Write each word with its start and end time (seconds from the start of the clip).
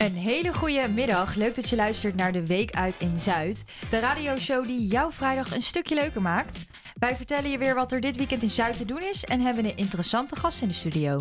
Een 0.00 0.14
hele 0.14 0.54
goede 0.54 0.88
middag. 0.88 1.34
Leuk 1.34 1.54
dat 1.54 1.68
je 1.68 1.76
luistert 1.76 2.14
naar 2.14 2.32
de 2.32 2.46
Week 2.46 2.72
uit 2.74 2.94
in 2.98 3.18
Zuid. 3.18 3.64
De 3.90 3.98
radioshow 3.98 4.64
die 4.64 4.86
jouw 4.86 5.10
vrijdag 5.10 5.54
een 5.54 5.62
stukje 5.62 5.94
leuker 5.94 6.22
maakt. 6.22 6.66
Wij 6.94 7.16
vertellen 7.16 7.50
je 7.50 7.58
weer 7.58 7.74
wat 7.74 7.92
er 7.92 8.00
dit 8.00 8.16
weekend 8.16 8.42
in 8.42 8.50
Zuid 8.50 8.76
te 8.76 8.84
doen 8.84 9.02
is 9.02 9.24
en 9.24 9.40
hebben 9.40 9.64
een 9.64 9.76
interessante 9.76 10.36
gast 10.36 10.62
in 10.62 10.68
de 10.68 10.74
studio. 10.74 11.18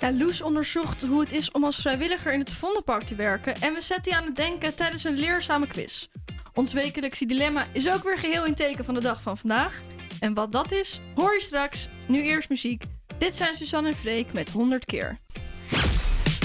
Ja, 0.00 0.12
Loes 0.12 0.42
onderzocht 0.42 1.02
hoe 1.02 1.20
het 1.20 1.32
is 1.32 1.50
om 1.50 1.64
als 1.64 1.76
vrijwilliger 1.76 2.32
in 2.32 2.38
het 2.38 2.52
Vondelpark 2.52 3.02
te 3.02 3.14
werken 3.14 3.54
en 3.60 3.74
we 3.74 3.80
zetten 3.80 4.12
je 4.12 4.18
aan 4.18 4.24
het 4.24 4.36
denken 4.36 4.74
tijdens 4.74 5.04
een 5.04 5.18
leerzame 5.18 5.66
quiz. 5.66 6.06
Ons 6.54 6.72
wekelijkse 6.72 7.26
dilemma 7.26 7.64
is 7.72 7.90
ook 7.90 8.02
weer 8.02 8.18
geheel 8.18 8.44
in 8.44 8.54
teken 8.54 8.84
van 8.84 8.94
de 8.94 9.00
dag 9.00 9.22
van 9.22 9.38
vandaag. 9.38 9.80
En 10.20 10.34
wat 10.34 10.52
dat 10.52 10.72
is, 10.72 11.00
hoor 11.14 11.34
je 11.34 11.40
straks. 11.40 11.88
Nu 12.08 12.22
eerst 12.22 12.48
muziek. 12.48 12.84
Dit 13.18 13.36
zijn 13.36 13.56
Suzanne 13.56 13.88
en 13.88 13.96
Freek 13.96 14.32
met 14.32 14.50
100 14.50 14.84
keer. 14.84 15.18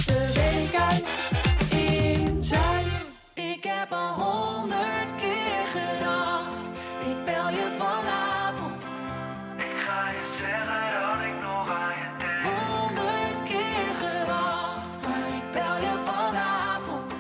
De 0.06 0.32
week 0.36 0.82
uit 0.82 1.43
al 3.94 4.14
honderd 4.14 5.16
keer 5.16 5.66
gedacht. 5.78 6.66
Ik 7.10 7.26
bel 7.26 7.50
je 7.50 7.76
vanavond. 7.78 8.84
Ik 9.58 9.78
ga 9.86 10.10
je 10.10 10.26
zeggen 10.40 10.84
dat 11.02 11.26
ik 11.26 11.42
nog 11.42 11.70
aan 11.70 11.96
je 12.02 12.10
denk. 12.18 12.42
Honderd 12.44 13.44
keer 13.44 13.90
gewacht. 14.04 15.08
Maar 15.08 15.28
ik 15.28 15.52
bel 15.52 15.76
je 15.76 16.02
vanavond. 16.06 17.12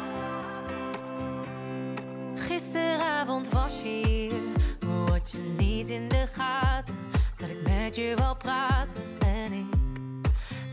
Gisteravond 2.36 3.50
was 3.50 3.82
je 3.82 4.02
hier, 4.08 4.42
maar 4.86 5.10
had 5.12 5.32
je 5.32 5.54
niet 5.58 5.90
in 5.90 6.08
de 6.08 6.26
gaten 6.32 6.96
dat 7.38 7.50
ik 7.50 7.62
met 7.64 7.96
je 7.96 8.14
wou 8.16 8.36
praten 8.38 9.04
en 9.20 9.54
ik 9.54 9.76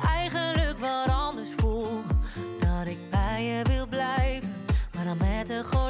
eigenlijk 0.04 0.78
wat 0.78 1.08
anders 1.08 1.48
voel. 1.56 2.02
Dat 2.58 2.86
ik 2.86 3.10
bij 3.10 3.44
je 3.44 3.62
wil 3.64 3.86
blijven, 3.86 4.54
maar 4.94 5.04
dan 5.04 5.16
met 5.16 5.46
de 5.46 5.64
gordijnen 5.64 5.84
dicht. 5.84 5.89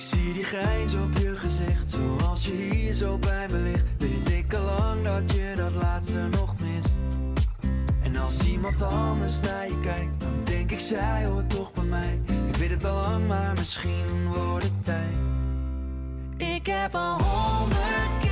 Ik 0.00 0.06
zie 0.06 0.32
die 0.32 0.44
grijns 0.44 0.94
op 0.94 1.16
je 1.18 1.36
gezicht, 1.36 1.90
zoals 1.90 2.46
je 2.46 2.52
hier 2.52 2.94
zo 2.94 3.18
bij 3.18 3.48
me 3.50 3.58
ligt. 3.58 3.88
Weet 3.98 4.30
ik 4.30 4.54
al 4.54 4.64
lang 4.64 5.02
dat 5.02 5.32
je 5.32 5.52
dat 5.56 5.72
laatste 5.74 6.28
nog 6.30 6.54
mist. 6.60 7.00
En 8.02 8.16
als 8.16 8.46
iemand 8.46 8.82
anders 8.82 9.40
naar 9.40 9.66
je 9.66 9.80
kijkt, 9.80 10.20
dan 10.20 10.44
denk 10.44 10.70
ik 10.70 10.80
zij 10.80 11.24
hoort 11.24 11.50
toch 11.50 11.72
bij 11.72 11.84
mij. 11.84 12.20
Ik 12.48 12.56
weet 12.56 12.70
het 12.70 12.84
al 12.84 12.94
lang, 12.94 13.26
maar 13.26 13.52
misschien 13.54 14.32
wordt 14.34 14.64
het 14.64 14.84
tijd. 14.84 15.16
Ik 16.36 16.66
heb 16.66 16.94
al 16.94 17.22
honderd 17.22 18.18
keer 18.20 18.29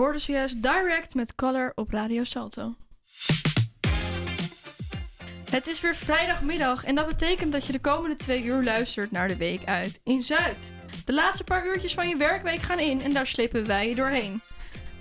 hoorde 0.00 0.18
zojuist 0.18 0.62
Direct 0.62 1.14
met 1.14 1.34
Color 1.34 1.72
op 1.74 1.90
Radio 1.90 2.24
Salto. 2.24 2.74
Het 5.50 5.66
is 5.66 5.80
weer 5.80 5.96
vrijdagmiddag 5.96 6.84
en 6.84 6.94
dat 6.94 7.06
betekent 7.06 7.52
dat 7.52 7.66
je 7.66 7.72
de 7.72 7.78
komende 7.80 8.16
twee 8.16 8.44
uur 8.44 8.62
luistert 8.62 9.10
naar 9.10 9.28
de 9.28 9.36
week 9.36 9.64
uit 9.64 10.00
in 10.04 10.22
Zuid. 10.22 10.72
De 11.04 11.12
laatste 11.12 11.44
paar 11.44 11.66
uurtjes 11.66 11.94
van 11.94 12.08
je 12.08 12.16
werkweek 12.16 12.60
gaan 12.60 12.78
in 12.78 13.02
en 13.02 13.12
daar 13.12 13.26
slepen 13.26 13.66
wij 13.66 13.88
je 13.88 13.94
doorheen. 13.94 14.40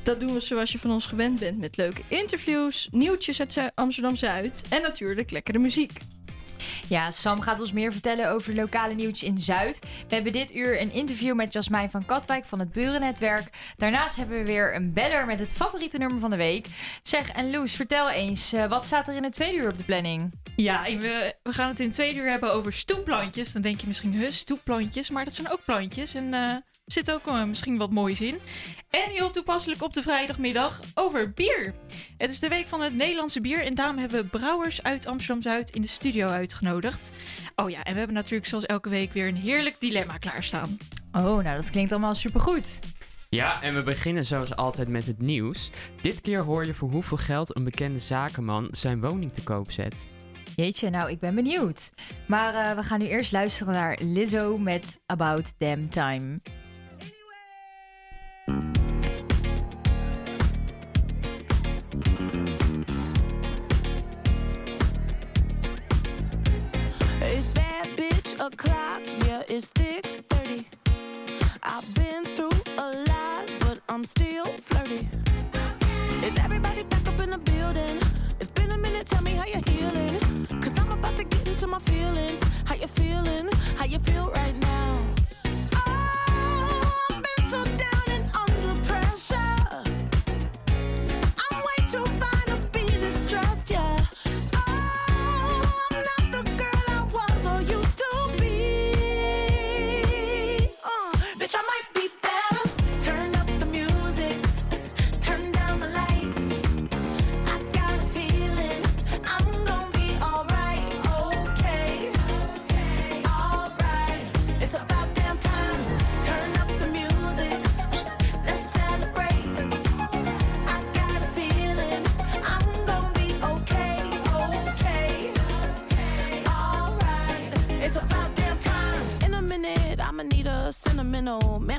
Dat 0.04 0.20
doen 0.20 0.34
we 0.34 0.40
zoals 0.40 0.72
je 0.72 0.80
van 0.80 0.92
ons 0.92 1.06
gewend 1.06 1.40
bent 1.40 1.58
met 1.58 1.78
leuke 1.78 2.02
interviews, 2.08 2.88
nieuwtjes 2.92 3.40
uit 3.40 3.54
Zu- 3.54 3.70
Amsterdam-Zuid 3.76 4.64
en 4.70 4.82
natuurlijk 4.82 5.32
lekkere 5.32 5.60
muziek. 5.60 6.00
Ja, 6.90 7.12
Sam 7.12 7.42
gaat 7.42 7.60
ons 7.60 7.72
meer 7.72 7.92
vertellen 7.92 8.32
over 8.32 8.56
lokale 8.56 8.94
nieuwtjes 8.94 9.30
in 9.30 9.40
Zuid. 9.40 9.80
We 10.08 10.16
hebben 10.16 10.32
dit 10.32 10.56
uur 10.56 10.82
een 10.82 10.94
interview 10.94 11.36
met 11.36 11.54
Jasmijn 11.54 11.90
van 11.90 12.06
Katwijk 12.06 12.46
van 12.46 12.60
het 12.60 12.72
Burennetwerk. 12.72 13.74
Daarnaast 13.78 14.16
hebben 14.16 14.38
we 14.38 14.46
weer 14.46 14.76
een 14.76 14.94
beller 14.94 15.26
met 15.26 15.40
het 15.40 15.54
favoriete 15.54 15.98
nummer 15.98 16.20
van 16.20 16.30
de 16.30 16.38
week. 16.38 16.68
Zeg, 17.04 17.30
en 17.30 17.52
Loes, 17.52 17.74
vertel 17.74 18.10
eens, 18.10 18.54
eh, 18.54 18.66
wat 18.66 18.86
staat 18.86 19.08
er 19.08 19.16
in 19.16 19.24
het 19.24 19.34
tweede 19.34 19.58
uur 19.58 19.70
op 19.70 19.78
de 19.78 19.84
planning? 19.84 20.34
Ja, 20.56 20.84
we, 20.84 21.36
we 21.44 21.54
gaan 21.54 21.70
het 21.70 21.80
in 21.80 21.86
het 21.86 21.96
tweede 21.96 22.20
uur 22.20 22.30
hebben 22.30 22.54
over 22.54 22.74
stoepplantjes. 22.74 23.52
Dan 23.52 23.62
denk 23.62 23.82
je 23.82 23.88
misschien, 23.88 24.14
huh, 24.14 24.32
stoepplantjes. 24.32 25.10
Maar 25.10 25.26
dat 25.26 25.34
zijn 25.34 25.52
ook 25.52 25.64
plantjes. 25.66 26.14
En 26.14 26.34
eh, 26.34 26.56
zit 26.92 27.12
ook 27.12 27.28
eh, 27.28 27.44
misschien 27.44 27.78
wat 27.78 27.92
moois 27.92 28.22
in. 28.22 28.38
En 28.90 29.10
heel 29.10 29.30
toepasselijk 29.30 29.84
op 29.84 29.94
de 29.94 30.02
vrijdagmiddag 30.02 30.80
over 30.94 31.30
bier. 31.30 31.74
Het 32.18 32.32
is 32.32 32.40
de 32.40 32.48
week 32.48 32.68
van 32.68 32.82
het 32.82 32.96
Nederlandse 32.96 33.42
bier. 33.42 33.66
En 33.66 33.76
daarom 33.76 33.98
hebben 33.98 34.22
we 34.22 34.28
brouwers 34.28 34.84
uit 34.84 35.06
Amsterdam-Zuid 35.06 35.70
in 35.70 35.82
de 35.82 35.88
studio 35.88 36.28
uitgenodigd. 36.28 37.12
Oh 37.56 37.70
ja, 37.70 37.84
en 37.84 37.92
we 37.92 37.98
hebben 37.98 38.16
natuurlijk 38.16 38.46
zoals 38.46 38.66
elke 38.66 38.90
week 38.90 39.14
weer 39.14 39.28
een 39.28 39.36
heerlijk 39.36 39.76
dilemma 39.80 40.18
klaarstaan. 40.18 40.78
Oh, 41.12 41.24
nou 41.24 41.56
dat 41.56 41.70
klinkt 41.70 41.92
allemaal 41.92 42.16
supergoed. 42.16 42.80
Ja, 43.30 43.62
en 43.62 43.76
we 43.76 43.84
beginnen 43.84 44.26
zoals 44.26 44.56
altijd 44.56 44.88
met 44.88 45.06
het 45.06 45.22
nieuws. 45.22 45.70
Dit 46.02 46.22
keer 46.22 46.40
hoor 46.40 46.66
je 46.66 46.74
voor 46.74 46.90
hoeveel 46.92 47.18
geld 47.18 47.56
een 47.56 47.64
bekende 47.64 48.00
zakenman 48.00 48.68
zijn 48.72 49.02
woning 49.02 49.34
te 49.34 49.44
koop 49.44 49.72
zet. 49.72 50.08
Jeetje, 50.56 50.90
nou 50.90 51.10
ik 51.10 51.20
ben 51.20 51.36
benieuwd. 51.36 51.92
Maar 52.28 52.54
eh, 52.54 52.76
we 52.76 52.84
gaan 52.84 53.00
nu 53.00 53.08
eerst 53.08 53.32
luisteren 53.32 53.74
naar 53.74 53.98
Lizzo 54.02 54.58
met 54.58 55.00
About 55.06 55.54
Damn 55.58 55.90
Time. 55.90 56.38
O'clock, 68.40 69.02
yeah, 69.26 69.44
it's 69.50 69.68
thick 69.68 70.06
30. 70.30 70.66
I've 71.64 71.96
been 71.96 72.24
through 72.36 72.52
a 72.78 72.88
lot, 73.08 73.50
but 73.60 73.80
I'm 73.90 74.06
still 74.06 74.46
flirty. 74.46 75.08
Is 76.24 76.38
everybody 76.40 76.84
back 76.84 77.06
up 77.08 77.20
in 77.20 77.32
the 77.32 77.38
building? 77.38 78.00
It's 78.40 78.50
been 78.50 78.72
a 78.72 78.78
minute, 78.78 79.08
tell 79.08 79.22
me 79.24 79.32
how 79.32 79.46
you're 79.46 79.62
healing. 79.70 80.20
Cause 80.62 80.78
I'm 80.80 80.92
about 80.92 81.18
to 81.18 81.24
get 81.24 81.48
into 81.48 81.68
my 81.68 81.80
feelings. 81.80 82.44
How 82.66 82.76
you 82.76 82.88
feeling? 82.88 83.50
How 83.76 83.86
you 83.86 84.00
feel 84.00 84.30
right 84.32 84.56
now? 84.58 85.19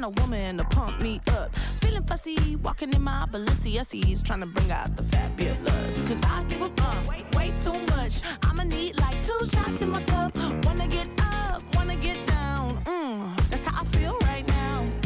Man 0.00 0.04
or 0.04 0.22
woman 0.22 0.58
to 0.58 0.64
pump 0.64 1.00
me 1.00 1.20
up. 1.28 1.54
Feeling 1.80 2.02
fussy, 2.04 2.56
walking 2.56 2.92
in 2.92 3.02
my 3.02 3.26
Balenciennes, 3.30 4.22
trying 4.22 4.40
to 4.40 4.46
bring 4.46 4.70
out 4.70 4.96
the 4.96 5.02
fabulous. 5.04 6.08
Cause 6.08 6.20
I 6.24 6.44
give 6.48 6.62
a 6.62 6.68
fuck 6.70 7.08
way, 7.08 7.24
way 7.34 7.52
too 7.62 7.78
much. 7.96 8.20
I'ma 8.42 8.64
need 8.64 8.98
like 9.00 9.16
two 9.24 9.46
shots 9.46 9.82
in 9.82 9.90
my 9.90 10.02
cup. 10.04 10.36
Wanna 10.64 10.88
get 10.88 11.08
up, 11.20 11.62
wanna 11.74 11.96
get 11.96 12.26
down. 12.26 12.82
Mm, 12.84 13.50
that's 13.50 13.64
how 13.64 13.80
I 13.80 13.84
feel 13.84 14.16
right 14.22 14.46
now. 14.48 14.99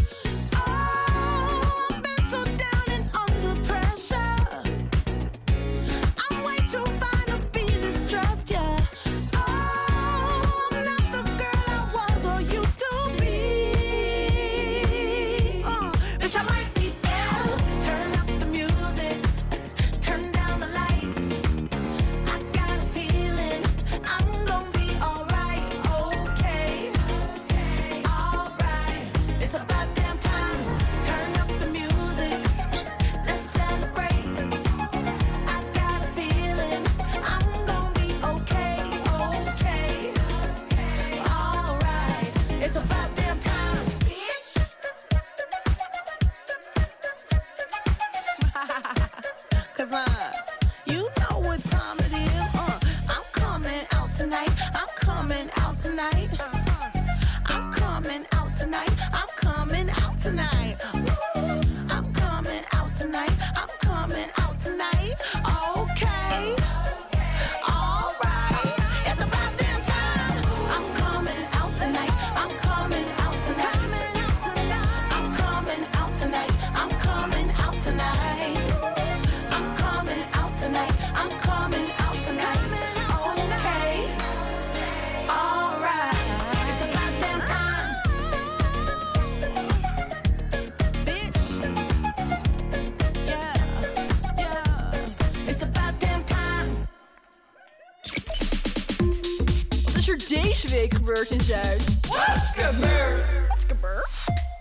Deze 100.64 100.76
week 100.76 100.94
gebeurd 100.94 101.30
in 101.30 101.40
Zuid? 101.40 101.98
Wat 102.00 102.54
gebeurd? 102.56 103.48
Wat 103.48 103.56
is 103.56 103.64
gebeurd? 103.64 104.10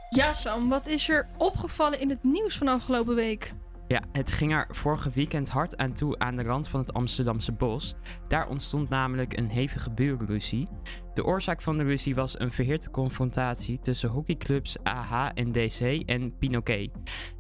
Ja, 0.10 0.34
Sam, 0.34 0.70
wat 0.70 0.88
is 0.88 1.10
er 1.10 1.28
opgevallen 1.38 2.00
in 2.00 2.10
het 2.10 2.24
nieuws 2.24 2.58
van 2.58 2.68
afgelopen 2.68 3.16
week? 3.16 3.54
Ja, 3.88 4.02
het 4.12 4.32
ging 4.32 4.54
er 4.54 4.68
vorige 4.70 5.10
weekend 5.14 5.50
hard 5.50 5.78
aan 5.78 5.94
toe 5.94 6.20
aan 6.20 6.36
de 6.36 6.44
rand 6.44 6.68
van 6.68 6.80
het 6.80 6.94
Amsterdamse 6.94 7.52
bos. 7.52 7.96
Daar 8.28 8.48
ontstond 8.48 8.90
namelijk 8.90 9.38
een 9.38 9.50
hevige 9.50 9.92
burenruzie. 9.92 10.68
De 11.14 11.26
oorzaak 11.26 11.62
van 11.62 11.78
de 11.78 11.84
ruzie 11.84 12.16
was 12.16 12.40
een 12.40 12.52
verhitte 12.52 12.90
confrontatie 12.90 13.80
tussen 13.80 14.10
hockeyclubs 14.10 14.78
AH 14.84 15.30
en 15.34 15.52
DC 15.52 16.04
en 16.06 16.38
Pinoquet. 16.38 16.92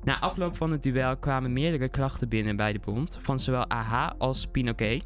Na 0.03 0.20
afloop 0.20 0.55
van 0.58 0.72
het 0.72 0.84
duel 0.84 1.17
kwamen 1.17 1.53
meerdere 1.53 1.89
klachten 1.89 2.29
binnen 2.29 2.55
bij 2.55 2.74
de 2.74 2.79
bond, 2.79 3.20
van 3.22 3.39
zowel 3.39 3.70
AH 3.70 4.12
als 4.17 4.46
Pinoquet. 4.46 5.05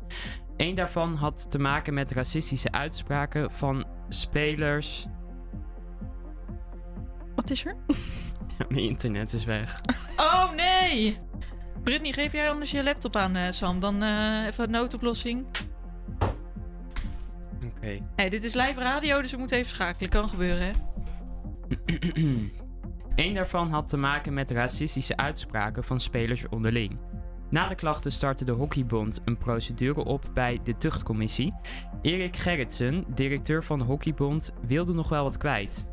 Eén 0.57 0.75
daarvan 0.75 1.15
had 1.15 1.51
te 1.51 1.59
maken 1.59 1.93
met 1.93 2.11
racistische 2.11 2.71
uitspraken 2.71 3.51
van 3.51 3.85
spelers. 4.09 5.07
Wat 7.35 7.49
is 7.49 7.65
er? 7.65 7.75
Mijn 8.69 8.83
internet 8.83 9.33
is 9.33 9.45
weg. 9.45 9.81
Oh 10.15 10.53
nee! 10.53 11.17
Brittany, 11.83 12.11
geef 12.11 12.31
jij 12.31 12.49
anders 12.49 12.71
je 12.71 12.83
laptop 12.83 13.15
aan, 13.15 13.35
eh, 13.35 13.51
Sam. 13.51 13.79
Dan 13.79 14.03
eh, 14.03 14.45
even 14.45 14.63
een 14.63 14.71
noodoplossing. 14.71 15.45
Oké. 17.63 17.99
Hey, 18.15 18.29
dit 18.29 18.43
is 18.43 18.53
live 18.53 18.79
radio, 18.79 19.21
dus 19.21 19.31
we 19.31 19.37
moeten 19.37 19.57
even 19.57 19.75
schakelen. 19.75 20.09
Kan 20.09 20.29
gebeuren, 20.29 20.65
hè? 20.67 20.71
Eén 23.25 23.33
daarvan 23.33 23.71
had 23.71 23.87
te 23.87 23.97
maken 23.97 24.33
met 24.33 24.51
racistische 24.51 25.17
uitspraken 25.17 25.83
van 25.83 25.99
spelers 25.99 26.49
onderling. 26.49 26.99
Na 27.49 27.67
de 27.67 27.75
klachten 27.75 28.11
startte 28.11 28.45
de 28.45 28.51
Hockeybond 28.51 29.21
een 29.25 29.37
procedure 29.37 30.03
op 30.03 30.23
bij 30.33 30.59
de 30.63 30.77
tuchtcommissie. 30.77 31.53
Erik 32.01 32.35
Gerritsen, 32.35 33.05
directeur 33.13 33.63
van 33.63 33.79
de 33.79 33.85
Hockeybond, 33.85 34.51
wilde 34.67 34.93
nog 34.93 35.09
wel 35.09 35.23
wat 35.23 35.37
kwijt. 35.37 35.87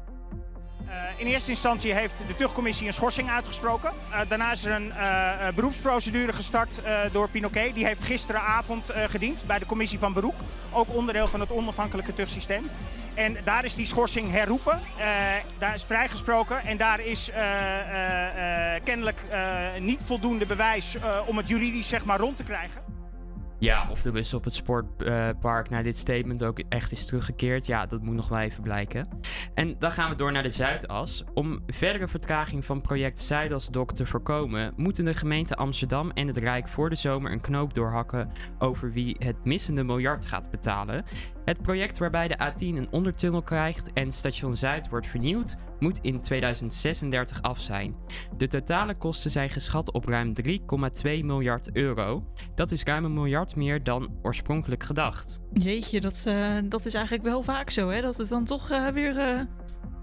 Eh, 0.87 1.21
in 1.21 1.27
eerste 1.27 1.51
instantie 1.51 1.93
heeft 1.93 2.23
de 2.27 2.35
tuchtcommissie 2.35 2.87
een 2.87 2.93
schorsing 2.93 3.31
uitgesproken. 3.31 3.93
Eh, 4.11 4.21
daarna 4.29 4.51
is 4.51 4.65
er 4.65 4.73
een 4.73 4.93
eh, 4.93 5.55
beroepsprocedure 5.55 6.33
gestart 6.33 6.81
door 7.13 7.29
Pinoquet. 7.29 7.75
Die 7.75 7.87
heeft 7.87 8.03
gisteravond 8.05 8.93
gediend 9.09 9.45
bij 9.47 9.59
de 9.59 9.67
commissie 9.67 9.99
van 9.99 10.13
beroep. 10.13 10.35
Ook 10.73 10.95
onderdeel 10.95 11.27
van 11.27 11.41
het 11.41 11.51
onafhankelijke 11.51 12.15
tuchtsysteem. 12.15 12.71
En 13.15 13.37
daar 13.45 13.65
is 13.65 13.75
die 13.75 13.87
schorsing 13.87 14.31
herroepen. 14.31 14.81
Daar 15.59 15.75
is 15.75 15.85
vrijgesproken. 15.85 16.65
En 16.65 16.77
daar 16.77 17.01
is 17.01 17.31
kennelijk 18.85 19.25
niet 19.79 20.03
voldoende 20.05 20.47
bewijs 20.47 20.97
om 21.27 21.37
het 21.37 21.49
juridisch 21.49 21.89
zeg 21.89 22.05
maar, 22.05 22.19
rond 22.19 22.37
te 22.37 22.45
krijgen. 22.45 22.95
Ja, 23.59 23.89
of 23.91 24.03
de 24.03 24.11
rust 24.11 24.35
op 24.35 24.45
het 24.45 24.55
sportpark 24.55 25.71
na 25.71 25.83
dit 25.83 25.97
statement 25.97 26.45
ook 26.45 26.63
echt 26.69 26.93
is 26.93 27.07
teruggekeerd. 27.07 27.67
Ja, 27.67 27.87
dat 27.87 28.03
moet 28.03 28.15
nog 28.15 28.29
wel 28.29 28.39
even 28.39 28.63
blijken. 28.63 29.09
En 29.55 29.77
dan 29.79 29.93
gaan 29.93 30.11
we 30.11 30.17
door 30.17 30.33
naar 30.33 30.43
de 30.43 30.51
Zuidas. 30.51 31.25
Om 31.35 31.61
verdere 31.67 32.09
vertraging 32.09 32.65
van 32.65 32.81
project 32.81 33.21
Zuidas-Dok 33.21 33.93
te 33.93 34.07
voorkomen, 34.07 34.73
moeten 34.77 35.05
de 35.05 35.15
gemeente 35.15 35.55
Amsterdam 35.55 36.11
en 36.11 36.27
het 36.27 36.37
Rijk 36.37 36.69
voor 36.69 36.91
de 36.91 36.97
zomer 36.97 37.33
een 37.33 37.41
knoop 37.41 37.75
doorhakken 37.75 38.31
over 38.59 38.93
wie 38.93 39.17
het 39.19 39.45
missende 39.45 39.85
miljard 39.85 40.27
gaat 40.27 40.51
betalen. 40.51 41.05
Het 41.45 41.63
project 41.63 41.99
waarbij 41.99 42.29
de 42.29 42.39
A10 42.39 42.59
een 42.59 42.89
ondertunnel 42.91 43.43
krijgt 43.43 43.93
en 43.93 44.13
station 44.13 44.57
Zuid 44.57 44.89
wordt 44.89 45.07
vernieuwd, 45.07 45.57
moet 45.79 45.99
in 46.03 46.21
2036 46.21 47.43
af 47.43 47.61
zijn. 47.61 47.97
De 48.37 48.47
totale 48.47 48.95
kosten 48.95 49.31
zijn 49.31 49.51
geschat 49.51 49.93
op 49.93 50.05
ruim 50.05 50.33
3,2 50.49 50.55
miljard 51.03 51.73
euro. 51.73 52.33
Dat 52.55 52.73
is 52.73 52.83
ruim 52.83 53.05
een 53.05 53.13
miljard 53.13 53.57
meer 53.57 53.83
dan 53.83 54.19
oorspronkelijk 54.23 54.83
gedacht. 54.83 55.41
Jeetje, 55.53 56.01
dat, 56.01 56.23
eh, 56.27 56.57
dat 56.65 56.87
is 56.87 56.95
eigenlijk 56.95 57.25
wel 57.25 57.43
vaak 57.43 57.71
zo, 57.71 57.89
hè? 57.89 58.01
Dat 58.01 58.17
het 58.17 58.29
dan 58.29 58.45
toch 58.45 58.71
eh, 58.71 58.89
weer... 58.89 59.19
eh, 59.19 59.39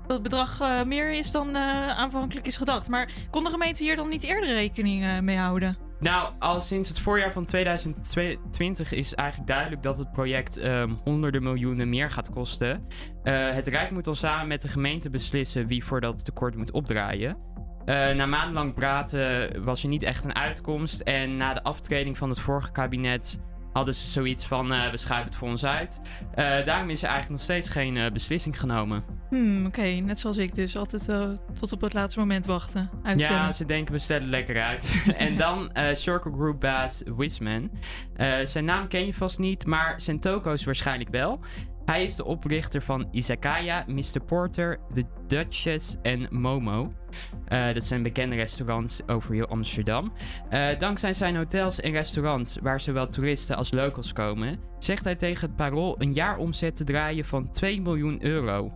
dat 0.02 0.20
het 0.20 0.22
bedrag 0.22 0.86
meer 0.86 1.12
is 1.12 1.32
dan 1.32 1.58
aanvankelijk 1.58 2.48
is 2.48 2.58
gedacht. 2.58 2.90
Maar 2.90 3.12
kon 3.30 3.44
de 3.44 3.50
gemeente 3.50 3.84
hier 3.84 3.96
dan 3.96 4.10
niet 4.10 4.24
eerder 4.24 4.50
rekening 4.50 5.22
mee 5.22 5.38
houden? 5.38 5.78
Nou, 6.02 6.34
al 6.40 6.62
sinds 6.62 6.90
het 6.90 7.00
voorjaar 7.00 7.32
van 7.32 7.46
2020 7.46 8.92
is 8.92 9.14
eigenlijk 9.16 9.50
duidelijk 9.50 9.84
dat 9.84 9.98
het 9.98 10.12
project 10.12 10.58
ehm, 10.58 10.90
honderden 11.04 11.44
miljoenen 11.44 11.90
meer 11.90 12.12
gaat 12.12 12.30
kosten. 12.30 12.88
Eh, 13.24 13.50
het 13.50 13.68
Rijk 13.68 13.92
moet 13.92 14.04
dan 14.04 14.16
samen 14.16 14.48
met 14.48 14.62
de 14.62 14.68
gemeente 14.68 15.10
beslissen 15.10 15.68
wie 15.68 15.84
voor 15.86 16.02
dat 16.02 16.26
tekort 16.26 16.56
moet 16.56 16.72
opdraaien. 16.72 17.38
Eh, 17.86 18.16
na 18.16 18.26
maandenlang 18.26 18.74
praten 18.74 19.64
was 19.64 19.84
er 19.84 19.90
niet 19.90 20.04
echt 20.04 20.24
een 20.24 20.36
uitkomst. 20.36 21.00
En 21.02 21.38
na 21.38 21.54
de 21.54 21.64
aftreding 21.64 22.18
van 22.18 22.30
het 22.30 22.40
vorige 22.40 22.72
kabinet 22.72 23.40
hadden 23.74 23.96
ze 23.96 24.10
zoiets 24.10 24.46
van: 24.46 24.74
eh, 24.74 24.90
we 24.90 24.98
schuiven 24.98 25.30
het 25.30 25.36
voor 25.36 25.48
ons 25.48 25.66
uit. 25.66 26.02
Eh, 26.34 26.66
daarom 26.66 26.90
is 26.90 27.02
er 27.02 27.10
eigenlijk 27.10 27.30
nog 27.30 27.42
steeds 27.42 27.70
geen 27.70 27.98
eh, 27.98 28.12
beslissing 28.12 28.60
genomen. 28.60 29.04
Hmm, 29.30 29.66
oké. 29.66 29.82
Net 29.82 30.20
zoals 30.20 30.38
ik 30.38 30.54
dus. 30.54 30.78
Altijd 30.78 31.06
tot 31.54 31.72
op 31.72 31.82
het 31.82 31.94
laatste 31.94 32.20
moment 32.20 32.46
wachten. 32.46 32.90
Ja, 33.16 33.52
ze 33.52 33.66
denken 33.66 33.94
we 33.94 34.00
stellen 34.00 34.30
lekker 34.30 34.62
uit. 34.62 35.04
en 35.18 35.38
dan 35.38 35.72
Circle 35.94 36.32
Group 36.32 36.60
baas 36.60 37.02
Wisman. 37.18 37.72
Zijn 38.44 38.66
naam 38.66 38.88
ken 38.88 39.06
je 39.06 39.14
vast 39.14 39.40
niet, 39.40 39.66
maar 39.66 40.02
zijn 40.02 40.20
toko's 40.20 40.64
waarschijnlijk 40.64 41.10
wel. 41.10 41.40
Hij 41.86 42.04
is 42.04 42.16
de 42.16 42.26
oprichter 42.26 42.82
van 42.82 43.08
Izakaya, 43.12 43.86
Mr. 43.88 44.20
Porter, 44.26 44.80
The 44.94 45.06
Duchess 45.28 45.98
en 46.02 46.28
Momo. 46.30 46.94
Eh, 47.46 47.74
dat 47.74 47.84
zijn 47.84 48.04
bekende 48.04 48.36
restaurants 48.36 49.08
over 49.08 49.34
heel 49.34 49.48
Amsterdam. 49.48 50.14
Eh, 50.50 50.80
dankzij 50.80 51.14
zijn 51.14 51.36
hotels 51.36 51.80
en 51.80 51.92
restaurants, 51.92 52.58
waar 52.62 52.80
zowel 52.80 53.08
toeristen 53.08 53.56
als 53.56 53.72
locals 53.72 54.14
komen, 54.14 54.60
zegt 54.80 55.04
hij 55.04 55.16
tegen 55.16 55.48
het 55.48 55.56
parool 55.56 55.96
een 56.02 56.14
jaaromzet 56.14 56.76
te 56.76 56.84
draaien 56.84 57.26
van 57.26 57.50
2 57.50 57.82
miljoen 57.82 58.26
euro. 58.26 58.74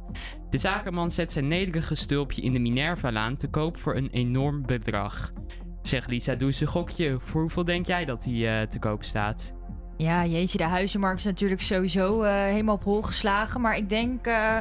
De 0.49 0.57
zakenman 0.57 1.11
zet 1.11 1.31
zijn 1.31 1.47
nederige 1.47 1.95
stulpje 1.95 2.41
in 2.41 2.53
de 2.53 2.59
Minerva-laan 2.59 3.35
te 3.35 3.47
koop 3.47 3.77
voor 3.77 3.95
een 3.95 4.09
enorm 4.09 4.65
bedrag. 4.65 5.33
Zeg 5.81 6.07
Lisa, 6.07 6.35
doe 6.35 6.47
eens 6.47 6.61
een 6.61 6.67
gokje. 6.67 7.17
Voor 7.19 7.41
hoeveel 7.41 7.63
denk 7.63 7.85
jij 7.85 8.05
dat 8.05 8.25
hij 8.25 8.61
eh, 8.61 8.67
te 8.67 8.79
koop 8.79 9.03
staat? 9.03 9.54
Ja, 9.97 10.25
jeetje, 10.25 10.57
de 10.57 10.63
huizenmarkt 10.63 11.19
is 11.19 11.25
natuurlijk 11.25 11.61
sowieso 11.61 12.21
eh, 12.21 12.31
helemaal 12.31 12.75
op 12.75 12.83
hol 12.83 13.01
geslagen. 13.01 13.61
Maar 13.61 13.77
ik 13.77 13.89
denk 13.89 14.25
eh, 14.27 14.57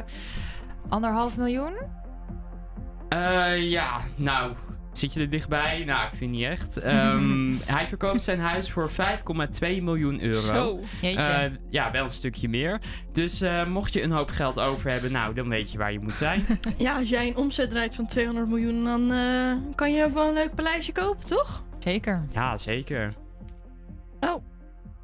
anderhalf 0.89 1.37
miljoen. 1.37 1.73
Eh, 3.09 3.69
ja, 3.69 3.99
nou, 4.15 4.51
zit 4.91 5.13
je 5.13 5.19
er 5.19 5.29
dichtbij? 5.29 5.83
Nou, 5.85 6.07
ik 6.11 6.17
vind 6.17 6.31
niet 6.31 6.43
echt. 6.43 6.77
Ehm, 6.81 7.53
hij 7.65 7.87
verkoopt 7.87 8.21
zijn 8.23 8.39
huis 8.39 8.71
voor 8.71 8.89
5,2 8.89 9.81
miljoen 9.81 10.21
euro. 10.21 10.39
Zo. 10.39 10.79
Jeetje. 11.01 11.21
Eh, 11.21 11.51
ja, 11.69 11.91
wel 11.91 12.03
een 12.03 12.09
stukje 12.09 12.49
meer. 12.49 12.79
Dus 13.11 13.41
eh, 13.41 13.65
mocht 13.65 13.93
je 13.93 14.01
een 14.01 14.11
hoop 14.11 14.29
geld 14.29 14.59
over 14.59 14.91
hebben, 14.91 15.11
nou, 15.11 15.33
dan 15.33 15.49
weet 15.49 15.71
je 15.71 15.77
waar 15.77 15.91
je 15.91 15.99
moet 15.99 16.11
zijn. 16.11 16.45
Ja, 16.77 16.99
als 16.99 17.09
jij 17.09 17.27
een 17.27 17.37
omzet 17.37 17.69
draait 17.69 17.95
van 17.95 18.07
200 18.07 18.47
miljoen, 18.47 18.83
dan 18.83 19.11
eh, 19.11 19.75
kan 19.75 19.93
je 19.93 20.05
ook 20.05 20.13
wel 20.13 20.27
een 20.27 20.33
leuk 20.33 20.55
paleisje 20.55 20.91
kopen, 20.91 21.25
toch? 21.25 21.63
Zeker. 21.79 22.25
ja, 22.33 22.57
zeker. 22.57 23.13
Oh, 24.19 24.43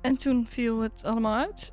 en 0.01 0.17
toen 0.17 0.48
viel 0.50 0.79
het 0.79 1.03
allemaal 1.05 1.38
uit. 1.38 1.72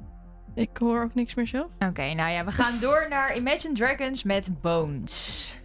Ik 0.54 0.76
hoor 0.78 1.02
ook 1.02 1.14
niks 1.14 1.34
meer 1.34 1.46
zelf. 1.46 1.70
Oké, 1.78 2.14
nou 2.14 2.30
ja, 2.30 2.44
we 2.44 2.52
gaan 2.52 2.78
door 2.80 3.06
naar 3.08 3.36
Imagine 3.36 3.74
Dragons 3.74 4.22
met 4.22 4.60
Bones. 4.60 5.56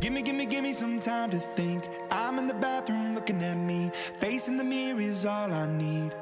Gimme, 0.00 0.20
gimme, 0.24 0.46
gimme 0.48 0.72
some 0.72 0.98
time 0.98 1.28
to 1.28 1.38
think. 1.54 1.84
I'm 2.10 2.38
in 2.38 2.46
the 2.46 2.56
bathroom 2.60 3.14
looking 3.14 3.42
at 3.42 3.56
me. 3.56 3.88
Facing 4.18 4.58
the 4.58 4.64
mirror 4.64 5.00
is 5.00 5.24
all 5.24 5.50
I 5.52 5.66
need. 5.66 6.12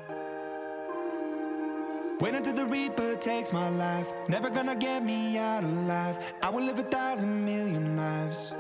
Wait 2.21 2.35
until 2.35 2.53
the 2.53 2.67
Reaper 2.67 3.17
takes 3.17 3.51
my 3.53 3.71
life. 3.71 4.13
Never 4.29 4.51
gonna 4.51 4.77
get 4.77 5.03
me 5.03 5.39
out 5.39 5.65
alive. 5.65 6.35
I 6.43 6.51
will 6.51 6.65
live 6.65 6.79
a 6.79 6.83
thousand 6.83 7.45
million 7.45 7.97
lives. 7.97 8.53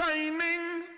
Entertaining? 0.00 0.89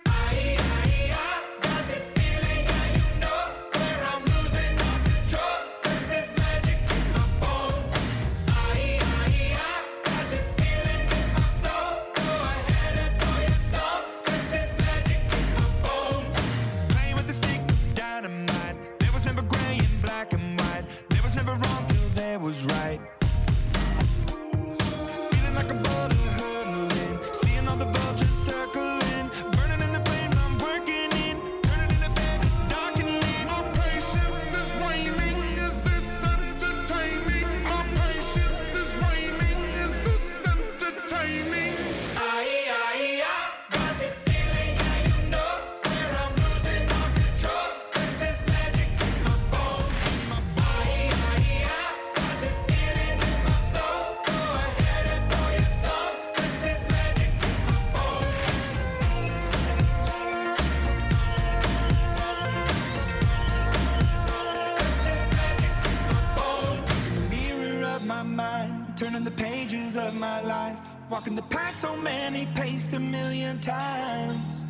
Walking 71.12 71.34
the 71.36 71.42
path 71.42 71.74
so 71.74 71.94
many 71.94 72.46
paced 72.54 72.94
a 72.94 72.98
million 72.98 73.60
times. 73.60 74.64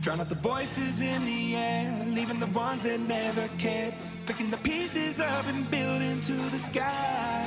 Drown 0.00 0.18
out 0.18 0.30
the 0.30 0.36
voices 0.36 1.02
in 1.02 1.26
the 1.26 1.56
air, 1.56 2.06
leaving 2.06 2.40
the 2.40 2.46
ones 2.58 2.84
that 2.84 3.00
never 3.00 3.48
cared. 3.58 3.92
Picking 4.24 4.50
the 4.50 4.56
pieces 4.58 5.20
up 5.20 5.46
and 5.46 5.70
building 5.70 6.22
to 6.22 6.32
the 6.50 6.56
sky. 6.56 7.46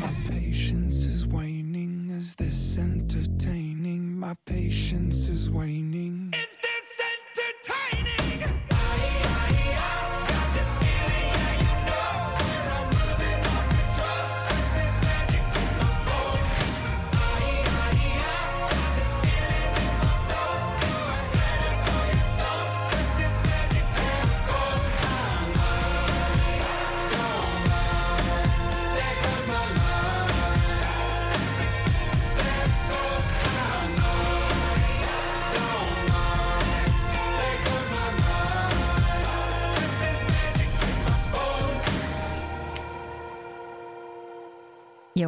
My 0.00 0.12
patience 0.28 1.04
is 1.04 1.24
waning. 1.24 2.10
Is 2.10 2.34
this 2.34 2.78
entertaining? 2.78 4.18
My 4.18 4.34
patience 4.44 5.28
is 5.28 5.48
waning. 5.48 6.23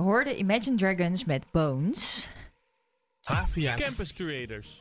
Hoorde 0.06 0.36
Imagine 0.36 0.76
Dragons 0.76 1.24
met 1.24 1.44
Bones. 1.50 2.28
Havia 3.22 3.74
Campus 3.74 4.12
Creators. 4.14 4.76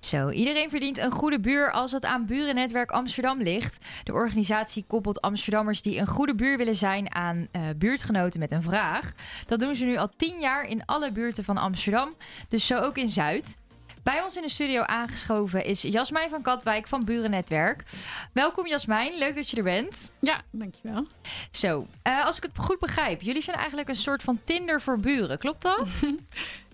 Zo, 0.00 0.30
iedereen 0.30 0.70
verdient 0.70 0.98
een 0.98 1.10
goede 1.10 1.40
buur 1.40 1.72
als 1.72 1.92
het 1.92 2.04
aan 2.04 2.26
Burennetwerk 2.26 2.90
Amsterdam 2.90 3.42
ligt. 3.42 3.86
De 4.04 4.12
organisatie 4.12 4.84
koppelt 4.86 5.20
Amsterdammers 5.20 5.82
die 5.82 5.98
een 5.98 6.06
goede 6.06 6.34
buur 6.34 6.56
willen 6.56 6.74
zijn 6.74 7.14
aan 7.14 7.48
eh, 7.50 7.62
buurtgenoten 7.76 8.40
met 8.40 8.52
een 8.52 8.62
vraag. 8.62 9.12
Dat 9.46 9.60
doen 9.60 9.74
ze 9.74 9.84
nu 9.84 9.96
al 9.96 10.10
tien 10.16 10.40
jaar 10.40 10.68
in 10.68 10.84
alle 10.84 11.12
buurten 11.12 11.44
van 11.44 11.56
Amsterdam, 11.56 12.14
dus 12.48 12.66
zo 12.66 12.78
ook 12.78 12.98
in 12.98 13.08
Zuid. 13.08 13.56
Bij 14.02 14.22
ons 14.22 14.36
in 14.36 14.42
de 14.42 14.48
studio 14.48 14.82
aangeschoven 14.82 15.64
is 15.64 15.82
Jasmijn 15.82 16.30
van 16.30 16.42
Katwijk 16.42 16.86
van 16.86 17.04
Burennetwerk. 17.04 17.84
Welkom 18.32 18.66
Jasmijn, 18.66 19.18
leuk 19.18 19.34
dat 19.34 19.50
je 19.50 19.56
er 19.56 19.62
bent. 19.62 20.10
Ja, 20.20 20.42
dankjewel. 20.50 21.06
Zo, 21.50 21.86
eh, 22.02 22.24
als 22.24 22.36
ik 22.36 22.42
het 22.42 22.58
goed 22.58 22.78
begrijp, 22.78 23.22
jullie 23.22 23.42
zijn 23.42 23.56
eigenlijk 23.56 23.88
een 23.88 23.96
soort 23.96 24.22
van 24.22 24.40
Tinder 24.44 24.80
voor 24.80 25.00
buren, 25.00 25.38
klopt 25.38 25.62
dat? 25.62 25.88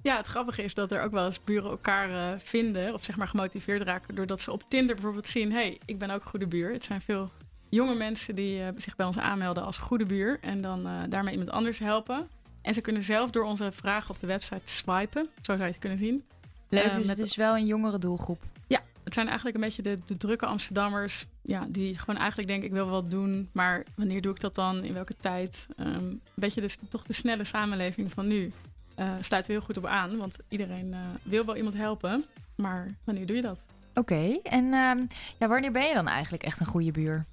Ja, 0.03 0.17
het 0.17 0.27
grappige 0.27 0.63
is 0.63 0.75
dat 0.75 0.93
er 0.93 1.03
ook 1.03 1.11
wel 1.11 1.25
eens 1.25 1.45
buren 1.45 1.71
elkaar 1.71 2.11
eh, 2.11 2.39
vinden, 2.39 2.95
of 2.95 3.05
zeg 3.05 3.17
maar 3.17 3.29
gemotiveerd 3.29 3.83
raken, 3.83 4.15
doordat 4.15 4.41
ze 4.41 4.53
op 4.53 4.63
Tinder 4.69 4.95
bijvoorbeeld 4.95 5.27
zien: 5.27 5.53
hé, 5.53 5.59
hey, 5.59 5.79
ik 5.85 5.99
ben 5.99 6.11
ook 6.11 6.25
goede 6.25 6.47
buur. 6.47 6.73
Het 6.73 6.85
zijn 6.85 7.01
veel 7.01 7.31
jonge 7.69 7.95
mensen 7.95 8.35
die 8.35 8.63
eh, 8.63 8.69
zich 8.77 8.97
bij 8.97 9.07
ons 9.07 9.19
aanmelden 9.19 9.65
als 9.65 9.77
goede 9.77 10.05
buur 10.05 10.39
en 10.41 10.61
dan 10.61 10.89
daarmee 11.09 11.33
iemand 11.33 11.51
anders 11.51 11.79
helpen. 11.79 12.29
En 12.63 12.75
ze 12.75 12.81
kunnen 12.81 13.03
zelf 13.03 13.31
door 13.31 13.45
onze 13.45 13.73
vragen 13.73 14.11
op 14.11 14.21
de 14.21 14.27
website 14.27 14.63
swipen, 14.65 15.29
zo 15.35 15.53
zou 15.53 15.59
je 15.59 15.65
het 15.65 15.79
kunnen 15.79 15.99
zien. 15.99 16.25
Leuk, 16.69 16.85
Eh, 16.85 16.95
dus 16.95 17.07
met- 17.07 17.17
het 17.17 17.27
is 17.27 17.37
wel 17.37 17.57
een 17.57 17.67
jongere 17.67 17.99
doelgroep. 17.99 18.43
Ja, 18.67 18.83
het 19.05 19.15
zijn 19.15 19.27
eigenlijk 19.27 19.57
een 19.57 19.63
beetje 19.63 19.83
de, 19.83 19.97
de 20.05 20.17
drukke 20.17 20.47
Amsterdammers. 20.47 21.27
Ja, 21.43 21.67
die 21.69 21.99
gewoon 21.99 22.17
eigenlijk 22.21 22.49
denken, 22.49 22.67
ik 22.69 22.73
wil 22.75 22.85
wel 22.91 23.01
wat 23.03 23.11
doen. 23.11 23.49
Maar 23.53 23.85
wanneer 23.95 24.21
doe 24.23 24.35
ik 24.35 24.41
dat 24.41 24.55
dan? 24.55 24.85
In 24.85 24.93
welke 24.93 25.15
tijd? 25.21 25.67
Ehm, 25.77 25.89
een 26.05 26.21
beetje 26.35 26.61
de, 26.61 26.75
toch 26.89 27.03
de 27.05 27.13
snelle 27.13 27.45
samenleving 27.45 28.13
van 28.13 28.27
nu. 28.27 28.53
eh 28.95 29.13
sluiten 29.21 29.51
we 29.53 29.57
heel 29.59 29.67
goed 29.67 29.77
op 29.77 29.87
aan. 29.87 30.17
Want 30.17 30.37
iedereen 30.49 30.93
eh, 30.95 31.01
wil 31.23 31.45
wel 31.45 31.57
iemand 31.57 31.75
helpen. 31.77 32.25
Maar 32.55 32.95
wanneer 33.05 33.27
doe 33.27 33.37
je 33.37 33.43
dat? 33.43 33.65
Oké, 33.95 34.39
en 34.43 34.65
ehm, 34.73 34.99
ja, 35.39 35.49
wanneer 35.49 35.73
ben 35.73 35.89
je 35.89 35.95
dan 35.95 36.07
eigenlijk 36.09 36.43
echt 36.43 36.61
een 36.61 36.67
goede 36.67 36.91
buur? 36.93 37.25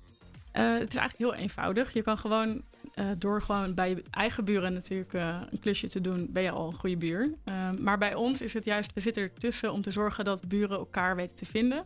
Eh, 0.51 0.63
het 0.73 0.89
is 0.93 0.95
eigenlijk 0.99 1.17
heel 1.17 1.33
eenvoudig. 1.43 1.93
Je 1.93 2.01
kan 2.01 2.17
gewoon 2.17 2.61
eh, 2.93 3.05
door 3.17 3.41
gewoon 3.41 3.73
bij 3.73 3.89
je 3.89 4.03
eigen 4.11 4.45
buren 4.45 4.73
natuurlijk 4.73 5.13
eh, 5.13 5.41
een 5.49 5.59
klusje 5.59 5.89
te 5.89 6.01
doen, 6.01 6.27
ben 6.31 6.43
je 6.43 6.51
al 6.51 6.67
een 6.67 6.75
goede 6.75 6.97
buur. 6.97 7.33
Ehm, 7.43 7.83
maar 7.83 7.97
bij 7.97 8.13
ons 8.15 8.41
is 8.41 8.53
het 8.53 8.65
juist, 8.65 8.93
we 8.93 8.99
zitten 8.99 9.23
ertussen 9.23 9.71
om 9.71 9.81
te 9.81 9.91
zorgen 9.91 10.23
dat 10.25 10.47
buren 10.47 10.77
elkaar 10.77 11.15
weten 11.15 11.35
te 11.35 11.45
vinden. 11.45 11.85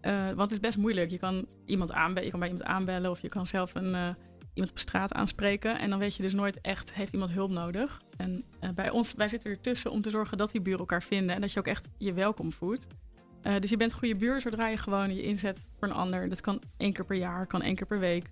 Eh, 0.00 0.26
want 0.26 0.40
het 0.40 0.50
is 0.50 0.60
best 0.60 0.76
moeilijk. 0.76 1.10
Je 1.10 1.18
kan 1.18 1.46
iemand 1.66 1.92
aanbellen, 1.92 2.24
je 2.24 2.30
kan 2.30 2.40
bij 2.40 2.48
iemand 2.48 2.66
aanbellen 2.68 3.10
of 3.10 3.20
je 3.20 3.28
kan 3.28 3.46
zelf 3.46 3.74
een, 3.74 4.14
iemand 4.54 4.70
op 4.72 4.78
straat 4.78 5.12
aanspreken. 5.12 5.78
En 5.78 5.90
dan 5.90 5.98
weet 5.98 6.14
je 6.16 6.22
dus 6.22 6.32
nooit 6.32 6.60
echt, 6.60 6.94
heeft 6.94 7.12
iemand 7.12 7.30
hulp 7.30 7.50
nodig? 7.50 8.02
En 8.16 8.44
bij 8.74 8.90
ons, 8.90 9.14
wij 9.14 9.28
zitten 9.28 9.50
ertussen 9.50 9.90
om 9.90 10.02
te 10.02 10.10
zorgen 10.10 10.36
dat 10.38 10.50
die 10.52 10.60
buren 10.60 10.78
elkaar 10.80 11.02
vinden 11.02 11.34
en 11.34 11.40
dat 11.40 11.52
je 11.52 11.58
ook 11.58 11.66
echt 11.66 11.88
je 11.98 12.12
welkom 12.12 12.52
voelt. 12.52 12.86
Dus 13.60 13.70
je 13.70 13.76
bent 13.76 13.92
goede 13.92 14.16
buur 14.16 14.40
zodra 14.40 14.68
je 14.68 14.76
gewoon 14.76 15.14
je 15.14 15.22
inzet 15.22 15.66
voor 15.78 15.88
een 15.88 15.94
ander. 15.94 16.28
Dat 16.28 16.40
kan 16.40 16.62
één 16.76 16.92
keer 16.92 17.04
per 17.04 17.16
jaar, 17.16 17.46
kan 17.46 17.62
één 17.62 17.74
keer 17.74 17.86
per 17.86 17.98
week. 17.98 18.26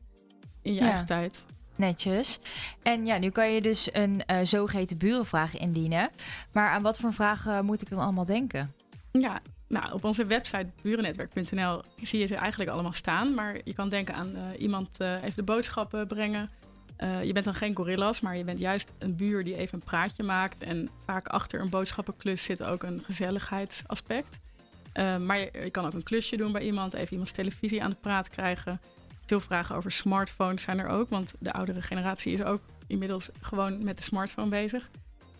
In 0.63 0.75
je 0.75 0.81
Ja. 0.81 0.87
eigen 0.87 1.07
tijd. 1.07 1.45
Netjes. 1.81 2.41
En 2.83 3.07
ja, 3.07 3.19
nu 3.19 3.31
kan 3.31 3.53
je 3.53 3.61
dus 3.61 3.89
een 3.93 4.25
eh, 4.27 4.39
zogeheten 4.43 4.99
burenvraag 4.99 5.59
indienen. 5.59 6.11
Maar 6.53 6.71
aan 6.71 6.83
wat 6.83 6.99
voor 6.99 7.13
vragen 7.13 7.65
moet 7.65 7.83
ik 7.83 7.91
dan 7.91 7.99
allemaal 7.99 8.25
denken? 8.25 8.73
Ja, 9.13 9.41
nou, 9.69 9.93
op 9.93 10.05
onze 10.05 10.27
website 10.27 10.67
burennetwerk.nl 10.83 11.83
zie 12.03 12.21
je 12.21 12.27
ze 12.27 12.35
eigenlijk 12.35 12.71
allemaal 12.71 12.93
staan. 12.93 13.35
Maar 13.35 13.61
je 13.65 13.75
kan 13.75 13.89
denken 13.89 14.15
aan 14.15 14.37
eh, 14.37 14.61
iemand 14.61 15.01
eh, 15.01 15.15
even 15.15 15.37
de 15.37 15.43
boodschappen 15.43 16.07
brengen. 16.07 16.51
Je 17.23 17.33
bent 17.33 17.45
dan 17.45 17.55
geen 17.55 17.77
gorillas, 17.77 18.21
maar 18.21 18.37
je 18.37 18.45
bent 18.45 18.59
juist 18.59 18.93
een 18.99 19.17
buur 19.17 19.45
die 19.45 19.57
even 19.57 19.75
een 19.75 19.85
praatje 19.85 20.23
maakt. 20.23 20.63
En 20.63 20.89
vaak 21.07 21.27
achter 21.27 21.61
een 21.61 21.69
boodschappenklus 21.69 22.43
zit 22.43 22.63
ook 22.63 22.83
een 22.83 23.01
gezelligheidsaspect. 23.05 24.41
Maar 24.95 25.39
je, 25.39 25.51
je 25.53 25.71
kan 25.71 25.85
ook 25.85 25.93
een 25.93 26.03
klusje 26.03 26.37
doen 26.37 26.53
bij 26.53 26.63
iemand, 26.63 26.95
even 26.95 27.11
iemands 27.11 27.33
televisie 27.33 27.83
aan 27.83 27.91
de 27.91 27.97
praat 28.01 28.29
krijgen. 28.29 28.81
Veel 29.31 29.41
vragen 29.41 29.77
over 29.77 29.93
smartphones 29.93 30.63
zijn 30.63 30.79
er 30.79 30.89
ook, 30.89 31.09
want 31.09 31.35
de 31.39 31.53
oudere 31.53 31.83
generatie 31.83 32.33
is 32.33 32.43
ook 32.43 32.61
inmiddels 32.87 33.29
gewoon 33.41 33.85
met 33.85 33.97
de 33.97 34.03
smartphone 34.03 34.49
bezig. 34.49 34.91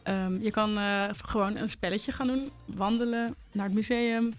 Ehm, 0.03 0.43
je 0.43 0.51
kan 0.51 0.79
eh, 0.79 1.05
gewoon 1.25 1.57
een 1.57 1.71
spelletje 1.71 2.13
gaan 2.13 2.27
doen, 2.27 2.51
wandelen, 2.65 3.35
naar 3.53 3.65
het 3.65 3.75
museum. 3.75 4.33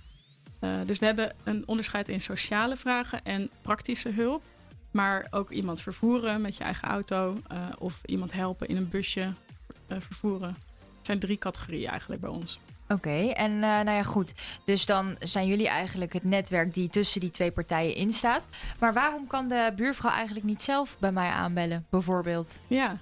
Eh, 0.59 0.79
dus 0.85 0.99
we 0.99 1.05
hebben 1.05 1.35
een 1.43 1.67
onderscheid 1.67 2.09
in 2.09 2.21
sociale 2.21 2.75
vragen 2.75 3.23
en 3.23 3.49
praktische 3.61 4.09
hulp. 4.09 4.43
Maar 4.91 5.27
ook 5.29 5.49
iemand 5.49 5.81
vervoeren 5.81 6.41
met 6.41 6.57
je 6.57 6.63
eigen 6.63 6.87
auto 6.87 7.35
eh, 7.47 7.67
of 7.77 8.01
iemand 8.05 8.31
helpen 8.31 8.67
in 8.67 8.75
een 8.75 8.89
busje 8.89 9.33
vervoeren. 9.87 10.49
Het 10.97 11.05
zijn 11.05 11.19
drie 11.19 11.37
categorieën 11.37 11.89
eigenlijk 11.89 12.21
bij 12.21 12.29
ons. 12.29 12.59
Oké, 12.91 13.27
en 13.27 13.51
eh, 13.51 13.59
nou 13.59 13.91
ja, 13.91 14.03
goed. 14.03 14.33
Dus 14.65 14.85
dan 14.85 15.15
zijn 15.19 15.47
jullie 15.47 15.67
eigenlijk 15.67 16.13
het 16.13 16.23
netwerk 16.23 16.73
die 16.73 16.89
tussen 16.89 17.21
die 17.21 17.31
twee 17.31 17.51
partijen 17.51 17.95
instaat. 17.95 18.45
Maar 18.79 18.93
waarom 18.93 19.27
kan 19.27 19.47
de 19.47 19.73
buurvrouw 19.75 20.11
eigenlijk 20.11 20.45
niet 20.45 20.63
zelf 20.63 20.97
bij 20.99 21.11
mij 21.11 21.29
aanbellen, 21.29 21.85
bijvoorbeeld? 21.89 22.59
Ja. 22.67 22.97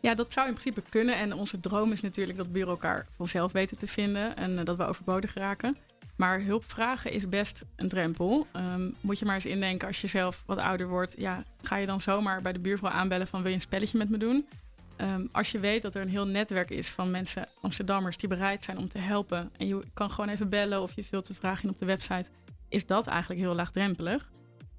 ja, 0.00 0.14
dat 0.14 0.32
zou 0.32 0.46
in 0.46 0.54
principe 0.54 0.82
kunnen. 0.88 1.16
En 1.16 1.32
onze 1.32 1.60
droom 1.60 1.92
is 1.92 2.00
natuurlijk 2.00 2.38
dat 2.38 2.52
buren 2.52 2.68
elkaar 2.68 3.06
vanzelf 3.16 3.52
weten 3.52 3.78
te 3.78 3.86
vinden 3.86 4.36
en 4.36 4.58
eh, 4.58 4.64
dat 4.64 4.76
we 4.76 4.86
overbodig 4.86 5.34
raken. 5.34 5.76
Maar 6.16 6.40
hulp 6.40 6.64
vragen 6.66 7.12
is 7.12 7.28
best 7.28 7.64
een 7.76 7.88
drempel. 7.88 8.46
Ehm, 8.52 8.90
moet 9.00 9.18
je 9.18 9.24
maar 9.24 9.34
eens 9.34 9.46
indenken 9.46 9.88
als 9.88 10.00
je 10.00 10.06
zelf 10.06 10.42
wat 10.46 10.58
ouder 10.58 10.88
wordt. 10.88 11.14
Ja, 11.18 11.42
ga 11.62 11.76
je 11.76 11.86
dan 11.86 12.00
zomaar 12.00 12.42
bij 12.42 12.52
de 12.52 12.58
buurvrouw 12.58 12.90
aanbellen 12.90 13.26
van 13.26 13.40
wil 13.40 13.48
je 13.48 13.54
een 13.54 13.60
spelletje 13.60 13.98
met 13.98 14.08
me 14.08 14.18
doen? 14.18 14.46
Ehm, 15.00 15.26
als 15.32 15.50
je 15.50 15.58
weet 15.58 15.82
dat 15.82 15.94
er 15.94 16.02
een 16.02 16.08
heel 16.08 16.26
netwerk 16.26 16.70
is 16.70 16.88
van 16.88 17.10
mensen, 17.10 17.46
Amsterdammers, 17.60 18.16
die 18.16 18.28
bereid 18.28 18.64
zijn 18.64 18.78
om 18.78 18.88
te 18.88 18.98
helpen. 18.98 19.50
En 19.56 19.66
je 19.66 19.82
kan 19.94 20.10
gewoon 20.10 20.30
even 20.30 20.48
bellen 20.48 20.82
of 20.82 20.92
je 20.94 21.04
vult 21.04 21.26
de 21.26 21.34
vraag 21.34 21.62
in 21.62 21.68
op 21.68 21.78
de 21.78 21.84
website. 21.84 22.30
Is 22.68 22.86
dat 22.86 23.06
eigenlijk 23.06 23.40
heel 23.40 23.54
laagdrempelig? 23.54 24.30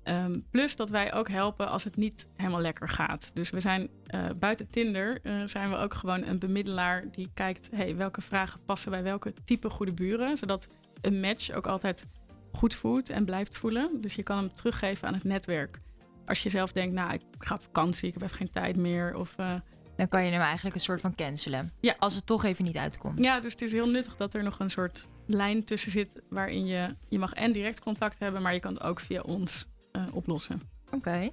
Ehm, 0.03 0.39
plus 0.51 0.75
dat 0.75 0.89
wij 0.89 1.13
ook 1.13 1.29
helpen 1.29 1.69
als 1.69 1.83
het 1.83 1.95
niet 1.95 2.27
helemaal 2.35 2.61
lekker 2.61 2.89
gaat. 2.89 3.31
Dus 3.33 3.49
we 3.49 3.59
zijn 3.59 3.89
eh, 4.05 4.25
buiten 4.39 4.69
Tinder 4.69 5.19
eh, 5.23 5.41
zijn 5.45 5.69
we 5.69 5.75
ook 5.75 5.93
gewoon 5.93 6.23
een 6.23 6.39
bemiddelaar 6.39 7.11
die 7.11 7.29
kijkt, 7.33 7.69
hey, 7.73 7.95
welke 7.95 8.21
vragen 8.21 8.59
passen 8.65 8.91
bij 8.91 9.03
welke 9.03 9.33
type 9.45 9.69
goede 9.69 9.93
buren, 9.93 10.37
zodat 10.37 10.67
een 11.01 11.19
match 11.19 11.51
ook 11.51 11.67
altijd 11.67 12.05
goed 12.51 12.75
voelt 12.75 13.09
en 13.09 13.25
blijft 13.25 13.57
voelen. 13.57 14.01
Dus 14.01 14.15
je 14.15 14.23
kan 14.23 14.37
hem 14.37 14.55
teruggeven 14.55 15.07
aan 15.07 15.13
het 15.13 15.23
netwerk. 15.23 15.79
Als 16.25 16.43
je 16.43 16.49
zelf 16.49 16.71
denkt, 16.71 16.93
nou, 16.93 17.13
ik 17.13 17.21
ga 17.37 17.55
op 17.55 17.61
vakantie, 17.61 18.07
ik 18.07 18.13
heb 18.13 18.23
even 18.23 18.35
geen 18.35 18.49
tijd 18.49 18.77
meer. 18.77 19.15
Of, 19.15 19.33
eh, 19.37 19.53
Dan 20.01 20.09
kan 20.09 20.25
je 20.25 20.31
hem 20.31 20.41
eigenlijk 20.41 20.75
een 20.75 20.81
soort 20.81 21.01
van 21.01 21.15
cancelen. 21.15 21.71
Ja. 21.79 21.95
Als 21.99 22.15
het 22.15 22.25
toch 22.25 22.43
even 22.43 22.65
niet 22.65 22.77
uitkomt. 22.77 23.23
ja, 23.23 23.39
dus 23.39 23.51
het 23.51 23.61
is 23.61 23.71
heel 23.71 23.87
nuttig 23.87 24.15
dat 24.15 24.33
er 24.33 24.43
nog 24.43 24.59
een 24.59 24.69
soort 24.69 25.07
lijn 25.25 25.63
tussen 25.63 25.91
zit 25.91 26.21
waarin 26.29 26.65
je, 26.65 26.95
je 27.09 27.19
mag 27.19 27.33
en 27.33 27.51
direct 27.51 27.79
contact 27.79 28.19
hebben, 28.19 28.41
maar 28.41 28.53
je 28.53 28.59
kan 28.59 28.73
het 28.73 28.83
ook 28.83 28.99
via 28.99 29.21
ons 29.21 29.65
eh, 29.91 30.03
oplossen. 30.13 30.61
Oké. 30.91 31.29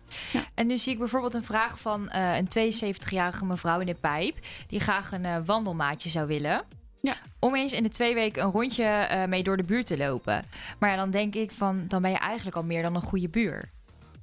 En 0.55 0.67
nu 0.67 0.79
zie 0.79 0.93
ik 0.93 0.99
bijvoorbeeld 0.99 1.35
een 1.35 1.45
vraag 1.45 1.81
van 1.81 2.09
eh, 2.09 2.37
een 2.37 2.73
72-jarige 2.73 3.45
mevrouw 3.45 3.81
in 3.81 3.87
de 3.87 3.95
pijp... 3.95 4.39
die 4.67 4.81
graag 4.81 5.13
een 5.13 5.25
eh, 5.25 5.37
wandelmaatje 5.45 6.11
zou 6.11 6.27
willen. 6.27 6.63
Ja. 7.01 7.17
Om 7.39 7.55
eens 7.55 7.73
in 7.73 7.83
de 7.83 7.89
twee 7.89 8.15
weken 8.15 8.43
een 8.43 8.51
rondje 8.51 9.25
mee 9.29 9.43
door 9.43 9.57
de 9.57 9.63
buurt 9.63 9.87
te 9.87 9.97
lopen. 9.97 10.45
Maar 10.79 10.91
ja, 10.91 10.97
dan 10.97 11.11
denk 11.11 11.35
ik 11.35 11.51
van... 11.51 11.85
dan 11.89 12.03
ben 12.03 12.11
je 12.11 12.19
eigenlijk 12.19 12.57
al 12.57 12.65
meer 12.65 12.83
dan 12.83 12.95
een 12.95 13.03
goede 13.03 13.29
buur. 13.29 13.71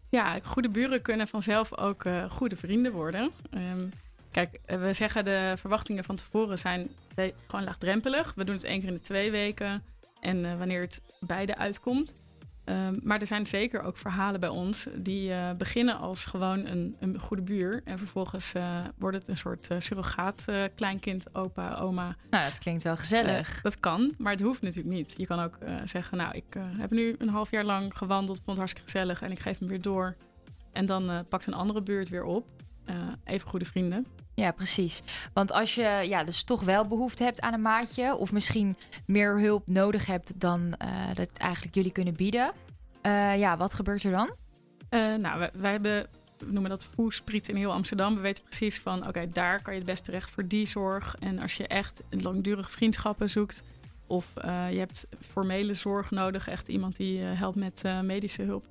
Ja, 0.10 0.40
goede 0.44 0.70
buren 0.70 1.02
kunnen 1.02 1.28
vanzelf 1.28 1.78
ook 1.78 2.04
goede 2.30 2.56
vrienden 2.56 2.92
worden. 2.92 3.32
Ehm, 3.52 3.88
kijk, 4.36 4.60
eh, 4.66 4.80
we 4.80 4.94
zeggen 4.94 5.26
de 5.26 5.54
verwachtingen 5.60 6.04
van 6.04 6.16
tevoren 6.16 6.60
zijn 6.60 6.90
gewoon 7.48 7.66
laagdrempelig. 7.66 8.34
We 8.36 8.44
doen 8.44 8.56
het 8.56 8.64
één 8.64 8.80
keer 8.80 8.90
in 8.90 8.96
de 8.96 9.02
twee 9.02 9.32
weken. 9.32 9.84
En 10.26 10.46
eh, 10.46 10.58
wanneer 10.58 10.82
het 10.82 11.02
beide 11.20 11.58
uitkomt. 11.58 12.16
Ehm, 12.64 12.96
maar 13.04 13.20
er 13.20 13.28
zijn 13.28 13.48
zeker 13.48 13.82
ook 13.82 13.98
verhalen 13.98 14.40
bij 14.40 14.50
ons 14.50 14.88
die 14.96 15.34
eh, 15.34 15.52
beginnen 15.52 15.98
als 15.98 16.26
gewoon 16.26 16.66
een, 16.66 16.96
een 17.00 17.20
goede 17.20 17.44
buur. 17.44 17.82
En 17.84 17.98
vervolgens 17.98 18.54
wordt 18.98 19.18
het 19.18 19.28
een 19.28 19.38
soort 19.38 19.68
eh, 19.68 19.80
surrogaat 19.80 20.46
kleinkind, 20.76 21.36
opa, 21.36 21.76
oma. 21.76 22.16
Nou, 22.30 22.44
dat 22.44 22.58
klinkt 22.58 22.84
wel 22.84 22.98
gezellig. 22.98 23.62
Dat 23.62 23.80
kan, 23.80 24.14
maar 24.18 24.32
het 24.32 24.42
hoeft 24.42 24.62
natuurlijk 24.62 24.96
niet. 24.96 25.14
Je 25.18 25.26
kan 25.26 25.40
ook 25.40 25.58
zeggen, 25.84 26.18
nou, 26.18 26.36
ik 26.36 26.56
heb 26.78 26.92
nu 26.92 27.16
een 27.18 27.30
half 27.30 27.52
jaar 27.52 27.64
lang 27.64 27.98
gewandeld, 27.98 28.38
vond 28.38 28.48
het 28.48 28.58
hartstikke 28.58 28.92
gezellig 28.92 29.22
en 29.22 29.32
ik 29.32 29.40
geef 29.40 29.60
hem 29.60 29.68
weer 29.68 29.82
door. 29.82 30.16
En 30.72 30.86
dan 30.86 31.26
pakt 31.30 31.46
een 31.46 31.54
andere 31.54 31.82
buurt 31.82 32.10
weer 32.10 32.24
op. 32.24 32.48
Eh, 32.86 32.96
even 33.24 33.50
goede 33.50 33.66
vrienden. 33.66 34.08
Ja, 34.34 34.52
precies. 34.52 35.04
Want 35.34 35.52
als 35.52 35.76
je 35.76 36.04
ja, 36.08 36.24
dus 36.24 36.44
toch 36.44 36.62
wel 36.62 36.88
behoefte 36.88 37.24
hebt 37.24 37.42
aan 37.42 37.54
een 37.54 37.62
maatje, 37.62 38.16
of 38.16 38.32
misschien 38.32 38.78
meer 39.06 39.40
hulp 39.40 39.68
nodig 39.68 40.06
hebt 40.06 40.40
dan 40.40 40.76
eh, 40.78 40.90
dat 41.14 41.30
eigenlijk 41.38 41.76
jullie 41.76 41.92
kunnen 41.92 42.14
bieden, 42.14 42.52
eh, 43.02 43.38
ja, 43.38 43.58
wat 43.58 43.74
gebeurt 43.74 44.04
er 44.04 44.12
dan? 44.12 44.36
Nou, 45.20 45.40
wij, 45.40 45.50
wij 45.54 45.72
hebben, 45.72 46.08
we 46.38 46.52
noemen 46.52 46.70
dat 46.70 46.86
voerspriet 46.86 47.48
in 47.48 47.56
heel 47.56 47.72
Amsterdam. 47.72 48.16
We 48.16 48.22
weten 48.22 48.44
precies 48.44 48.80
van, 48.80 49.08
oké, 49.08 49.30
daar 49.30 49.62
kan 49.62 49.74
je 49.74 49.80
het 49.80 49.90
best 49.90 50.04
terecht 50.06 50.30
voor 50.30 50.48
die 50.48 50.68
zorg. 50.68 51.16
En 51.20 51.40
als 51.40 51.58
je 51.58 51.68
echt 51.68 52.04
langdurige 52.10 52.70
vriendschappen 52.70 53.30
zoekt, 53.30 53.64
of 54.08 54.28
je 54.70 54.78
hebt 54.78 55.08
formele 55.22 55.74
zorg 55.74 56.12
nodig, 56.12 56.48
echt 56.48 56.68
iemand 56.68 56.96
die 56.96 57.20
helpt 57.20 57.56
met 57.58 57.84
medische 58.02 58.42
hulp. 58.42 58.66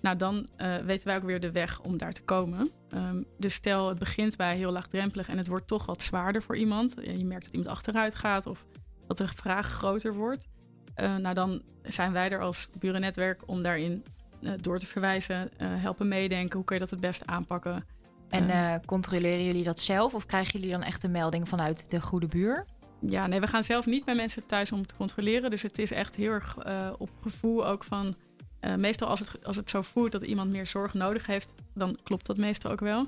Nou, 0.00 0.16
dan 0.16 0.46
eh, 0.56 0.76
weten 0.76 1.06
wij 1.06 1.16
ook 1.16 1.22
weer 1.22 1.40
de 1.40 1.50
weg 1.50 1.80
om 1.80 1.96
daar 1.98 2.12
te 2.12 2.22
komen. 2.22 2.70
Ehm, 2.90 3.22
dus 3.38 3.54
stel, 3.54 3.88
het 3.88 3.98
begint 3.98 4.36
bij 4.36 4.56
heel 4.56 4.72
laagdrempelig 4.72 5.28
en 5.28 5.38
het 5.38 5.46
wordt 5.46 5.66
toch 5.66 5.86
wat 5.86 6.02
zwaarder 6.02 6.42
voor 6.42 6.56
iemand. 6.56 6.94
Je 7.02 7.24
merkt 7.24 7.44
dat 7.44 7.54
iemand 7.54 7.70
achteruit 7.70 8.14
gaat 8.14 8.46
of 8.46 8.64
dat 9.06 9.18
de 9.18 9.28
vraag 9.28 9.66
groter 9.66 10.14
wordt. 10.14 10.46
Eh, 10.94 11.16
nou, 11.16 11.34
dan 11.34 11.62
zijn 11.82 12.12
wij 12.12 12.30
er 12.30 12.40
als 12.40 12.68
burennetwerk 12.78 13.42
om 13.46 13.62
daarin 13.62 14.04
eh, 14.42 14.52
door 14.60 14.78
te 14.78 14.86
verwijzen, 14.86 15.50
helpen 15.58 16.08
meedenken. 16.08 16.56
Hoe 16.56 16.64
kun 16.64 16.74
je 16.74 16.80
dat 16.82 16.90
het 16.90 17.00
beste 17.00 17.26
aanpakken? 17.26 17.84
En 18.28 18.50
Eh, 18.50 18.74
eh, 18.74 18.80
controleren 18.86 19.44
jullie 19.44 19.64
dat 19.64 19.80
zelf 19.80 20.14
of 20.14 20.26
krijgen 20.26 20.52
jullie 20.52 20.74
dan 20.74 20.82
echt 20.82 21.02
een 21.02 21.10
melding 21.10 21.48
vanuit 21.48 21.90
de 21.90 22.00
goede 22.00 22.26
buur? 22.26 22.64
Ja, 23.00 23.26
nee, 23.26 23.40
we 23.40 23.46
gaan 23.46 23.64
zelf 23.64 23.86
niet 23.86 24.04
bij 24.04 24.14
mensen 24.14 24.46
thuis 24.46 24.72
om 24.72 24.86
te 24.86 24.96
controleren. 24.96 25.50
Dus 25.50 25.62
het 25.62 25.78
is 25.78 25.90
echt 25.90 26.16
heel 26.16 26.32
erg 26.32 26.56
op 26.98 27.10
gevoel 27.22 27.66
ook 27.66 27.84
van... 27.84 28.14
eh, 28.60 28.74
meestal 28.74 29.08
als 29.08 29.20
het, 29.20 29.44
als 29.44 29.56
het 29.56 29.70
zo 29.70 29.82
voelt 29.82 30.12
dat 30.12 30.22
iemand 30.22 30.50
meer 30.50 30.66
zorg 30.66 30.94
nodig 30.94 31.26
heeft... 31.26 31.54
dan 31.74 31.98
klopt 32.02 32.26
dat 32.26 32.36
meestal 32.36 32.70
ook 32.70 32.80
wel. 32.80 33.06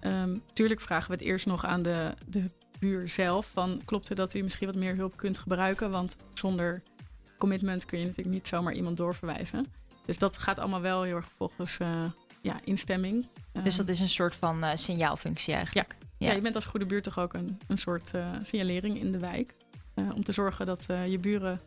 Ehm, 0.00 0.36
tuurlijk 0.52 0.80
vragen 0.80 1.06
we 1.06 1.12
het 1.12 1.24
eerst 1.24 1.46
nog 1.46 1.64
aan 1.64 1.82
de, 1.82 2.14
de 2.26 2.44
buur 2.78 3.08
zelf... 3.08 3.50
van 3.52 3.80
klopt 3.84 4.08
het 4.08 4.16
dat 4.16 4.34
u 4.34 4.42
misschien 4.42 4.66
wat 4.66 4.76
meer 4.76 4.96
hulp 4.96 5.16
kunt 5.16 5.38
gebruiken? 5.38 5.90
Want 5.90 6.16
zonder 6.34 6.82
commitment 7.38 7.84
kun 7.84 7.98
je 7.98 8.04
natuurlijk 8.04 8.34
niet 8.34 8.48
zomaar 8.48 8.72
iemand 8.72 8.96
doorverwijzen. 8.96 9.66
Dus 10.04 10.18
dat 10.18 10.38
gaat 10.38 10.58
allemaal 10.58 10.80
wel 10.80 11.02
heel 11.02 11.16
erg 11.16 11.28
volgens 11.36 11.78
eh, 11.78 12.04
ja, 12.42 12.60
instemming. 12.64 13.26
Dus 13.52 13.64
Ehm, 13.64 13.76
dat 13.76 13.88
is 13.88 14.00
een 14.00 14.08
soort 14.08 14.34
van 14.34 14.64
eh, 14.64 14.76
signaalfunctie 14.76 15.54
eigenlijk. 15.54 15.96
ja, 16.16 16.32
je 16.32 16.40
bent 16.40 16.54
als 16.54 16.64
goede 16.64 16.86
buurt 16.86 17.04
toch 17.04 17.18
ook 17.18 17.34
een, 17.34 17.58
een 17.66 17.78
soort 17.78 18.12
signalering 18.42 19.00
in 19.00 19.12
de 19.12 19.18
wijk. 19.18 19.54
om 19.94 20.24
te 20.24 20.32
zorgen 20.32 20.66
dat 20.66 20.86
je 21.06 21.18
buren 21.20 21.60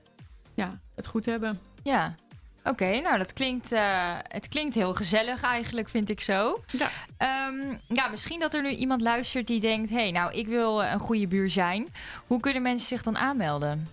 ja, 0.53 0.81
het 0.95 1.07
goed 1.07 1.25
hebben. 1.25 1.59
Ja. 1.83 2.15
Oké, 2.63 2.99
nou 2.99 3.17
dat 3.17 3.33
klinkt, 3.33 3.71
eh, 3.71 4.15
het 4.21 4.47
klinkt 4.47 4.75
heel 4.75 4.93
gezellig 4.93 5.41
eigenlijk, 5.41 5.89
vind 5.89 6.09
ik 6.09 6.21
zo. 6.21 6.63
Ja. 6.67 6.89
Ehm, 7.17 7.77
ja, 7.87 8.07
misschien 8.07 8.39
dat 8.39 8.53
er 8.53 8.61
nu 8.61 8.69
iemand 8.69 9.01
luistert 9.01 9.47
die 9.47 9.59
denkt... 9.59 9.89
hé, 9.89 9.95
hey, 9.95 10.11
nou, 10.11 10.33
ik 10.33 10.47
wil 10.47 10.83
eh, 10.83 10.91
een 10.91 10.99
goede 10.99 11.27
buur 11.27 11.49
zijn. 11.49 11.87
Hoe 12.27 12.39
kunnen 12.39 12.61
mensen 12.61 12.87
zich 12.87 13.03
dan 13.03 13.17
aanmelden? 13.17 13.87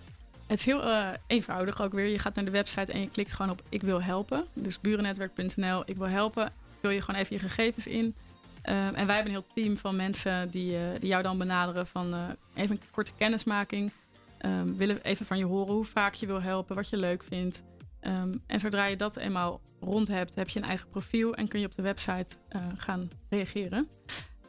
Het 0.47 0.59
is 0.59 0.65
heel 0.65 0.83
eh, 0.83 1.07
eenvoudig 1.27 1.81
ook 1.81 1.93
weer. 1.93 2.05
Je 2.05 2.19
gaat 2.19 2.35
naar 2.35 2.45
de 2.45 2.51
website 2.51 2.91
en 2.91 3.01
je 3.01 3.09
klikt 3.09 3.33
gewoon 3.33 3.51
op 3.51 3.61
ik 3.69 3.81
wil 3.81 4.01
helpen. 4.01 4.45
Dus 4.53 4.79
burennetwerk.nl, 4.79 5.83
ik 5.85 5.95
wil 5.95 6.07
helpen. 6.07 6.53
Vul 6.81 6.89
je 6.89 7.01
gewoon 7.01 7.21
even 7.21 7.35
je 7.35 7.41
gegevens 7.41 7.87
in. 7.87 8.15
Ehm, 8.61 8.93
en 8.93 9.05
wij 9.05 9.15
hebben 9.15 9.33
een 9.33 9.43
heel 9.43 9.63
team 9.63 9.77
van 9.77 9.95
mensen 9.95 10.49
die, 10.49 10.77
die 10.99 11.09
jou 11.09 11.23
dan 11.23 11.37
benaderen 11.37 11.87
van 11.87 12.35
even 12.53 12.75
een 12.75 12.81
korte 12.91 13.11
kennismaking. 13.17 13.91
Ehm 14.37 14.75
willen 14.75 15.01
even 15.01 15.25
van 15.25 15.37
je 15.37 15.45
horen 15.45 15.73
hoe 15.73 15.85
vaak 15.85 16.13
je 16.13 16.25
wil 16.25 16.41
helpen, 16.41 16.75
wat 16.75 16.89
je 16.89 16.97
leuk 16.97 17.23
vindt. 17.23 17.61
Ehm, 17.99 18.33
en 18.47 18.59
zodra 18.59 18.85
je 18.85 18.95
dat 18.95 19.17
eenmaal 19.17 19.61
rond 19.79 20.07
hebt, 20.07 20.35
heb 20.35 20.49
je 20.49 20.59
een 20.59 20.65
eigen 20.65 20.89
profiel 20.89 21.35
en 21.35 21.47
kun 21.47 21.59
je 21.59 21.65
op 21.65 21.75
de 21.75 21.81
website 21.81 22.37
eh, 22.49 22.61
gaan 22.77 23.09
reageren. 23.29 23.87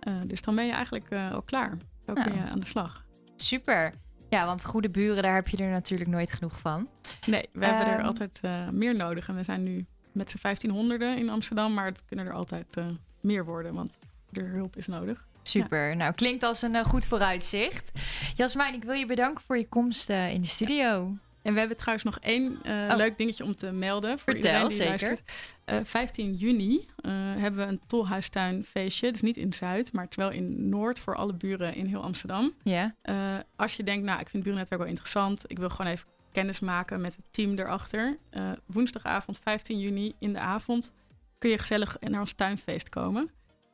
Eh, 0.00 0.14
dus 0.26 0.42
dan 0.42 0.54
ben 0.54 0.66
je 0.66 0.72
eigenlijk 0.72 1.10
eh, 1.10 1.30
al 1.30 1.42
klaar. 1.42 1.76
Zo 2.06 2.12
kun 2.12 2.24
Nou. 2.24 2.34
je 2.36 2.50
aan 2.50 2.60
de 2.60 2.66
slag. 2.66 3.04
Super. 3.36 3.92
Ja, 4.28 4.46
want 4.46 4.64
goede 4.64 4.90
buren, 4.90 5.22
daar 5.22 5.34
heb 5.34 5.48
je 5.48 5.56
er 5.56 5.70
natuurlijk 5.70 6.10
nooit 6.10 6.32
genoeg 6.32 6.58
van. 6.60 6.88
Nee, 7.26 7.48
we 7.52 7.64
hebben 7.66 7.86
er 7.86 7.98
Ehm. 7.98 8.06
altijd 8.06 8.40
meer 8.72 8.96
nodig. 8.96 9.28
En 9.28 9.34
we 9.36 9.42
zijn 9.42 9.62
nu 9.62 9.86
met 10.12 10.30
z'n 10.30 10.38
1500 10.38 11.00
in 11.18 11.28
Amsterdam, 11.30 11.74
maar 11.74 11.84
het 11.86 12.04
kunnen 12.04 12.26
er 12.26 12.32
altijd 12.32 12.76
meer 13.20 13.44
worden, 13.44 13.74
want 13.74 13.98
de 14.30 14.40
hulp 14.42 14.76
is 14.76 14.86
nodig. 14.86 15.26
Super. 15.42 15.96
Nou, 15.96 16.12
klinkt 16.14 16.42
als 16.42 16.62
een 16.62 16.84
goed 16.84 17.04
vooruitzicht. 17.06 17.90
Jasmijn, 18.34 18.74
ik 18.74 18.84
wil 18.84 18.94
je 18.94 19.06
bedanken 19.06 19.44
voor 19.44 19.58
je 19.58 19.68
komst 19.68 20.08
in 20.08 20.40
de 20.40 20.46
studio. 20.48 21.16
En 21.42 21.52
we 21.52 21.58
hebben 21.58 21.76
trouwens 21.76 22.04
nog 22.04 22.18
één 22.20 22.58
eh, 22.62 22.72
Oh. 22.90 22.96
leuk 22.96 23.18
dingetje 23.18 23.44
om 23.44 23.56
te 23.56 23.72
melden 23.72 24.18
voor 24.18 24.32
Vertel, 24.32 24.50
iedereen 24.50 24.68
die 24.68 24.76
zeker. 24.76 25.06
luistert. 25.06 25.32
Eh, 25.64 25.78
15 25.84 26.34
juni 26.34 26.86
eh, 26.96 27.12
hebben 27.14 27.66
we 27.66 27.72
een 27.72 27.80
tolhuistuinfeestje. 27.86 29.10
Dus 29.12 29.20
niet 29.20 29.36
in 29.36 29.52
Zuid, 29.52 29.92
maar 29.92 30.06
wel 30.10 30.30
in 30.30 30.68
Noord 30.68 30.98
voor 31.00 31.16
alle 31.16 31.34
buren 31.34 31.74
in 31.74 31.86
heel 31.86 32.02
Amsterdam. 32.02 32.52
Ja. 32.62 32.94
Eh, 33.02 33.36
als 33.56 33.76
je 33.76 33.82
denkt, 33.82 34.04
nou, 34.04 34.20
ik 34.20 34.28
vind 34.28 34.32
het 34.32 34.42
burennetwerk 34.42 34.80
wel 34.82 34.90
interessant. 34.90 35.44
Ik 35.46 35.58
wil 35.58 35.70
gewoon 35.70 35.92
even 35.92 36.06
kennis 36.32 36.60
maken 36.60 37.00
met 37.00 37.16
het 37.16 37.24
team 37.30 37.58
erachter. 37.58 38.16
Eh, 38.30 38.50
woensdagavond 38.66 39.38
15 39.38 39.78
juni 39.78 40.12
in 40.18 40.32
de 40.32 40.38
avond 40.38 40.92
kun 41.38 41.50
je 41.50 41.58
gezellig 41.58 41.96
naar 42.00 42.20
ons 42.20 42.32
tuinfeest 42.32 42.88
komen. 42.88 43.30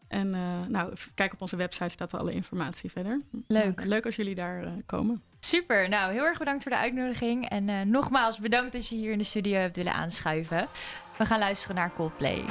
En 0.08 0.34
eh, 0.34 0.66
nou, 0.68 0.92
kijk 1.14 1.32
op 1.32 1.40
onze 1.40 1.56
website, 1.56 1.88
staat 1.88 2.12
er 2.12 2.18
alle 2.18 2.32
informatie 2.32 2.90
verder. 2.90 3.20
Leuk. 3.46 3.84
Leuk 3.84 4.04
als 4.04 4.16
jullie 4.16 4.34
daar 4.34 4.62
eh, 4.64 4.72
komen. 4.86 5.22
Super. 5.46 5.88
Nou, 5.88 6.12
heel 6.12 6.24
erg 6.24 6.38
bedankt 6.38 6.62
voor 6.62 6.72
de 6.72 6.78
uitnodiging. 6.78 7.48
En 7.48 7.68
eh, 7.68 7.80
nogmaals 7.80 8.38
bedankt 8.38 8.72
dat 8.72 8.88
je 8.88 8.94
hier 8.94 9.12
in 9.12 9.18
de 9.18 9.24
studio 9.24 9.58
hebt 9.58 9.76
willen 9.76 9.92
aanschuiven. 9.92 10.66
We 11.16 11.26
gaan 11.26 11.38
luisteren 11.38 11.76
naar 11.76 11.92
Coldplay. 11.94 12.44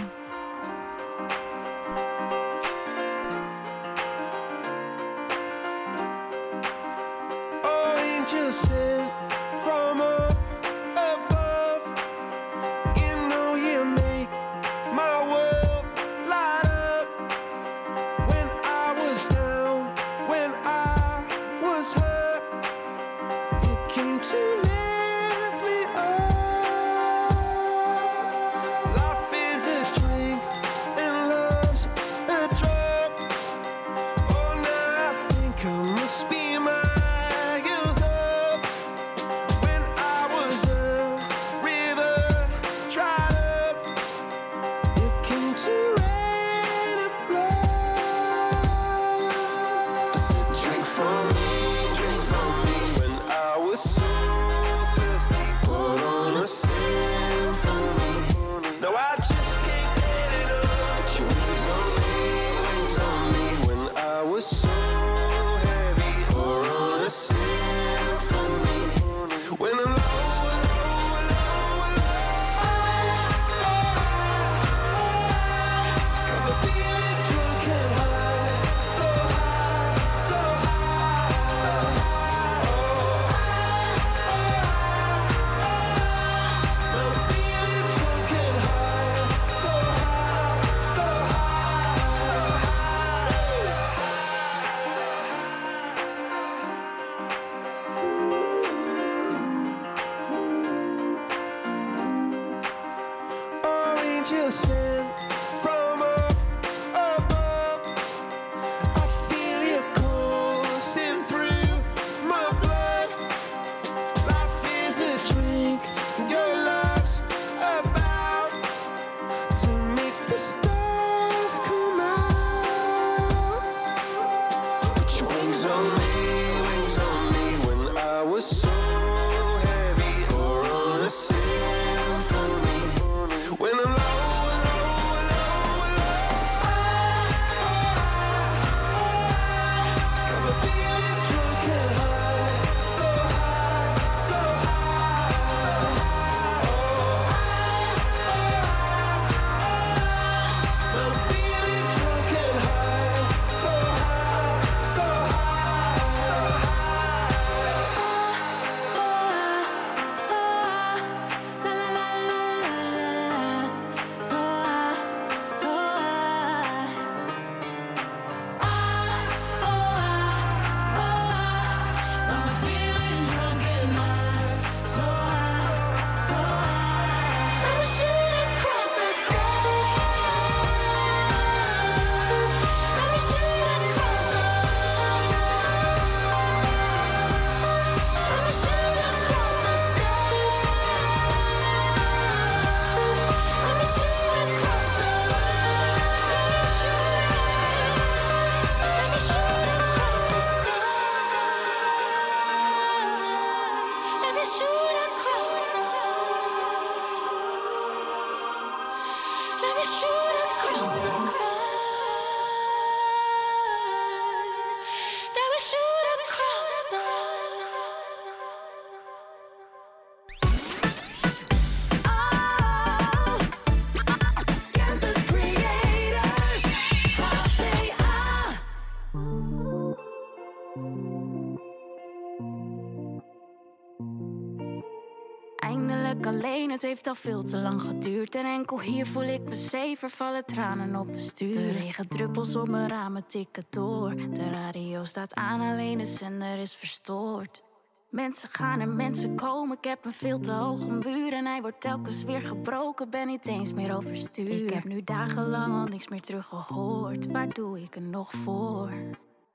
Heeft 237.05 237.25
al 237.25 237.31
veel 237.31 237.43
te 237.43 237.59
lang 237.59 237.81
geduurd. 237.81 238.35
En 238.35 238.45
enkel 238.45 238.81
hier 238.81 239.05
voel 239.05 239.23
ik 239.23 239.41
me 239.41 239.55
zever, 239.55 240.09
vallen 240.09 240.45
tranen 240.45 240.95
op 240.95 241.05
mijn 241.05 241.19
stuur. 241.19 241.53
De 241.53 241.71
regendruppels 241.71 242.55
op 242.55 242.67
mijn 242.67 242.89
ramen 242.89 243.27
tikken 243.27 243.63
door. 243.69 244.15
De 244.15 244.49
radio 244.49 245.03
staat 245.03 245.33
aan, 245.33 245.61
alleen 245.61 245.97
de 245.97 246.05
zender 246.05 246.57
is 246.57 246.75
verstoord. 246.75 247.63
Mensen 248.09 248.49
gaan 248.49 248.79
en 248.79 248.95
mensen 248.95 249.35
komen, 249.35 249.77
ik 249.77 249.83
heb 249.83 250.05
een 250.05 250.11
veel 250.11 250.39
te 250.39 250.51
hoge 250.51 250.89
muur. 250.89 251.33
En 251.33 251.45
hij 251.45 251.61
wordt 251.61 251.81
telkens 251.81 252.23
weer 252.23 252.41
gebroken, 252.41 253.09
ben 253.09 253.27
niet 253.27 253.47
eens 253.47 253.73
meer 253.73 253.95
overstuur. 253.95 254.49
Ik 254.49 254.73
heb 254.73 254.83
nu 254.83 255.03
dagenlang 255.03 255.73
al 255.73 255.85
niks 255.85 256.07
meer 256.07 256.21
teruggehoord. 256.21 257.31
Waar 257.31 257.53
doe 257.53 257.81
ik 257.81 257.95
er 257.95 258.01
nog 258.01 258.31
voor? 258.31 258.91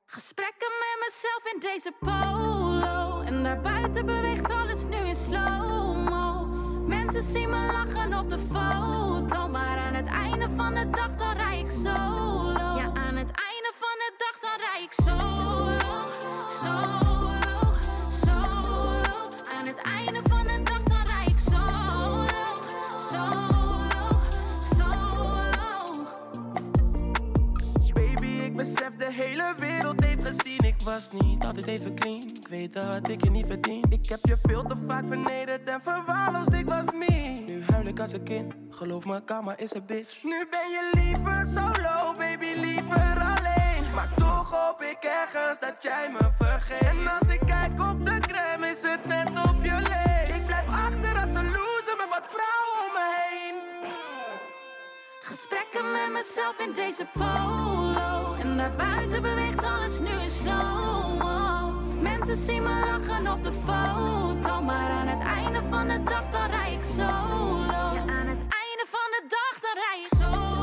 Gesprekken 0.06 0.68
met 0.68 1.06
mezelf 1.06 1.52
in 1.52 1.60
deze 1.60 1.92
polo. 2.00 3.20
En 3.20 3.42
daarbuiten 3.42 4.06
beweegt 4.06 4.50
alles 4.50 4.84
nu 4.86 4.96
in 4.96 5.14
slow-mo. 5.14 6.19
Mensen 7.12 7.32
zien 7.32 7.50
me 7.50 7.72
lachen 7.72 8.18
op 8.18 8.30
de 8.30 8.38
foto. 8.38 9.48
Maar 9.48 9.78
aan 9.78 9.94
het 9.94 10.06
einde 10.06 10.48
van 10.56 10.74
de 10.74 10.90
dag 10.90 11.16
dan 11.16 11.36
rij 11.36 11.58
ik 11.58 11.66
solo. 11.66 12.76
Ja, 12.78 12.90
aan 12.94 13.16
het 13.16 13.30
einde 13.30 13.72
van 13.78 13.96
de 13.98 14.12
dag 14.16 14.38
dan 14.40 14.58
rij 14.58 14.82
ik 14.82 14.92
solo. 14.92 15.68
Solo, 16.46 17.72
solo. 18.24 19.00
Aan 19.58 19.66
het 19.66 19.78
einde 19.78 20.20
van 20.28 20.42
de 20.46 20.62
dag 20.62 20.82
dan 20.82 21.06
rij 21.06 21.26
ik 21.26 21.38
solo. 21.38 22.26
Solo, 22.96 24.20
solo. 24.76 26.04
Baby, 27.94 28.26
ik 28.26 28.56
besef 28.56 28.96
de 28.96 29.12
hele 29.12 29.54
wereld 29.58 30.00
gezien. 30.22 30.58
Ik 30.58 30.74
was 30.84 31.12
niet 31.12 31.44
altijd 31.44 31.66
even 31.66 31.94
clean. 31.94 32.22
Ik 32.22 32.48
weet 32.48 32.72
dat 32.72 33.08
ik 33.08 33.24
je 33.24 33.30
niet 33.30 33.46
verdien. 33.46 33.84
Ik 33.88 34.06
heb 34.08 34.18
je 34.22 34.36
veel 34.42 34.62
te 34.62 34.76
vaak 34.88 35.04
vernederd 35.06 35.68
en 35.68 35.80
verwaarloosd. 35.82 36.52
Ik 36.52 36.66
was 36.66 36.84
me. 36.92 37.42
Nu 37.46 37.64
huil 37.64 37.86
ik 37.86 38.00
als 38.00 38.12
een 38.12 38.22
kind. 38.22 38.54
Geloof 38.70 39.04
me, 39.04 39.24
karma 39.24 39.56
is 39.56 39.74
een 39.74 39.86
bitch. 39.86 40.22
Nu 40.22 40.46
ben 40.50 40.68
je 40.70 40.90
liever 40.92 41.46
solo, 41.54 42.12
baby, 42.18 42.60
liever 42.60 43.20
alleen. 43.34 43.94
Maar 43.94 44.08
toch 44.16 44.50
hoop 44.50 44.80
ik 44.82 44.98
ergens 45.02 45.60
dat 45.60 45.82
jij 45.82 46.10
me 46.12 46.30
vergeet. 46.38 46.80
En 46.80 47.06
als 47.20 47.34
ik 47.34 47.40
kijk 47.40 47.80
op 47.90 48.02
de 48.02 48.18
crème, 48.18 48.66
is 48.66 48.82
het 48.82 49.06
net 49.06 49.28
of 49.28 49.56
je 49.62 49.76
leeft. 49.76 50.36
Ik 50.36 50.46
blijf 50.46 50.66
achter 50.66 51.14
als 51.22 51.34
een 51.34 51.50
loser 51.50 51.96
met 51.96 52.08
wat 52.08 52.26
vrouwen 52.34 52.76
om 52.84 52.92
me 52.96 53.06
heen. 53.26 53.56
Gesprekken 55.20 55.92
met 55.92 56.12
mezelf 56.12 56.58
in 56.58 56.72
deze 56.72 57.06
polo. 57.14 57.59
En 58.60 58.76
daarbuiten 58.76 59.22
beweegt 59.22 59.64
alles 59.64 59.98
nu 60.00 60.08
in 60.08 60.28
slow-mo. 60.28 61.70
Mensen 62.00 62.36
zien 62.36 62.62
me 62.62 62.84
lachen 62.90 63.32
op 63.32 63.44
de 63.44 63.52
foto. 63.52 64.62
Maar 64.62 64.90
aan 64.90 65.06
het 65.06 65.20
einde 65.20 65.62
van 65.68 65.88
de 65.88 66.02
dag 66.02 66.30
dan 66.30 66.50
rij 66.50 66.72
ik 66.72 66.80
solo. 66.80 67.94
Ja, 67.94 68.00
aan 68.00 68.26
het 68.26 68.40
einde 68.40 68.84
van 68.86 69.10
de 69.10 69.22
dag 69.28 69.60
dan 69.60 69.74
rij 69.74 70.00
ik 70.00 70.18
solo. 70.18 70.59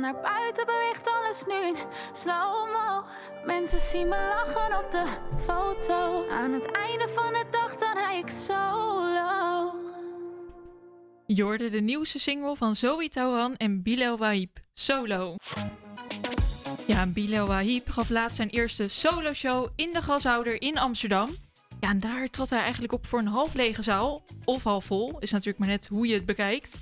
Naar 0.00 0.20
buiten 0.20 0.66
beweegt 0.66 1.08
alles 1.08 1.44
nu 1.46 1.74
slow-mo. 2.12 3.04
Mensen 3.44 3.78
zien 3.78 4.08
me 4.08 4.16
lachen 4.16 4.78
op 4.84 4.90
de 4.90 5.04
foto. 5.36 6.28
Aan 6.28 6.52
het 6.52 6.70
einde 6.70 7.08
van 7.08 7.32
de 7.32 7.44
dag 7.50 7.76
dan 7.76 7.94
rij 7.94 8.18
ik 8.18 8.28
solo. 8.28 9.72
Je 11.26 11.42
hoorde 11.42 11.70
de 11.70 11.80
nieuwste 11.80 12.18
single 12.18 12.56
van 12.56 12.76
Zoe 12.76 13.08
Tauran 13.08 13.56
en 13.56 13.82
Bilal 13.82 14.18
Wahib, 14.18 14.58
Solo. 14.74 15.36
Ja, 16.86 17.06
Bilal 17.06 17.46
Wahib 17.46 17.88
gaf 17.88 18.08
laatst 18.08 18.36
zijn 18.36 18.48
eerste 18.48 18.88
solo-show 18.88 19.68
in 19.76 19.90
de 19.92 20.02
Gashouder 20.02 20.62
in 20.62 20.78
Amsterdam. 20.78 21.30
Ja, 21.80 21.88
en 21.88 22.00
daar 22.00 22.30
trad 22.30 22.50
hij 22.50 22.60
eigenlijk 22.60 22.92
op 22.92 23.06
voor 23.06 23.18
een 23.18 23.26
half 23.26 23.54
lege 23.54 23.82
zaal. 23.82 24.22
Of 24.44 24.62
half 24.62 24.84
vol, 24.84 25.18
is 25.18 25.30
natuurlijk 25.30 25.58
maar 25.58 25.68
net 25.68 25.86
hoe 25.86 26.06
je 26.06 26.14
het 26.14 26.26
bekijkt. 26.26 26.80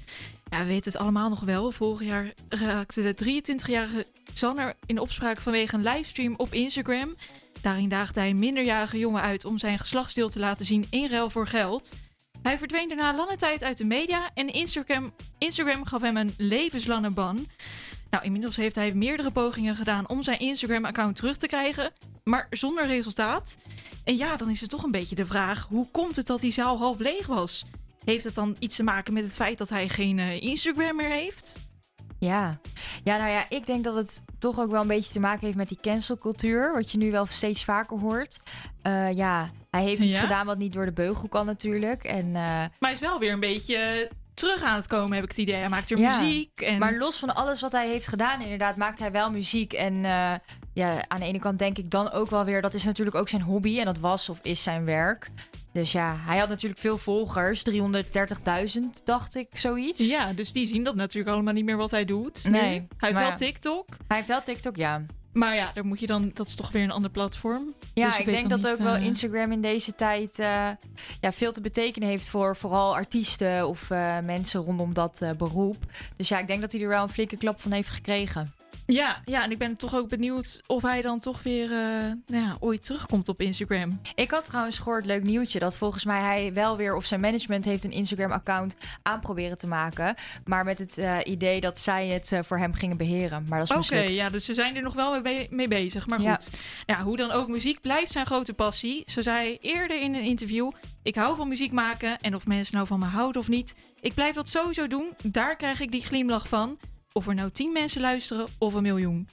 Ja, 0.50 0.58
we 0.58 0.64
weten 0.64 0.92
het 0.92 1.00
allemaal 1.00 1.28
nog 1.28 1.40
wel. 1.40 1.70
Vorig 1.70 2.02
jaar 2.02 2.32
raakte 2.48 3.02
de 3.02 3.40
23-jarige 3.40 4.06
Xander 4.34 4.74
in 4.86 4.98
opspraak 4.98 5.40
vanwege 5.40 5.74
een 5.74 5.82
livestream 5.82 6.34
op 6.36 6.52
Instagram. 6.52 7.14
Daarin 7.60 7.88
daagde 7.88 8.20
hij 8.20 8.30
een 8.30 8.38
minderjarige 8.38 8.98
jongen 8.98 9.22
uit 9.22 9.44
om 9.44 9.58
zijn 9.58 9.78
geslachtsdeel 9.78 10.28
te 10.28 10.38
laten 10.38 10.66
zien 10.66 10.86
in 10.90 11.08
ruil 11.08 11.30
voor 11.30 11.46
geld. 11.46 11.94
Hij 12.42 12.58
verdween 12.58 12.88
daarna 12.88 13.16
lange 13.16 13.36
tijd 13.36 13.62
uit 13.62 13.78
de 13.78 13.84
media 13.84 14.30
en 14.34 14.52
Instagram, 14.52 15.12
Instagram 15.38 15.84
gaf 15.84 16.02
hem 16.02 16.16
een 16.16 16.34
levenslange 16.36 17.10
ban. 17.10 17.46
Nou, 18.10 18.24
inmiddels 18.24 18.56
heeft 18.56 18.74
hij 18.74 18.94
meerdere 18.94 19.30
pogingen 19.30 19.76
gedaan 19.76 20.08
om 20.08 20.22
zijn 20.22 20.38
Instagram-account 20.38 21.16
terug 21.16 21.36
te 21.36 21.46
krijgen, 21.46 21.92
maar 22.24 22.46
zonder 22.50 22.86
resultaat. 22.86 23.56
En 24.04 24.16
ja, 24.16 24.36
dan 24.36 24.50
is 24.50 24.60
het 24.60 24.70
toch 24.70 24.82
een 24.82 24.90
beetje 24.90 25.14
de 25.14 25.26
vraag: 25.26 25.66
hoe 25.68 25.90
komt 25.90 26.16
het 26.16 26.26
dat 26.26 26.40
die 26.40 26.52
zaal 26.52 26.78
half 26.78 26.98
leeg 26.98 27.26
was? 27.26 27.64
Heeft 28.08 28.24
het 28.24 28.34
dan 28.34 28.56
iets 28.58 28.76
te 28.76 28.82
maken 28.82 29.12
met 29.12 29.24
het 29.24 29.34
feit 29.36 29.58
dat 29.58 29.68
hij 29.68 29.88
geen 29.88 30.18
eh, 30.18 30.42
Instagram 30.42 30.96
meer 30.96 31.10
heeft? 31.10 31.58
Ja. 32.18 32.58
ja, 33.04 33.16
nou 33.16 33.30
ja, 33.30 33.44
ik 33.48 33.66
denk 33.66 33.84
dat 33.84 33.94
het 33.94 34.22
toch 34.38 34.60
ook 34.60 34.70
wel 34.70 34.80
een 34.80 34.86
beetje 34.86 35.12
te 35.12 35.20
maken 35.20 35.44
heeft 35.46 35.56
met 35.56 35.68
die 35.68 35.78
cancelcultuur, 35.80 36.72
wat 36.72 36.90
je 36.90 36.98
nu 36.98 37.10
wel 37.10 37.26
steeds 37.26 37.64
vaker 37.64 37.98
hoort. 37.98 38.38
Eh, 38.82 39.12
ja, 39.12 39.50
hij 39.70 39.82
heeft 39.82 40.02
iets 40.02 40.14
Ja? 40.14 40.20
gedaan 40.20 40.46
wat 40.46 40.58
niet 40.58 40.72
door 40.72 40.84
de 40.84 40.92
beugel 40.92 41.28
kan 41.28 41.46
natuurlijk. 41.46 42.04
En, 42.04 42.26
eh, 42.26 42.32
Maar 42.32 42.70
hij 42.80 42.92
is 42.92 42.98
wel 42.98 43.18
weer 43.18 43.32
een 43.32 43.40
beetje 43.40 44.10
terug 44.34 44.62
aan 44.62 44.76
het 44.76 44.86
komen, 44.86 45.14
heb 45.14 45.24
ik 45.24 45.30
het 45.30 45.38
idee. 45.38 45.56
Hij 45.56 45.68
maakt 45.68 45.88
weer 45.88 45.98
Ja, 45.98 46.20
muziek. 46.20 46.60
En... 46.60 46.78
Maar 46.78 46.96
los 46.96 47.18
van 47.18 47.34
alles 47.34 47.60
wat 47.60 47.72
hij 47.72 47.88
heeft 47.88 48.06
gedaan, 48.06 48.40
inderdaad, 48.40 48.76
maakt 48.76 48.98
hij 48.98 49.12
wel 49.12 49.30
muziek. 49.30 49.72
En 49.72 49.94
ja, 50.72 51.08
aan 51.08 51.20
de 51.20 51.26
ene 51.26 51.38
kant 51.38 51.58
denk 51.58 51.78
ik 51.78 51.90
dan 51.90 52.10
ook 52.10 52.30
wel 52.30 52.44
weer, 52.44 52.62
dat 52.62 52.74
is 52.74 52.84
natuurlijk 52.84 53.16
ook 53.16 53.28
zijn 53.28 53.42
hobby. 53.42 53.78
En 53.78 53.84
dat 53.84 53.98
was 53.98 54.28
of 54.28 54.38
is 54.42 54.62
zijn 54.62 54.84
werk. 54.84 55.30
Dus 55.72 55.92
ja, 55.92 56.16
hij 56.18 56.38
had 56.38 56.48
natuurlijk 56.48 56.80
veel 56.80 56.98
volgers. 56.98 57.62
330.000, 57.70 58.80
dacht 59.04 59.34
ik, 59.34 59.48
zoiets. 59.52 60.06
Ja, 60.06 60.32
dus 60.32 60.52
die 60.52 60.66
zien 60.66 60.84
dat 60.84 60.94
natuurlijk 60.94 61.34
allemaal 61.34 61.54
niet 61.54 61.64
meer 61.64 61.76
wat 61.76 61.90
hij 61.90 62.04
doet. 62.04 62.48
Nee, 62.50 62.60
Hij 62.60 62.88
heeft 62.98 63.18
wel 63.18 63.28
ja. 63.28 63.34
TikTok. 63.34 63.86
Hij 64.08 64.16
heeft 64.16 64.28
wel 64.28 64.42
TikTok, 64.42 64.76
ja. 64.76 65.04
Maar 65.32 65.54
ja, 65.54 65.70
daar 65.74 65.84
moet 65.86 66.00
je 66.00 66.06
dan, 66.06 66.30
dat 66.34 66.46
is 66.46 66.54
toch 66.54 66.72
weer 66.72 66.82
een 66.82 66.90
ander 66.90 67.10
platform. 67.10 67.74
Ja, 67.94 68.08
Dus 68.08 68.18
ik 68.18 68.26
denk 68.26 68.48
dat 68.48 68.62
niet, 68.62 68.72
ook 68.72 68.78
wel 68.78 68.94
eh, 68.94 69.04
Instagram 69.04 69.52
in 69.52 69.60
deze 69.60 69.94
tijd 69.94 70.38
eh, 70.38 70.68
ja, 71.20 71.32
veel 71.32 71.52
te 71.52 71.60
betekenen 71.60 72.08
heeft 72.08 72.26
voor 72.26 72.56
vooral 72.56 72.94
artiesten 72.94 73.68
of 73.68 73.90
eh, 73.90 74.18
mensen 74.18 74.60
rondom 74.60 74.94
dat 74.94 75.22
beroep. 75.36 75.76
Dus 76.16 76.28
ja, 76.28 76.38
ik 76.38 76.46
denk 76.46 76.60
dat 76.60 76.72
hij 76.72 76.80
er 76.80 76.88
wel 76.88 77.02
een 77.02 77.08
flinke 77.08 77.36
klap 77.36 77.60
van 77.60 77.72
heeft 77.72 77.88
gekregen. 77.88 78.52
Ja, 78.92 79.20
ja, 79.24 79.42
en 79.44 79.50
ik 79.50 79.58
ben 79.58 79.76
toch 79.76 79.94
ook 79.94 80.08
benieuwd 80.08 80.60
of 80.66 80.82
hij 80.82 81.02
dan 81.02 81.18
toch 81.20 81.42
weer 81.42 81.64
eh, 81.72 82.12
nou 82.26 82.44
ja, 82.44 82.56
ooit 82.60 82.84
terugkomt 82.84 83.28
op 83.28 83.40
Instagram. 83.40 84.00
Ik 84.14 84.30
had 84.30 84.44
trouwens 84.44 84.78
gehoord, 84.78 85.04
leuk 85.06 85.22
nieuwtje, 85.22 85.58
dat 85.58 85.76
volgens 85.76 86.04
mij 86.04 86.20
hij 86.20 86.52
wel 86.52 86.76
weer, 86.76 86.94
of 86.96 87.04
zijn 87.04 87.20
management 87.20 87.64
heeft 87.64 87.84
een 87.84 87.90
Instagram-account 87.90 88.74
aan 89.02 89.20
proberen 89.20 89.58
te 89.58 89.66
maken. 89.66 90.14
Maar 90.44 90.64
met 90.64 90.78
het 90.78 90.98
eh, 90.98 91.16
idee 91.24 91.60
dat 91.60 91.78
zij 91.78 92.06
het 92.08 92.32
eh, 92.32 92.40
voor 92.42 92.58
hem 92.58 92.72
gingen 92.72 92.96
beheren. 92.96 93.44
Maar 93.48 93.58
dat 93.58 93.70
is 93.70 93.76
Oké, 93.76 93.94
mislukt. 93.94 94.18
ja, 94.18 94.28
dus 94.30 94.44
ze 94.44 94.54
zijn 94.54 94.76
er 94.76 94.82
nog 94.82 94.94
wel 94.94 95.20
mee, 95.20 95.46
mee 95.50 95.68
bezig. 95.68 96.06
Maar 96.06 96.20
Ja. 96.20 96.32
goed, 96.34 96.50
ja, 96.86 97.02
hoe 97.02 97.16
dan 97.16 97.30
ook, 97.30 97.48
muziek 97.48 97.80
blijft 97.80 98.12
zijn 98.12 98.26
grote 98.26 98.54
passie. 98.54 99.02
Zo 99.06 99.22
zei 99.22 99.36
hij 99.46 99.58
eerder 99.60 100.00
in 100.00 100.14
een 100.14 100.24
interview: 100.24 100.70
Ik 101.02 101.14
hou 101.14 101.36
van 101.36 101.48
muziek 101.48 101.72
maken 101.72 102.18
en 102.20 102.34
of 102.34 102.46
mensen 102.46 102.74
nou 102.74 102.86
van 102.86 102.98
me 102.98 103.06
houden 103.06 103.40
of 103.40 103.48
niet, 103.48 103.74
ik 104.00 104.14
blijf 104.14 104.34
dat 104.34 104.48
sowieso 104.48 104.86
doen. 104.86 105.12
Daar 105.22 105.56
krijg 105.56 105.80
ik 105.80 105.90
die 105.90 106.04
glimlach 106.04 106.48
van. 106.48 106.78
Of 107.12 107.26
er 107.26 107.34
nou 107.34 107.50
tien 107.50 107.72
mensen 107.72 108.00
luisteren 108.00 108.46
of 108.58 108.74
een 108.74 108.82
miljoen. 108.82 109.28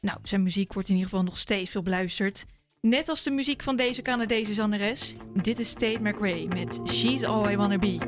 Nou, 0.00 0.18
zijn 0.22 0.42
muziek 0.42 0.72
wordt 0.72 0.88
in 0.88 0.94
ieder 0.94 1.10
geval 1.10 1.24
nog 1.24 1.38
steeds 1.38 1.70
veel 1.70 1.82
beluisterd. 1.82 2.44
Net 2.80 3.08
als 3.08 3.22
de 3.22 3.30
muziek 3.30 3.62
van 3.62 3.76
deze 3.76 4.02
Canadese 4.02 4.54
zangeres. 4.54 5.14
Dit 5.42 5.58
is 5.58 5.72
Tate 5.72 6.00
McRae 6.00 6.46
met 6.48 6.80
She's 6.84 7.22
All 7.22 7.52
I 7.52 7.56
Wanna 7.56 7.78
Be. 7.78 7.98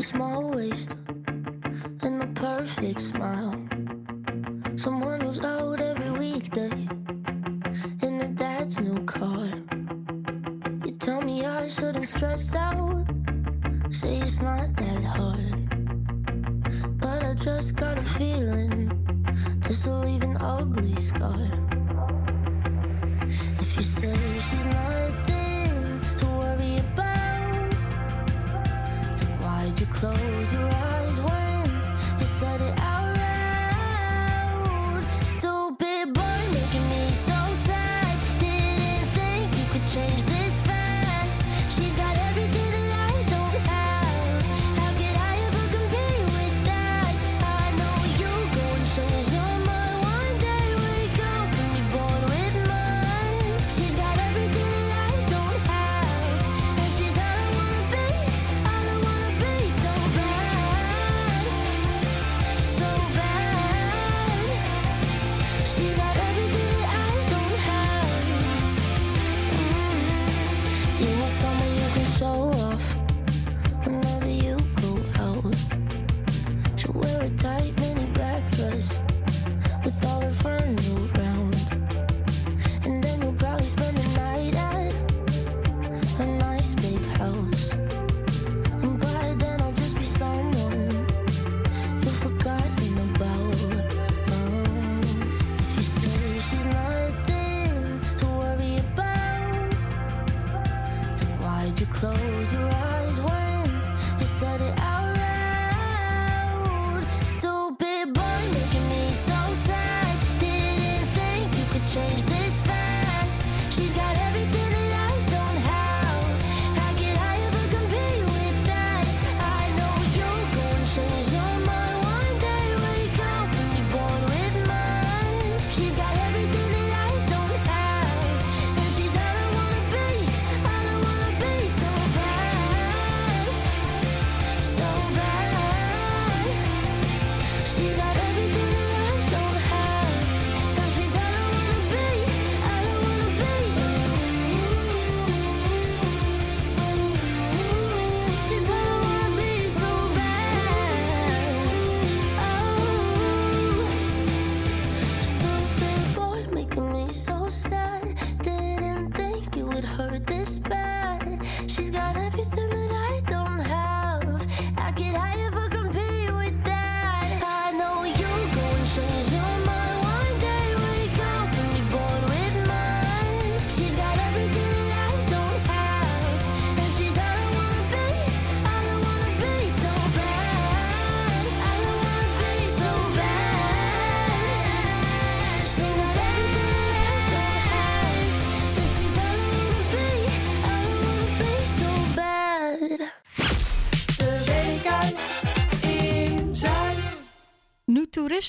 Small 0.00 0.54
waist 0.54 0.96
and 2.00 2.20
the 2.20 2.30
perfect 2.34 3.00
smile. 3.02 3.66
Someone 4.76 5.20
who's 5.20 5.40
out 5.40 5.80
every 5.80 6.10
weekday 6.10 6.88
in 8.02 8.20
her 8.20 8.28
dad's 8.28 8.80
new 8.80 9.04
car. 9.04 9.77
Shouldn't 11.88 12.08
stress 12.08 12.54
out, 12.54 13.06
say 13.88 14.18
it's 14.18 14.42
not 14.42 14.76
that 14.76 15.04
hard. 15.04 17.00
But 17.00 17.22
I 17.22 17.32
just 17.32 17.76
got 17.76 17.96
a 17.96 18.02
feeling 18.02 18.92
this 19.60 19.86
will 19.86 20.00
leave 20.00 20.22
an 20.22 20.36
ugly 20.38 20.94
scar. 20.96 21.48
If 23.58 23.76
you 23.76 23.82
say 23.82 24.14
she's 24.34 24.66
nothing 24.66 26.00
to 26.18 26.26
worry 26.26 26.76
about. 26.76 27.70
Then 29.16 29.40
why'd 29.40 29.80
you 29.80 29.86
close 29.86 30.52
your 30.52 30.70
eyes 30.70 31.20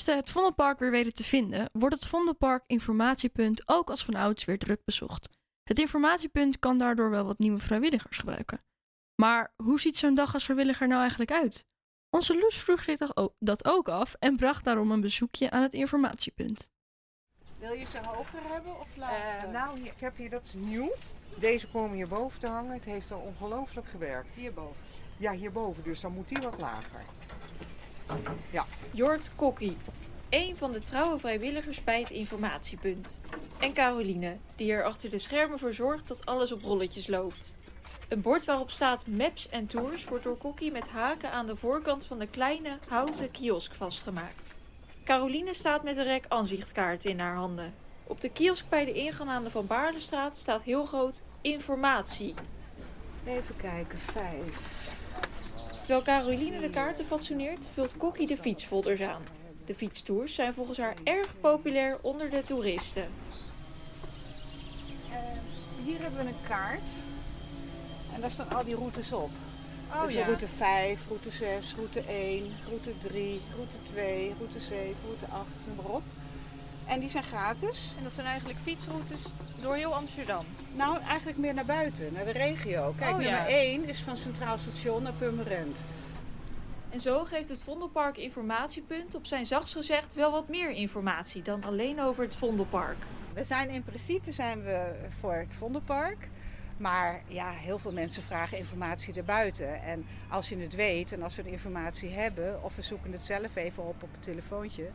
toeristen 0.10 0.18
het 0.18 0.30
Vondelpark 0.30 0.80
weer 0.80 0.92
weten 0.92 1.14
te 1.14 1.24
vinden, 1.24 1.70
wordt 1.72 1.96
het 1.96 2.08
Vondelpark 2.08 2.64
informatiepunt 2.68 3.70
ook 3.70 3.90
als 3.90 4.06
vanouds 4.06 4.46
weer 4.46 4.58
druk 4.58 4.82
bezocht. 4.86 5.30
Het 5.64 5.80
informatiepunt 5.80 6.60
kan 6.60 6.78
daardoor 6.78 7.10
wel 7.10 7.26
wat 7.26 7.40
nieuwe 7.40 7.60
vrijwilligers 7.60 8.18
gebruiken. 8.18 8.64
Maar 9.16 9.54
hoe 9.64 9.80
ziet 9.80 9.98
zo'n 9.98 10.16
dag 10.16 10.34
als 10.34 10.44
vrijwilliger 10.44 10.88
nou 10.88 11.00
eigenlijk 11.02 11.32
uit? 11.32 11.66
Onze 12.10 12.38
Loes 12.40 12.56
vroeg 12.58 12.84
zich 12.84 12.98
dat 13.40 13.66
ook- 13.66 13.90
af 13.90 14.16
en 14.20 14.36
bracht 14.36 14.64
daarom 14.64 14.92
een 14.92 15.02
bezoekje 15.02 15.50
aan 15.52 15.62
het 15.62 15.74
informatiepunt. 15.74 16.70
Wil 17.60 17.74
je 17.74 17.86
ze 17.86 18.00
hoger 18.06 18.42
hebben 18.54 18.80
of 18.80 18.96
lager? 18.96 19.50
nou, 19.50 19.80
hier- 19.80 19.92
ik 19.92 20.00
heb 20.00 20.18
hier, 20.18 20.30
dat 20.30 20.44
is 20.44 20.54
nieuw. 20.54 20.94
Deze 21.40 21.68
komen 21.68 21.96
hierboven 21.96 22.40
te 22.40 22.48
hangen. 22.48 22.74
Het 22.74 22.84
heeft 22.84 23.12
al 23.12 23.20
ongelooflijk 23.20 23.88
gewerkt. 23.88 24.36
Hierboven? 24.36 24.82
Ja, 25.18 25.32
hierboven. 25.32 25.84
Dus 25.84 26.00
dan 26.00 26.12
moet 26.14 26.28
die 26.28 26.42
wat 26.42 26.60
lager. 26.62 27.06
Ja. 28.52 28.66
Jort 28.92 29.32
Kokkie, 29.36 29.78
een 30.30 30.58
van 30.58 30.72
de 30.72 30.82
trouwe 30.82 31.20
vrijwilligers 31.20 31.84
bij 31.84 32.00
het 32.00 32.10
informatiepunt. 32.10 33.22
En 33.60 33.74
Caroline, 33.74 34.38
die 34.56 34.72
er 34.72 34.84
achter 34.84 35.10
de 35.10 35.20
schermen 35.20 35.60
voor 35.60 35.74
zorgt 35.74 36.08
dat 36.08 36.26
alles 36.26 36.52
op 36.52 36.62
rolletjes 36.62 37.08
loopt. 37.08 37.56
Een 38.08 38.22
bord 38.22 38.46
waarop 38.46 38.70
staat 38.70 39.08
Maps 39.08 39.50
en 39.50 39.68
Tours 39.68 40.06
wordt 40.06 40.24
door 40.24 40.38
Kokkie 40.38 40.72
met 40.72 40.90
haken 40.90 41.32
aan 41.32 41.48
de 41.48 41.56
voorkant 41.56 42.06
van 42.06 42.20
de 42.20 42.28
kleine 42.28 42.78
houten 42.88 43.32
kiosk 43.32 43.76
vastgemaakt. 43.76 44.58
Caroline 45.04 45.54
staat 45.54 45.84
met 45.84 45.98
een 45.98 46.04
rek 46.04 46.26
aanzichtkaarten 46.28 47.10
in 47.10 47.20
haar 47.20 47.36
handen. 47.36 47.74
Op 48.04 48.22
de 48.22 48.30
kiosk 48.30 48.70
bij 48.70 48.86
de 48.86 48.94
ingang 48.94 49.30
aan 49.30 49.44
de 49.44 49.52
Van 49.52 49.68
Baarlestraat 49.68 50.38
staat 50.38 50.64
heel 50.64 50.86
groot 50.86 51.22
informatie. 51.42 52.34
Even 53.26 53.56
kijken, 53.58 54.00
vijf. 54.00 54.98
Terwijl 55.90 56.22
Caroline 56.22 56.60
de 56.60 56.70
kaarten 56.70 57.06
fatsoeneert, 57.06 57.70
vult 57.74 57.98
Kokkie 57.98 58.28
de 58.28 58.38
fietsfolders 58.38 59.02
aan. 59.02 59.24
De 59.66 59.76
fietstours 59.76 60.34
zijn 60.34 60.54
volgens 60.54 60.78
haar 60.78 60.96
erg 61.04 61.40
populair 61.42 62.00
onder 62.02 62.30
de 62.30 62.44
toeristen. 62.44 63.08
Hier 65.84 66.02
hebben 66.02 66.24
we 66.24 66.30
een 66.30 66.48
kaart. 66.48 66.90
En 68.16 68.22
daar 68.22 68.32
staan 68.32 68.50
al 68.50 68.64
die 68.64 68.76
routes 68.76 69.12
op. 69.12 69.30
Oh, 69.92 70.04
dus 70.04 70.14
ja. 70.14 70.26
route 70.26 70.48
5, 70.48 71.08
route 71.08 71.32
6, 71.32 71.76
route 71.76 72.02
1, 72.02 72.52
route 72.68 72.98
3, 72.98 73.42
route 73.56 73.78
2, 73.84 74.34
route 74.38 74.60
7, 74.60 74.96
route 75.06 75.26
8 75.26 75.48
en 75.68 75.76
maar 75.76 75.96
op. 75.96 76.04
En 76.88 77.00
die 77.00 77.10
zijn 77.10 77.24
gratis. 77.24 77.94
En 77.98 78.04
dat 78.04 78.14
zijn 78.14 78.28
eigenlijk 78.28 78.60
fietsroutes 78.60 79.22
door 79.62 79.76
heel 79.76 79.96
Amsterdam. 79.96 80.46
Nou, 80.76 81.02
eigenlijk 81.02 81.38
meer 81.38 81.54
naar 81.54 81.66
buiten, 81.66 82.14
naar 82.14 82.26
de 82.26 82.32
regio. 82.32 82.94
Kijk, 82.98 83.16
Oh, 83.16 83.22
ja. 83.22 83.30
nummer 83.30 83.54
1 83.54 83.88
is 83.88 84.00
van 84.00 84.18
Centraal 84.18 84.58
Station 84.58 85.04
naar 85.04 85.14
Purmerend. 85.14 85.86
En 86.90 87.00
zo 87.00 87.24
geeft 87.24 87.50
het 87.50 87.62
Vondelpark 87.64 88.18
Informatiepunt 88.18 89.16
op 89.16 89.26
zijn 89.26 89.46
zachtst 89.46 89.74
gezegd 89.74 90.14
wel 90.14 90.32
wat 90.32 90.48
meer 90.50 90.72
informatie 90.72 91.42
dan 91.42 91.64
alleen 91.64 92.02
over 92.02 92.24
het 92.24 92.36
Vondelpark. 92.36 92.98
We 93.34 93.44
zijn 93.44 93.70
in 93.70 93.84
principe 93.84 94.32
zijn 94.32 94.64
we 94.64 94.92
voor 95.20 95.34
het 95.34 95.54
Vondelpark. 95.54 96.28
Maar 96.78 97.22
ja, 97.28 97.50
heel 97.50 97.78
veel 97.78 97.92
mensen 97.92 98.24
vragen 98.24 98.58
informatie 98.58 99.14
erbuiten. 99.14 99.82
En 99.84 100.06
als 100.30 100.50
je 100.50 100.58
het 100.58 100.76
weet 100.76 101.12
en 101.12 101.24
als 101.24 101.36
we 101.36 101.44
de 101.44 101.52
informatie 101.52 102.10
hebben, 102.10 102.64
of 102.64 102.76
we 102.76 102.82
zoeken 102.82 103.12
het 103.12 103.22
zelf 103.22 103.56
even 103.56 103.84
op 103.88 104.04
op 104.04 104.12
het 104.12 104.24
telefoontje, 104.24 104.90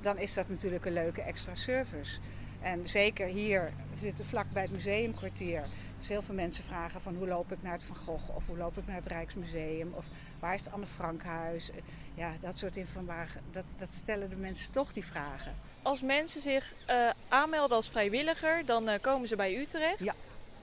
dan 0.00 0.18
is 0.18 0.34
dat 0.34 0.48
natuurlijk 0.48 0.84
een 0.84 0.92
leuke 0.92 1.20
extra 1.22 1.54
service. 1.54 2.18
En 2.64 2.88
zeker 2.88 3.26
hier, 3.26 3.72
we 3.92 3.98
zitten 3.98 4.24
vlak 4.24 4.46
bij 4.52 4.62
het 4.62 4.70
museumkwartier. 4.70 5.64
Dus 5.98 6.08
heel 6.08 6.22
veel 6.22 6.34
mensen 6.34 6.64
vragen 6.64 7.00
van 7.00 7.14
hoe 7.14 7.28
loop 7.28 7.52
ik 7.52 7.62
naar 7.62 7.72
het 7.72 7.84
Van 7.84 7.96
Gogh 7.96 8.36
of 8.36 8.46
hoe 8.46 8.56
loop 8.56 8.78
ik 8.78 8.86
naar 8.86 8.96
het 8.96 9.06
Rijksmuseum 9.06 9.92
of 9.94 10.04
waar 10.40 10.54
is 10.54 10.64
het 10.64 10.72
Anne 10.72 10.86
Frankhuis. 10.86 11.70
Ja, 12.14 12.32
dat 12.40 12.58
soort 12.58 12.76
informatie, 12.76 13.40
dat, 13.50 13.64
dat 13.76 13.88
stellen 13.88 14.30
de 14.30 14.36
mensen 14.36 14.72
toch 14.72 14.92
die 14.92 15.04
vragen. 15.04 15.54
Als 15.82 16.02
mensen 16.02 16.40
zich 16.40 16.74
eh, 16.86 17.10
aanmelden 17.28 17.76
als 17.76 17.88
vrijwilliger, 17.88 18.66
dan 18.66 18.88
eh, 18.88 19.00
komen 19.00 19.28
ze 19.28 19.36
bij 19.36 19.58
Utrecht. 19.58 19.98
Ja. 19.98 20.14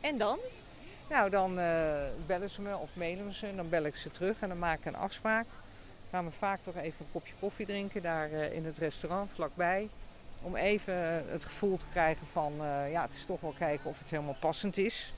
En 0.01 0.17
dan? 0.17 0.37
Nou, 1.09 1.29
dan 1.29 1.59
eh, 1.59 1.93
bellen 2.25 2.49
ze 2.49 2.61
me 2.61 2.77
of 2.77 2.89
mailen 2.93 3.33
ze 3.33 3.47
en 3.47 3.55
dan 3.55 3.69
bel 3.69 3.83
ik 3.83 3.95
ze 3.95 4.11
terug 4.11 4.35
en 4.39 4.47
dan 4.47 4.59
maak 4.59 4.79
ik 4.79 4.85
een 4.85 4.95
afspraak. 4.95 5.45
Gaan 6.11 6.25
we 6.25 6.31
vaak 6.31 6.59
toch 6.63 6.75
even 6.75 7.05
een 7.05 7.11
kopje 7.11 7.33
koffie 7.39 7.65
drinken 7.65 8.01
daar 8.01 8.31
eh, 8.31 8.53
in 8.53 8.65
het 8.65 8.77
restaurant 8.77 9.31
vlakbij. 9.31 9.89
Om 10.41 10.55
even 10.55 11.23
het 11.29 11.45
gevoel 11.45 11.77
te 11.77 11.85
krijgen 11.91 12.27
van, 12.27 12.53
eh, 12.59 12.91
ja, 12.91 13.01
het 13.01 13.13
is 13.13 13.25
toch 13.25 13.41
wel 13.41 13.55
kijken 13.57 13.89
of 13.89 13.99
het 13.99 14.09
helemaal 14.09 14.37
passend 14.39 14.77
is. 14.77 15.13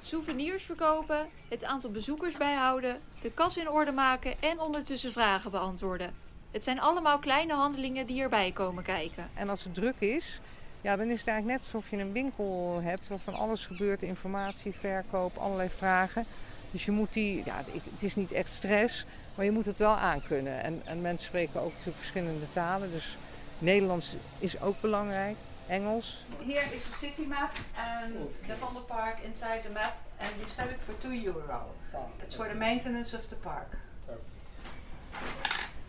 Souvenirs 0.00 0.64
verkopen, 0.64 1.28
het 1.48 1.64
aantal 1.64 1.90
bezoekers 1.90 2.36
bijhouden, 2.36 2.98
de 3.20 3.30
kas 3.30 3.56
in 3.56 3.70
orde 3.70 3.92
maken 3.92 4.40
en 4.40 4.60
ondertussen 4.60 5.12
vragen 5.12 5.50
beantwoorden. 5.50 6.14
Het 6.50 6.64
zijn 6.64 6.80
allemaal 6.80 7.18
kleine 7.18 7.54
handelingen 7.54 8.06
die 8.06 8.22
erbij 8.22 8.52
komen 8.52 8.82
kijken. 8.82 9.30
En 9.34 9.48
als 9.48 9.64
het 9.64 9.74
druk 9.74 9.94
is, 9.98 10.40
ja, 10.80 10.96
dan 10.96 11.10
is 11.10 11.18
het 11.18 11.28
eigenlijk 11.28 11.58
net 11.58 11.72
alsof 11.72 11.90
je 11.90 11.96
een 11.96 12.12
winkel 12.12 12.80
hebt 12.82 13.08
waar 13.08 13.18
van 13.18 13.34
alles 13.34 13.66
gebeurt. 13.66 14.02
Informatie, 14.02 14.72
verkoop, 14.72 15.36
allerlei 15.36 15.68
vragen. 15.68 16.24
Dus 16.70 16.84
je 16.84 16.90
moet 16.90 17.12
die, 17.12 17.42
ja, 17.44 17.56
het 17.92 18.02
is 18.02 18.16
niet 18.16 18.32
echt 18.32 18.52
stress, 18.52 19.06
maar 19.34 19.44
je 19.44 19.50
moet 19.50 19.66
het 19.66 19.78
wel 19.78 19.96
aankunnen. 19.96 20.62
En, 20.62 20.82
en 20.84 21.00
mensen 21.00 21.26
spreken 21.26 21.60
ook 21.60 21.70
natuurlijk 21.70 21.96
verschillende 21.96 22.52
talen. 22.52 22.90
Dus 22.90 23.16
Nederlands 23.58 24.16
is 24.38 24.60
ook 24.60 24.80
belangrijk. 24.80 25.36
Engels. 25.66 26.24
Here 26.46 26.64
is 26.74 26.84
the 26.84 26.92
city 26.92 27.26
map 27.26 27.52
and 27.76 28.14
the 28.46 28.54
Vondelpark 28.60 29.22
inside 29.24 29.62
the 29.62 29.72
map 29.72 29.96
and 30.18 30.30
we 30.42 30.50
sell 30.50 30.68
it 30.68 30.78
for 30.80 30.94
2 30.98 31.12
euro. 31.12 31.74
It's 32.22 32.34
for 32.34 32.48
the 32.48 32.54
maintenance 32.54 33.16
of 33.16 33.26
the 33.28 33.34
park. 33.34 33.76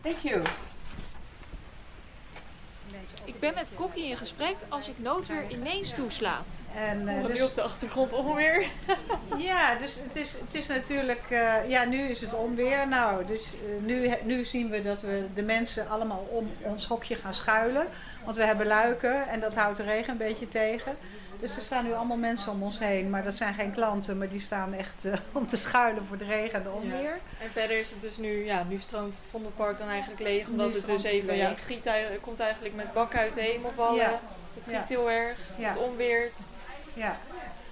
Thank 0.02 0.24
you. 0.24 0.42
Ik 3.26 3.40
ben 3.40 3.54
met 3.56 3.72
Kokkie 3.76 4.06
in 4.06 4.18
gesprek 4.18 4.56
als 4.70 4.88
het 4.88 5.00
noodweer 5.00 5.50
ineens 5.50 5.94
toeslaat. 5.94 6.62
En, 6.76 7.08
eh, 7.08 7.20
Hoor 7.20 7.28
dus- 7.28 7.38
je 7.38 7.44
op 7.44 7.56
de 7.56 7.62
achtergrond 7.62 8.14
onweer? 8.14 8.66
Ja, 9.38 9.76
dus 9.76 9.96
het 10.04 10.16
is, 10.16 10.34
het 10.40 10.56
is 10.56 10.68
natuurlijk, 10.68 11.22
eh, 11.30 11.70
ja, 11.70 11.86
nu 11.86 12.02
is 12.02 12.22
het 12.22 12.34
onweer. 12.34 12.88
Nou, 12.88 13.26
dus 13.26 13.44
eh, 13.44 13.86
nu, 13.86 14.14
nu 14.24 14.46
zien 14.46 14.70
we 14.70 14.82
dat 14.82 15.02
we 15.02 15.26
de 15.34 15.42
mensen 15.42 15.90
allemaal 15.90 16.28
om 16.30 16.52
ons 16.62 16.88
hokje 16.88 17.16
gaan 17.16 17.34
schuilen. 17.34 17.88
Want 18.30 18.42
we 18.42 18.48
hebben 18.48 18.68
luiken 18.68 19.28
en 19.28 19.40
dat 19.40 19.56
houdt 19.56 19.78
de 19.78 19.84
regen 19.84 20.12
een 20.12 20.18
beetje 20.18 20.48
tegen. 20.48 20.98
Dus 21.40 21.56
er 21.56 21.62
staan 21.62 21.86
nu 21.86 21.94
allemaal 21.94 22.18
mensen 22.18 22.52
om 22.52 22.64
ons 22.64 22.80
heen. 22.80 23.10
Maar 23.10 23.24
dat 23.24 23.36
zijn 23.36 23.54
geen 23.54 23.72
klanten, 23.72 24.18
maar 24.18 24.30
die 24.30 24.42
staan 24.42 24.74
echt 24.74 25.06
eh, 25.06 25.14
om 25.32 25.48
te 25.48 25.58
schuilen 25.58 26.06
voor 26.06 26.18
de 26.18 26.26
regen 26.26 26.54
en 26.54 26.64
de 26.64 26.70
onweer. 26.70 27.20
En 27.42 27.50
verder 27.52 27.80
is 27.80 27.90
het 27.90 28.02
dus 28.02 28.18
nu, 28.18 28.46
ja, 28.46 28.64
nu 28.64 28.80
stroomt 28.80 29.16
het 29.16 29.28
Vondelpark 29.32 29.78
dan 29.78 29.88
eigenlijk 29.90 30.22
leeg. 30.22 30.48
Omdat 30.48 30.70
Nu 30.70 30.76
het 30.76 30.86
dus 30.86 31.04
even, 31.04 31.36
ja, 31.36 31.50
het 31.50 31.62
giet, 31.62 31.90
komt 32.22 32.40
eigenlijk 32.40 32.76
met 32.76 32.94
bakken 32.94 33.20
uit 33.20 33.34
de 33.34 33.42
hemel 33.42 33.72
vallen. 33.72 33.96
Ja. 33.96 34.20
Het 34.54 34.68
giet 34.68 34.90
heel 34.90 35.12
erg, 35.12 35.38
het 35.56 35.78
onweert. 35.78 36.40
Ja. 36.94 37.18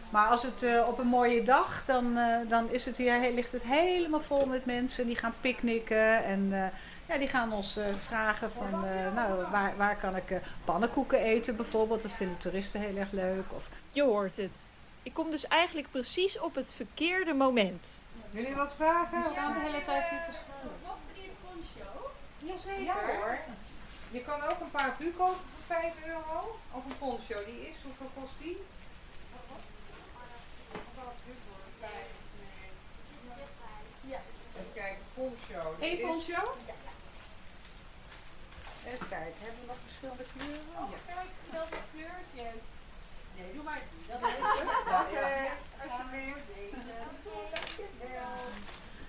Maar 0.10 0.28
als 0.28 0.44
het 0.44 0.64
eh, 0.64 0.88
op 0.88 1.00
een 1.00 1.08
mooie 1.08 1.44
dag, 1.44 1.84
dan, 1.86 2.18
eh, 2.18 2.50
dan 2.50 2.72
is 2.72 2.86
het 2.86 2.98
hier, 2.98 3.32
ligt 3.34 3.52
het 3.52 3.64
helemaal 3.64 4.22
vol 4.22 4.46
met 4.46 4.66
mensen. 4.66 5.06
Die 5.06 5.18
gaan 5.18 5.34
picknicken 5.42 6.24
en 6.24 6.72
ja, 7.08 7.18
die 7.18 7.28
gaan 7.28 7.54
ons 7.54 7.78
eh, 7.78 7.86
vragen 8.00 8.52
van, 8.52 8.86
eh, 8.86 9.14
nou, 9.14 9.50
waar, 9.52 9.78
waar 9.78 9.98
kan 9.98 10.16
ik 10.16 10.32
eh, 10.32 10.38
pannenkoeken 10.66 11.20
eten 11.20 11.56
bijvoorbeeld. 11.56 12.02
Dat 12.02 12.12
vinden 12.12 12.38
toeristen 12.38 12.82
heel 12.82 12.96
erg 12.96 13.12
leuk. 13.12 13.46
Of, 13.56 13.70
Je 13.92 14.04
hoort 14.04 14.38
het. 14.38 14.66
Ik 15.04 15.14
kom 15.14 15.32
dus 15.32 15.48
eigenlijk 15.48 15.92
precies 15.92 16.40
op 16.40 16.56
het 16.56 16.72
verkeerde 16.74 17.34
moment. 17.34 18.02
Jullie 18.32 18.56
wat 18.56 18.74
vragen? 18.76 19.24
We 19.24 19.30
staan 19.32 19.54
de 19.54 19.60
hele 19.60 19.82
tijd 19.82 20.10
hier 20.10 20.20
te 20.30 20.38
Jazeker. 22.46 22.84
Ja 22.84 22.96
hoor. 23.06 23.38
Je 24.12 24.22
kan 24.22 24.42
ook 24.42 24.60
een 24.60 24.72
paraplu 24.72 25.12
kopen 25.12 25.36
voor 25.36 25.76
5 25.76 25.94
euro. 26.06 26.60
Of 26.72 26.86
een 26.86 26.98
poncho. 26.98 27.46
Die 27.46 27.70
is, 27.70 27.76
hoeveel 27.84 28.10
kost 28.22 28.34
die? 28.42 28.58
Een 30.74 30.80
paraplu 30.96 31.34
voor 31.48 31.60
5, 31.80 31.92
nee. 32.40 34.20
Even 34.58 34.74
kijken, 34.74 35.04
poncho. 35.14 35.76
Eén 35.80 36.00
poncho? 36.00 36.56
Even 38.92 39.08
kijken, 39.08 39.40
hebben 39.44 39.62
we 39.62 39.68
nog 39.68 39.80
verschillende 39.88 40.24
kleuren? 40.34 40.74
Oh, 40.80 40.90
ja. 40.92 41.14
kijk, 41.14 41.30
hetzelfde 41.42 41.76
kleurtje. 41.94 42.48
Nee, 43.38 43.54
doe 43.54 43.64
maar. 43.64 43.82
Dat 44.08 44.20
is 44.20 44.26
Oké, 45.02 45.28
alsjeblieft. 45.84 46.46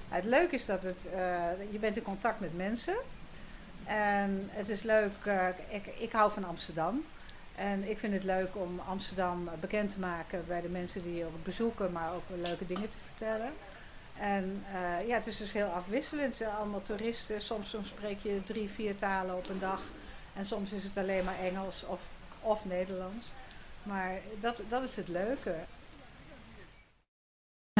Het 0.08 0.24
leuke 0.24 0.54
is 0.54 0.66
dat 0.66 0.82
het, 0.82 1.08
eh, 1.12 1.70
je 1.70 1.78
bent 1.78 1.96
in 1.96 2.02
contact 2.02 2.40
met 2.40 2.56
mensen. 2.56 2.96
En 3.84 4.48
het 4.52 4.68
is 4.68 4.82
leuk, 4.82 5.12
eh, 5.24 5.48
ik, 5.68 5.86
ik 5.86 6.12
hou 6.12 6.32
van 6.32 6.44
Amsterdam. 6.44 7.04
En 7.54 7.90
ik 7.90 7.98
vind 7.98 8.12
het 8.12 8.24
leuk 8.24 8.56
om 8.56 8.80
Amsterdam 8.88 9.48
bekend 9.60 9.90
te 9.90 9.98
maken 9.98 10.44
bij 10.46 10.60
de 10.60 10.68
mensen 10.68 11.02
die 11.02 11.14
je 11.14 11.26
bezoeken, 11.42 11.92
maar 11.92 12.12
ook 12.14 12.22
leuke 12.42 12.66
dingen 12.66 12.88
te 12.88 12.96
vertellen. 13.06 13.52
En 14.20 14.64
eh, 14.72 15.08
ja, 15.08 15.14
het 15.14 15.26
is 15.26 15.36
dus 15.36 15.52
heel 15.52 15.66
afwisselend. 15.66 16.40
Eh, 16.40 16.56
Allemaal 16.56 16.82
toeristen. 16.82 17.42
Soms, 17.42 17.70
soms 17.70 17.88
spreek 17.88 18.18
je 18.22 18.40
drie, 18.44 18.68
vier 18.68 18.96
talen 18.96 19.36
op 19.36 19.48
een 19.48 19.58
dag. 19.58 19.82
En 20.34 20.44
soms 20.44 20.72
is 20.72 20.84
het 20.84 20.96
alleen 20.96 21.24
maar 21.24 21.38
Engels 21.38 21.84
of, 21.86 22.12
of 22.40 22.64
Nederlands. 22.64 23.32
Maar 23.82 24.18
dat, 24.40 24.62
dat 24.68 24.82
is 24.82 24.96
het 24.96 25.08
leuke. 25.08 25.54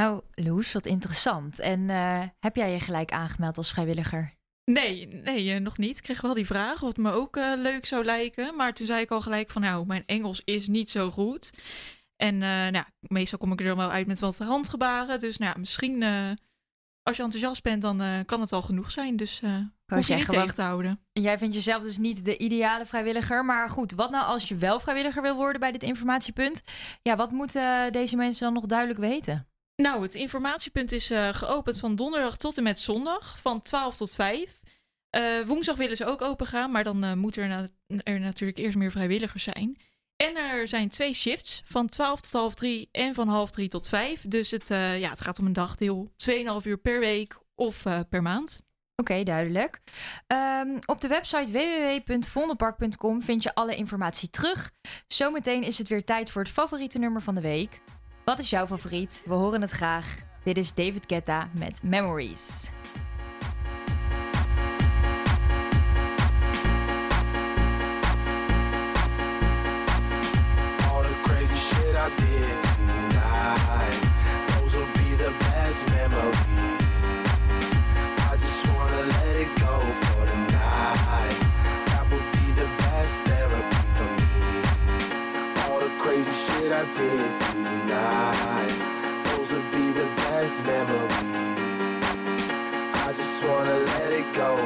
Nou, 0.00 0.20
Loes, 0.34 0.72
wat 0.72 0.86
interessant. 0.86 1.58
En 1.58 1.90
eh, 1.90 2.22
heb 2.40 2.56
jij 2.56 2.72
je 2.72 2.80
gelijk 2.80 3.12
aangemeld 3.12 3.56
als 3.56 3.70
vrijwilliger? 3.70 4.36
Nee, 4.64 5.06
nee, 5.06 5.58
nog 5.58 5.78
niet. 5.78 5.96
Ik 5.96 6.02
kreeg 6.02 6.20
wel 6.20 6.34
die 6.34 6.46
vraag 6.46 6.82
of 6.82 6.88
het 6.88 6.96
me 6.96 7.10
ook 7.10 7.36
leuk 7.36 7.86
zou 7.86 8.04
lijken. 8.04 8.56
Maar 8.56 8.74
toen 8.74 8.86
zei 8.86 9.00
ik 9.00 9.10
al 9.10 9.20
gelijk 9.20 9.50
van, 9.50 9.62
nou, 9.62 9.86
mijn 9.86 10.02
Engels 10.06 10.42
is 10.44 10.68
niet 10.68 10.90
zo 10.90 11.10
goed. 11.10 11.50
En 12.18 12.34
eh, 12.34 12.48
nou, 12.48 12.72
ja, 12.72 12.88
meestal 13.00 13.38
kom 13.38 13.52
ik 13.52 13.60
er 13.60 13.66
dan 13.66 13.76
wel 13.76 13.90
uit 13.90 14.06
met 14.06 14.20
wat 14.20 14.38
handgebaren. 14.38 15.20
Dus 15.20 15.38
nou, 15.38 15.52
ja, 15.52 15.58
misschien 15.60 16.02
eh, 16.02 16.30
als 17.02 17.16
je 17.16 17.22
enthousiast 17.22 17.62
bent, 17.62 17.82
dan 17.82 18.00
eh, 18.00 18.18
kan 18.26 18.40
het 18.40 18.52
al 18.52 18.62
genoeg 18.62 18.90
zijn. 18.90 19.16
Dus 19.16 19.40
hoef 19.86 20.06
je 20.08 20.14
niet 20.14 20.28
tegen 20.28 20.54
te 20.54 20.62
houden. 20.62 21.00
Jij 21.12 21.38
vindt 21.38 21.54
jezelf 21.54 21.82
dus 21.82 21.98
niet 21.98 22.24
de 22.24 22.38
ideale 22.38 22.86
vrijwilliger. 22.86 23.44
Maar 23.44 23.68
goed, 23.68 23.92
wat 23.92 24.10
nou 24.10 24.24
als 24.24 24.48
je 24.48 24.56
wel 24.56 24.80
vrijwilliger 24.80 25.22
wil 25.22 25.36
worden 25.36 25.60
bij 25.60 25.72
dit 25.72 25.82
informatiepunt? 25.82 26.62
Ja, 27.02 27.16
wat 27.16 27.30
moeten 27.30 27.92
deze 27.92 28.16
mensen 28.16 28.44
dan 28.44 28.54
nog 28.54 28.66
duidelijk 28.66 28.98
weten? 28.98 29.48
Nou, 29.76 30.02
het 30.02 30.14
informatiepunt 30.14 30.92
is 30.92 31.10
geopend 31.32 31.78
van 31.78 31.96
donderdag 31.96 32.36
tot 32.36 32.56
en 32.56 32.62
met 32.62 32.78
zondag, 32.78 33.38
van 33.38 33.62
12 33.62 33.96
tot 33.96 34.14
5. 34.14 34.58
Eh, 35.10 35.22
woensdag 35.46 35.76
willen 35.76 35.96
ze 35.96 36.06
ook 36.06 36.22
open 36.22 36.46
gaan, 36.46 36.70
maar 36.70 36.84
dan 36.84 37.18
moeten 37.18 37.42
er, 37.42 37.48
na- 37.48 37.98
er 38.02 38.20
natuurlijk 38.20 38.58
eerst 38.58 38.76
meer 38.76 38.90
vrijwilligers 38.90 39.42
zijn. 39.42 39.76
En 40.18 40.36
er 40.36 40.68
zijn 40.68 40.88
twee 40.88 41.14
shifts, 41.14 41.62
van 41.64 41.88
12 41.88 42.20
tot 42.20 42.32
half 42.32 42.54
3 42.54 42.88
en 42.92 43.14
van 43.14 43.28
half 43.28 43.50
3 43.50 43.68
tot 43.68 43.88
5. 43.88 44.24
Dus 44.28 44.50
het, 44.50 44.70
eh, 44.70 44.98
ja, 44.98 45.10
het 45.10 45.20
gaat 45.20 45.38
om 45.38 45.46
een 45.46 45.52
dagdeel, 45.52 46.12
2,5 46.16 46.64
uur 46.64 46.78
per 46.78 47.00
week 47.00 47.38
of 47.54 47.84
eh, 47.84 48.00
per 48.08 48.22
maand. 48.22 48.60
Oké, 48.96 49.22
duidelijk. 49.22 49.80
Ehm, 50.26 50.76
op 50.86 51.00
de 51.00 51.08
website 51.08 51.52
www.vondelpark.com 51.52 53.22
vind 53.22 53.42
je 53.42 53.54
alle 53.54 53.76
informatie 53.76 54.30
terug. 54.30 54.70
Zometeen 55.08 55.62
is 55.62 55.78
het 55.78 55.88
weer 55.88 56.04
tijd 56.04 56.30
voor 56.30 56.42
het 56.42 56.52
favoriete 56.52 56.98
nummer 56.98 57.22
van 57.22 57.34
de 57.34 57.40
week. 57.40 57.80
Wat 58.24 58.38
is 58.38 58.50
jouw 58.50 58.66
favoriet? 58.66 59.22
We 59.24 59.34
horen 59.34 59.60
het 59.60 59.70
graag. 59.70 60.16
Dit 60.44 60.56
is 60.56 60.74
David 60.74 61.04
Guetta 61.06 61.48
met 61.52 61.82
Memories. 61.82 62.68
I 72.08 72.16
did 72.16 72.62
tonight, 72.62 74.00
those 74.48 74.74
will 74.74 74.86
be 74.94 75.12
the 75.14 75.30
best 75.40 75.84
memories. 75.90 77.04
I 78.30 78.32
just 78.32 78.66
wanna 78.72 79.02
let 79.12 79.36
it 79.36 79.52
go 79.60 79.76
for. 80.00 80.24
That 81.90 82.06
be 82.32 82.52
the 82.52 82.66
best 82.78 83.24
therapy 83.24 83.84
for 83.96 84.08
me. 84.24 84.40
All 85.64 85.80
the 85.80 85.92
crazy 85.98 86.32
shit 86.32 86.72
I 86.72 86.84
did 86.96 87.38
tonight, 87.44 89.24
those 89.24 89.52
will 89.52 89.68
be 89.70 89.92
the 89.92 90.08
best 90.16 90.62
memories. 90.64 92.00
I 93.04 93.12
just 93.12 93.44
wanna 93.44 93.76
let 93.92 94.12
it 94.12 94.32
go 94.32 94.56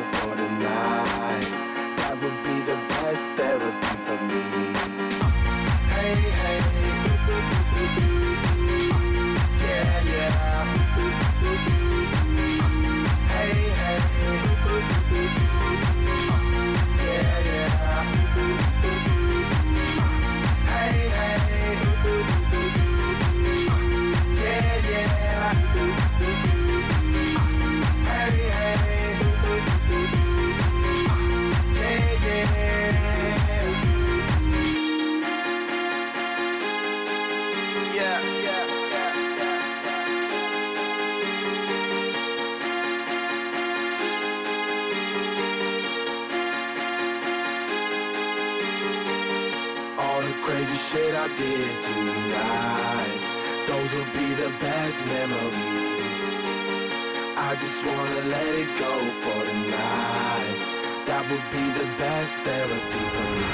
best 62.22 62.40
therapy 62.42 63.04
for 63.14 63.28
me. 63.38 63.50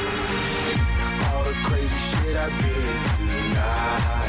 All 1.33 1.45
the 1.45 1.57
crazy 1.69 2.01
shit 2.09 2.37
I 2.37 2.49
did 2.61 2.99
tonight, 3.17 4.28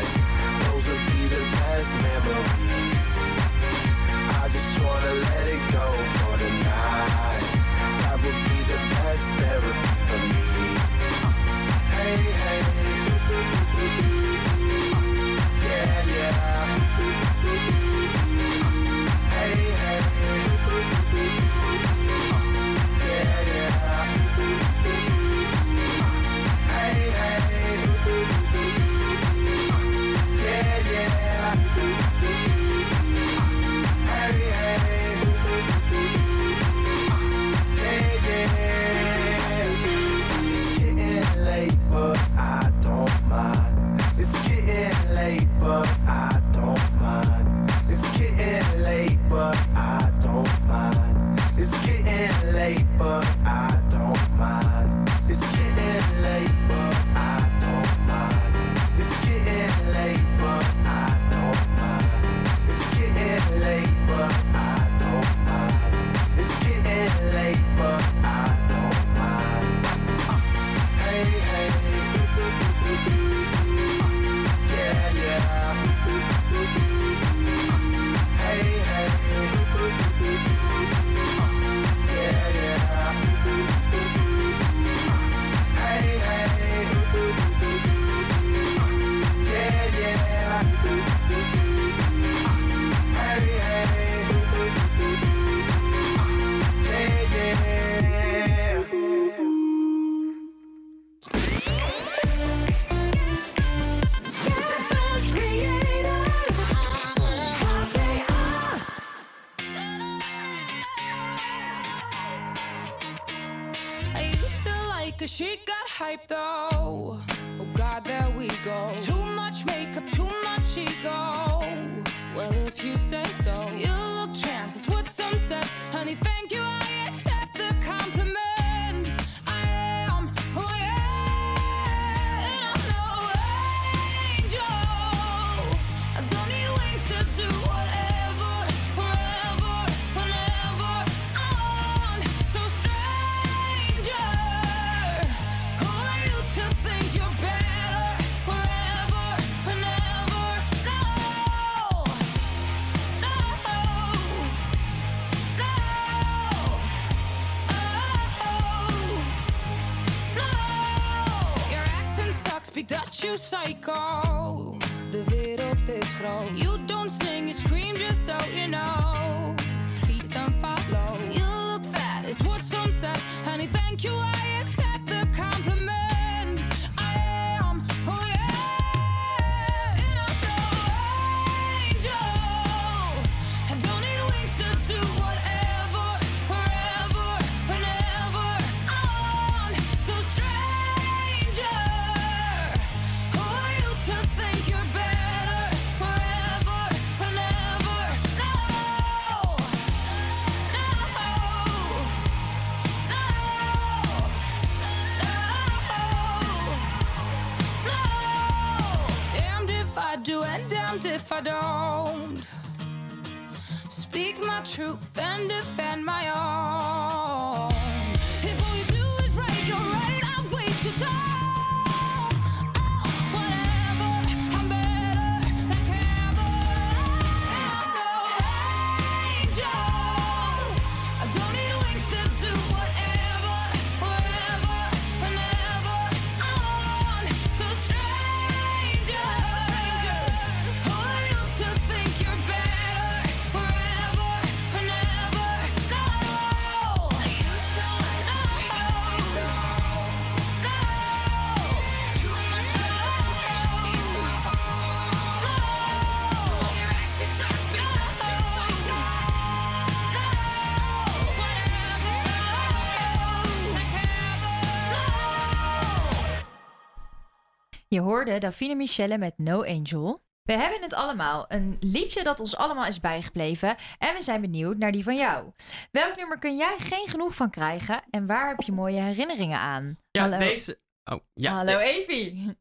Je 267.99 268.05
hoorde 268.05 268.37
Davine 268.37 268.75
Michelle 268.75 269.17
met 269.17 269.37
No 269.37 269.63
Angel. 269.63 270.21
We 270.43 270.53
hebben 270.53 270.81
het 270.81 270.93
allemaal, 270.93 271.45
een 271.47 271.77
liedje 271.79 272.23
dat 272.23 272.39
ons 272.39 272.55
allemaal 272.55 272.85
is 272.85 272.99
bijgebleven 272.99 273.75
en 273.97 274.15
we 274.15 274.21
zijn 274.21 274.41
benieuwd 274.41 274.77
naar 274.77 274.91
die 274.91 275.03
van 275.03 275.15
jou. 275.15 275.51
Welk 275.91 276.15
nummer 276.15 276.39
kun 276.39 276.57
jij 276.57 276.75
geen 276.77 277.07
genoeg 277.07 277.35
van 277.35 277.49
krijgen 277.49 278.01
en 278.09 278.27
waar 278.27 278.49
heb 278.49 278.61
je 278.61 278.71
mooie 278.71 278.99
herinneringen 278.99 279.59
aan? 279.59 279.97
Ja, 280.11 280.21
Hallo. 280.21 280.37
deze... 280.37 280.79
Oh, 281.11 281.19
ja. 281.33 281.51
Hallo 281.51 281.77
Evie. 281.77 282.57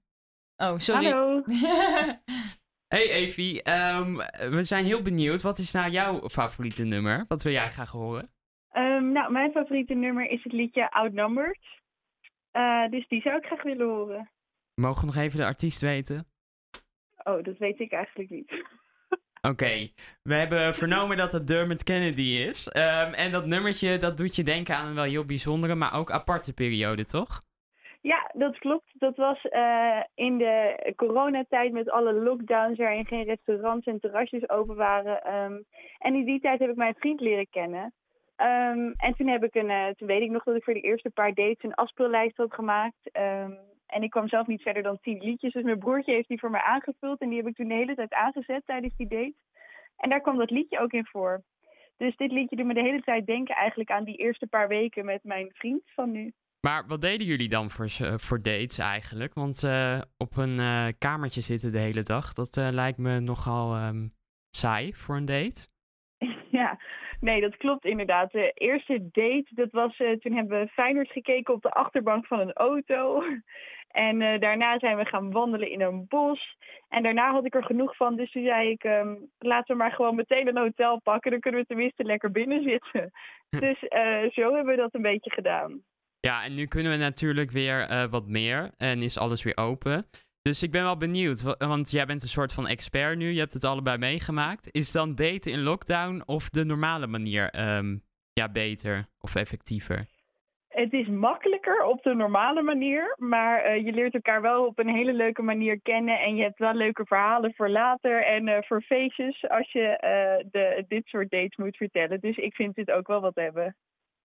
Oh, 0.56 0.78
sorry. 0.78 1.04
Hallo. 1.04 1.42
Hey 2.94 3.10
Evie, 3.10 3.62
ehm, 3.62 4.14
we 4.50 4.62
zijn 4.62 4.84
heel 4.84 5.02
benieuwd. 5.02 5.42
Wat 5.42 5.58
is 5.58 5.72
nou 5.72 5.90
jouw 5.90 6.28
favoriete 6.28 6.84
nummer? 6.84 7.24
Wat 7.28 7.42
wil 7.42 7.52
jij 7.52 7.68
graag 7.68 7.90
horen? 7.90 8.30
Ehm, 8.70 9.12
nou, 9.12 9.32
mijn 9.32 9.50
favoriete 9.52 9.94
nummer 9.94 10.30
is 10.30 10.42
het 10.42 10.52
liedje 10.52 10.90
Outnumbered. 10.90 11.80
Eh 12.50 12.90
dus 12.90 13.08
die 13.08 13.20
zou 13.20 13.36
ik 13.36 13.44
graag 13.44 13.62
willen 13.62 13.86
horen. 13.86 14.30
Mogen 14.78 15.00
we 15.00 15.06
nog 15.06 15.24
even 15.24 15.38
de 15.38 15.44
artiest 15.44 15.80
weten? 15.80 16.26
Oh, 17.24 17.42
dat 17.42 17.58
weet 17.58 17.80
ik 17.80 17.92
eigenlijk 17.92 18.30
niet. 18.30 18.52
Oké, 19.50 19.88
we 20.22 20.34
hebben 20.34 20.74
vernomen 20.74 21.16
dat 21.16 21.32
het 21.32 21.46
Dermot 21.46 21.82
Kennedy 21.82 22.46
is. 22.48 22.68
Ehm, 22.68 23.12
en 23.12 23.30
dat 23.30 23.46
nummertje, 23.46 23.98
dat 23.98 24.16
doet 24.16 24.36
je 24.36 24.42
denken 24.42 24.76
aan 24.76 24.86
een 24.86 24.94
wel 24.94 25.04
heel 25.04 25.24
bijzondere, 25.24 25.74
maar 25.74 25.98
ook 25.98 26.10
aparte 26.10 26.54
periode, 26.54 27.04
toch? 27.04 27.42
Ja, 28.00 28.30
dat 28.32 28.58
klopt. 28.58 28.90
Dat 28.92 29.16
was 29.16 29.42
eh, 29.42 30.02
in 30.14 30.38
de 30.38 30.92
coronatijd 30.96 31.72
met 31.72 31.90
alle 31.90 32.12
lockdowns 32.12 32.78
waarin 32.78 33.06
geen 33.06 33.24
restaurants 33.24 33.86
en 33.86 34.00
terrasjes 34.00 34.48
open 34.48 34.76
waren. 34.76 35.22
Ehm, 35.22 35.62
en 35.98 36.14
in 36.14 36.24
die 36.24 36.40
tijd 36.40 36.58
heb 36.58 36.70
ik 36.70 36.76
mijn 36.76 36.94
vriend 36.98 37.20
leren 37.20 37.48
kennen. 37.50 37.92
Ehm, 38.36 38.92
en 38.96 39.14
toen, 39.16 39.28
heb 39.28 39.44
ik 39.44 39.54
een, 39.54 39.70
eh, 39.70 39.88
toen 39.88 40.08
weet 40.08 40.22
ik 40.22 40.30
nog 40.30 40.44
dat 40.44 40.56
ik 40.56 40.64
voor 40.64 40.74
de 40.74 40.80
eerste 40.80 41.10
paar 41.10 41.34
dates 41.34 41.62
een 41.62 41.74
afspeellijst 41.74 42.36
had 42.36 42.54
gemaakt. 42.54 43.10
En 43.88 44.02
ik 44.02 44.10
kwam 44.10 44.28
zelf 44.28 44.46
niet 44.46 44.62
verder 44.62 44.82
dan 44.82 45.00
tien 45.00 45.18
liedjes. 45.18 45.52
Dus 45.52 45.62
mijn 45.62 45.78
broertje 45.78 46.12
heeft 46.12 46.28
die 46.28 46.38
voor 46.38 46.50
mij 46.50 46.60
aangevuld. 46.60 47.20
En 47.20 47.28
die 47.28 47.38
heb 47.38 47.46
ik 47.46 47.56
toen 47.56 47.68
de 47.68 47.74
hele 47.74 47.94
tijd 47.94 48.12
aangezet 48.12 48.62
tijdens 48.66 48.96
die 48.96 49.08
date. 49.08 49.34
En 49.96 50.10
daar 50.10 50.20
kwam 50.20 50.36
dat 50.36 50.50
liedje 50.50 50.80
ook 50.80 50.92
in 50.92 51.06
voor. 51.06 51.42
Dus 51.96 52.16
dit 52.16 52.32
liedje 52.32 52.56
doet 52.56 52.66
me 52.66 52.74
de 52.74 52.80
hele 52.80 53.02
tijd 53.02 53.26
denken 53.26 53.54
eigenlijk 53.54 53.90
aan 53.90 54.04
die 54.04 54.16
eerste 54.16 54.46
paar 54.46 54.68
weken 54.68 55.04
met 55.04 55.24
mijn 55.24 55.50
vriend 55.52 55.82
van 55.94 56.10
nu. 56.10 56.32
Maar 56.60 56.84
wat 56.86 57.00
deden 57.00 57.26
jullie 57.26 57.48
dan 57.48 57.70
voor, 57.70 57.88
voor 58.20 58.42
dates 58.42 58.78
eigenlijk? 58.78 59.34
Want 59.34 59.62
eh, 59.62 60.00
op 60.16 60.36
een 60.36 60.58
eh, 60.58 60.86
kamertje 60.98 61.40
zitten 61.40 61.72
de 61.72 61.78
hele 61.78 62.02
dag, 62.02 62.32
dat 62.32 62.56
eh, 62.56 62.68
lijkt 62.70 62.98
me 62.98 63.20
nogal 63.20 63.74
ehm, 63.74 64.08
saai 64.50 64.94
voor 64.94 65.16
een 65.16 65.24
date. 65.24 65.68
Ja, 66.50 66.78
nee, 67.20 67.40
dat 67.40 67.56
klopt 67.56 67.84
inderdaad. 67.84 68.32
De 68.32 68.50
eerste 68.54 69.08
date, 69.12 69.46
dat 69.48 69.70
was 69.70 69.96
toen 69.96 70.32
hebben 70.32 70.60
we 70.60 70.68
Feyenoord 70.68 71.10
gekeken 71.10 71.54
op 71.54 71.62
de 71.62 71.70
achterbank 71.70 72.26
van 72.26 72.40
een 72.40 72.52
auto. 72.52 73.22
En 73.88 74.22
eh, 74.22 74.40
daarna 74.40 74.78
zijn 74.78 74.96
we 74.96 75.04
gaan 75.04 75.30
wandelen 75.30 75.70
in 75.70 75.80
een 75.80 76.06
bos. 76.08 76.56
En 76.88 77.02
daarna 77.02 77.32
had 77.32 77.44
ik 77.44 77.54
er 77.54 77.64
genoeg 77.64 77.96
van, 77.96 78.16
dus 78.16 78.30
toen 78.32 78.44
zei 78.44 78.70
ik, 78.70 78.84
ehm, 78.84 79.14
laten 79.38 79.76
we 79.76 79.82
maar 79.82 79.92
gewoon 79.92 80.14
meteen 80.14 80.48
een 80.48 80.56
hotel 80.58 81.00
pakken. 81.00 81.30
Dan 81.30 81.40
kunnen 81.40 81.60
we 81.60 81.66
tenminste 81.66 82.04
lekker 82.04 82.30
binnen 82.30 82.62
zitten. 82.62 83.10
Dus 83.48 83.88
eh, 83.88 84.30
zo 84.30 84.54
hebben 84.54 84.66
we 84.74 84.76
dat 84.76 84.94
een 84.94 85.02
beetje 85.02 85.30
gedaan. 85.30 85.82
Ja, 86.20 86.44
en 86.44 86.54
nu 86.54 86.66
kunnen 86.66 86.92
we 86.92 86.98
natuurlijk 86.98 87.50
weer 87.50 87.80
eh, 87.80 88.04
wat 88.10 88.26
meer 88.26 88.70
en 88.76 89.02
is 89.02 89.18
alles 89.18 89.42
weer 89.42 89.56
open. 89.56 90.06
Dus 90.42 90.62
ik 90.62 90.70
ben 90.70 90.82
wel 90.82 90.96
benieuwd, 90.96 91.42
wa- 91.42 91.56
want 91.58 91.90
jij 91.90 92.06
bent 92.06 92.22
een 92.22 92.28
soort 92.28 92.52
van 92.52 92.66
expert 92.68 93.16
nu, 93.18 93.30
je 93.30 93.38
hebt 93.38 93.52
het 93.52 93.64
allebei 93.64 93.98
meegemaakt. 93.98 94.72
Is 94.74 94.92
dan 94.92 95.14
daten 95.14 95.52
in 95.52 95.62
lockdown 95.62 96.22
of 96.26 96.48
de 96.50 96.64
normale 96.64 97.06
manier 97.06 97.50
ehm, 97.50 97.96
ja, 98.32 98.48
beter 98.52 99.06
of 99.20 99.34
effectiever? 99.34 100.06
Het 100.78 100.92
is 100.92 101.06
makkelijker 101.08 101.84
op 101.84 102.02
de 102.02 102.14
normale 102.14 102.62
manier, 102.62 103.14
maar 103.16 103.62
eh, 103.62 103.84
je 103.84 103.92
leert 103.92 104.14
elkaar 104.14 104.42
wel 104.42 104.66
op 104.66 104.78
een 104.78 104.88
hele 104.88 105.12
leuke 105.12 105.42
manier 105.42 105.80
kennen. 105.80 106.20
En 106.20 106.36
je 106.36 106.42
hebt 106.42 106.58
wel 106.58 106.74
leuke 106.74 107.04
verhalen 107.06 107.54
voor 107.54 107.68
later 107.68 108.24
en 108.26 108.48
eh, 108.48 108.62
voor 108.62 108.82
feestjes 108.82 109.48
als 109.48 109.72
je 109.72 109.80
eh, 109.80 110.44
de, 110.50 110.84
dit 110.88 111.06
soort 111.06 111.30
dates 111.30 111.56
moet 111.56 111.76
vertellen. 111.76 112.20
Dus 112.20 112.36
ik 112.36 112.54
vind 112.54 112.74
dit 112.74 112.90
ook 112.90 113.06
wel 113.06 113.20
wat 113.20 113.34
hebben. 113.34 113.76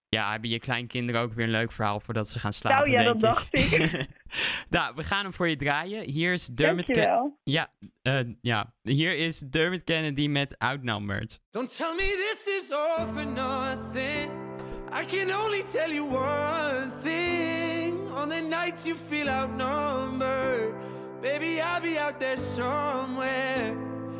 Ja, 0.09 0.31
hebben 0.31 0.49
je 0.49 0.59
kleinkinderen 0.59 1.21
ook 1.21 1.33
weer 1.33 1.45
een 1.45 1.51
leuk 1.51 1.71
verhaal 1.71 1.99
voordat 1.99 2.29
ze 2.29 2.39
gaan 2.39 2.53
slapen, 2.53 2.91
Nou 2.91 3.03
ja, 3.03 3.03
dat 3.03 3.19
dacht 3.19 3.55
ik. 3.55 4.07
nou, 4.75 4.95
we 4.95 5.03
gaan 5.03 5.23
hem 5.23 5.33
voor 5.33 5.47
je 5.49 5.55
draaien. 5.55 6.09
Hier 6.09 6.33
is 6.33 6.47
Dermot 6.47 6.85
Dankjewel. 6.85 7.21
Ken- 7.21 7.53
Ja, 7.53 7.67
eh, 8.01 8.19
ja, 8.41 8.73
hier 8.81 9.15
is 9.15 9.39
Dermot 9.39 9.83
Kennedy 9.83 10.27
met 10.27 10.57
Outnumbered. 10.57 11.41
Don't 11.49 11.77
tell 11.77 11.93
me 11.95 12.01
this 12.01 12.57
is 12.57 12.71
all 12.71 13.05
for 13.07 13.25
nothing. 13.25 14.52
I 14.93 15.05
can 15.05 15.31
only 15.31 15.63
tell 15.63 15.91
you 15.91 16.05
one 16.05 16.91
thing. 17.01 18.07
On 18.09 18.29
the 18.29 18.43
nights 18.43 18.85
you 18.85 18.93
feel 18.93 19.27
outnumbered, 19.27 20.75
baby, 21.19 21.59
I'll 21.59 21.81
be 21.81 21.97
out 21.97 22.19
there 22.19 22.37
somewhere. 22.37 23.75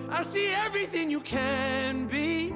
I 0.10 0.24
see 0.24 0.48
everything 0.48 1.12
you 1.12 1.20
can 1.20 2.08
be. 2.08 2.56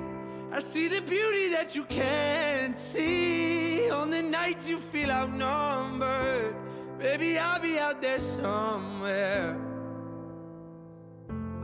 I 0.52 0.62
see 0.62 0.88
the 0.88 1.02
beauty 1.02 1.50
that 1.50 1.76
you 1.76 1.84
can't 1.84 2.76
see. 2.76 3.88
On 3.92 4.10
the 4.10 4.24
nights 4.24 4.68
you 4.68 4.80
feel 4.80 5.12
outnumbered, 5.12 6.56
baby, 6.98 7.38
I'll 7.38 7.62
be 7.62 7.78
out 7.78 8.02
there 8.02 8.20
somewhere. 8.20 9.56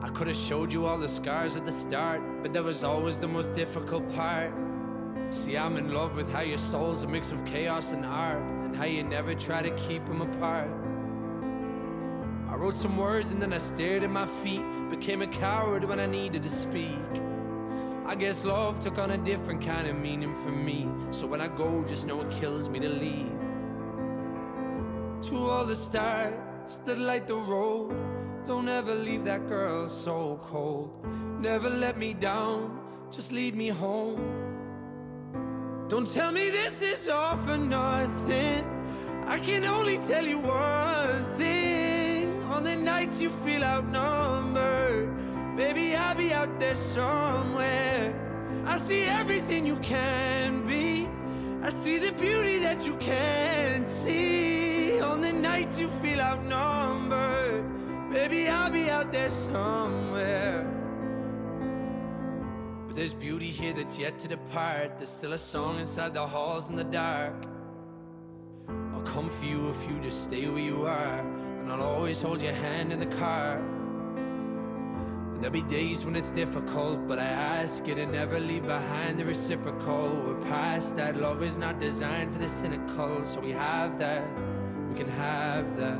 I 0.04 0.10
could 0.10 0.28
have 0.28 0.38
showed 0.38 0.72
you 0.72 0.86
all 0.86 1.00
the 1.00 1.08
scars 1.08 1.56
at 1.56 1.66
the 1.66 1.72
start, 1.72 2.22
but 2.44 2.54
that 2.54 2.64
was 2.64 2.84
always 2.84 3.18
the 3.18 3.28
most 3.28 3.54
difficult 3.54 4.08
part. 4.14 4.54
See, 5.34 5.58
I'm 5.58 5.78
in 5.78 5.92
love 5.92 6.14
with 6.16 6.32
how 6.32 6.42
your 6.42 6.60
soul's 6.60 7.02
a 7.02 7.08
mix 7.08 7.32
of 7.32 7.44
chaos 7.44 7.92
and 7.92 8.06
art, 8.06 8.44
and 8.64 8.76
how 8.76 8.86
you 8.86 9.02
never 9.02 9.34
try 9.34 9.64
to 9.64 9.72
keep 9.72 10.06
them 10.06 10.22
apart. 10.22 10.70
I 12.48 12.56
wrote 12.56 12.76
some 12.76 12.98
words 12.98 13.32
and 13.32 13.42
then 13.42 13.52
I 13.52 13.58
stared 13.58 14.04
at 14.04 14.12
my 14.12 14.28
feet, 14.28 14.62
became 14.92 15.24
a 15.24 15.28
coward 15.28 15.86
when 15.86 16.00
I 16.00 16.06
needed 16.06 16.44
to 16.44 16.52
speak. 16.52 17.00
I 18.06 18.14
guess 18.14 18.46
love 18.46 18.80
took 18.80 19.00
on 19.00 19.10
a 19.10 19.18
different 19.18 19.66
kind 19.66 19.88
of 19.88 19.96
meaning 19.96 20.36
for 20.36 20.52
me, 20.52 20.88
so 21.10 21.26
when 21.26 21.42
I 21.42 21.48
go, 21.48 21.84
just 21.84 22.06
know 22.06 22.22
it 22.22 22.30
kills 22.30 22.70
me 22.70 22.80
to 22.82 22.90
leave. 22.90 23.34
To 25.30 25.38
all 25.50 25.66
the 25.66 25.76
stars 25.76 26.80
that 26.86 27.00
light 27.00 27.26
the 27.26 27.38
road. 27.38 27.92
Don't 28.46 28.70
ever 28.70 28.94
leave 28.94 29.26
that 29.26 29.48
girl 29.48 29.90
so 29.90 30.40
cold. 30.44 31.04
Never 31.40 31.72
let 31.72 31.98
me 31.98 32.14
down, 32.14 32.80
just 33.10 33.32
lead 33.32 33.56
me 33.56 33.70
home. 33.70 34.43
Don't 35.94 36.12
tell 36.12 36.32
me 36.32 36.50
this 36.50 36.82
is 36.82 37.08
all 37.08 37.38
for 37.38 37.56
nothing. 37.56 38.66
I 39.28 39.38
can 39.38 39.64
only 39.64 40.00
tell 40.00 40.26
you 40.26 40.40
one 40.40 41.24
thing. 41.36 42.42
On 42.46 42.64
the 42.64 42.76
nights 42.76 43.22
you 43.22 43.30
feel 43.30 43.64
outnumbered, 43.64 45.56
baby, 45.56 45.96
I'll 45.96 46.16
be 46.16 46.34
out 46.34 46.60
there 46.60 46.74
somewhere. 46.74 48.12
I 48.66 48.78
see 48.78 49.04
everything 49.04 49.68
you 49.68 49.76
can 49.84 50.66
be. 50.66 51.08
I 51.62 51.70
see 51.70 52.00
the 52.00 52.12
beauty 52.14 52.58
that 52.58 52.88
you 52.88 52.96
can't 52.96 53.86
see. 53.86 55.00
On 55.00 55.22
the 55.22 55.32
nights 55.32 55.80
you 55.80 55.90
feel 55.90 56.22
outnumbered, 56.22 57.66
baby, 58.12 58.48
I'll 58.48 58.72
be 58.72 58.90
out 58.90 59.12
there 59.14 59.30
somewhere. 59.30 60.83
But 62.94 63.00
there's 63.00 63.16
beauty 63.16 63.50
here 63.50 63.74
that's 63.74 63.98
yet 63.98 64.20
to 64.20 64.28
depart. 64.28 65.00
There's 65.00 65.10
still 65.10 65.34
a 65.34 65.38
song 65.40 65.80
inside 65.80 66.14
the 66.14 66.28
halls 66.28 66.70
in 66.70 66.76
the 66.76 66.84
dark. 66.84 67.34
I'll 68.94 69.02
come 69.02 69.32
for 69.32 69.46
you 69.46 69.72
if 69.72 69.90
you 69.90 70.00
just 70.00 70.26
stay 70.26 70.48
where 70.48 70.60
you 70.60 70.86
are. 70.86 71.20
And 71.62 71.72
I'll 71.72 71.82
always 71.82 72.22
hold 72.22 72.44
your 72.44 72.54
hand 72.54 72.94
in 72.94 73.00
the 73.00 73.08
car. 73.18 73.58
And 73.58 75.38
there'll 75.38 75.50
be 75.50 75.64
days 75.64 76.06
when 76.06 76.16
it's 76.16 76.30
difficult, 76.30 77.08
but 77.08 77.18
I 77.18 77.26
ask 77.26 77.88
you 77.88 77.96
to 77.96 78.06
never 78.06 78.40
leave 78.40 78.68
behind 78.68 79.18
the 79.18 79.26
reciprocal. 79.26 80.10
We're 80.28 80.40
past 80.44 80.96
that. 80.98 81.18
Love 81.18 81.42
is 81.42 81.58
not 81.58 81.80
designed 81.80 82.32
for 82.32 82.38
the 82.38 82.48
cynical, 82.48 83.26
so 83.26 83.40
we 83.40 83.54
have 83.54 83.98
that. 83.98 84.24
We 84.90 84.96
can 84.96 85.10
have 85.10 85.78
that. 85.78 86.00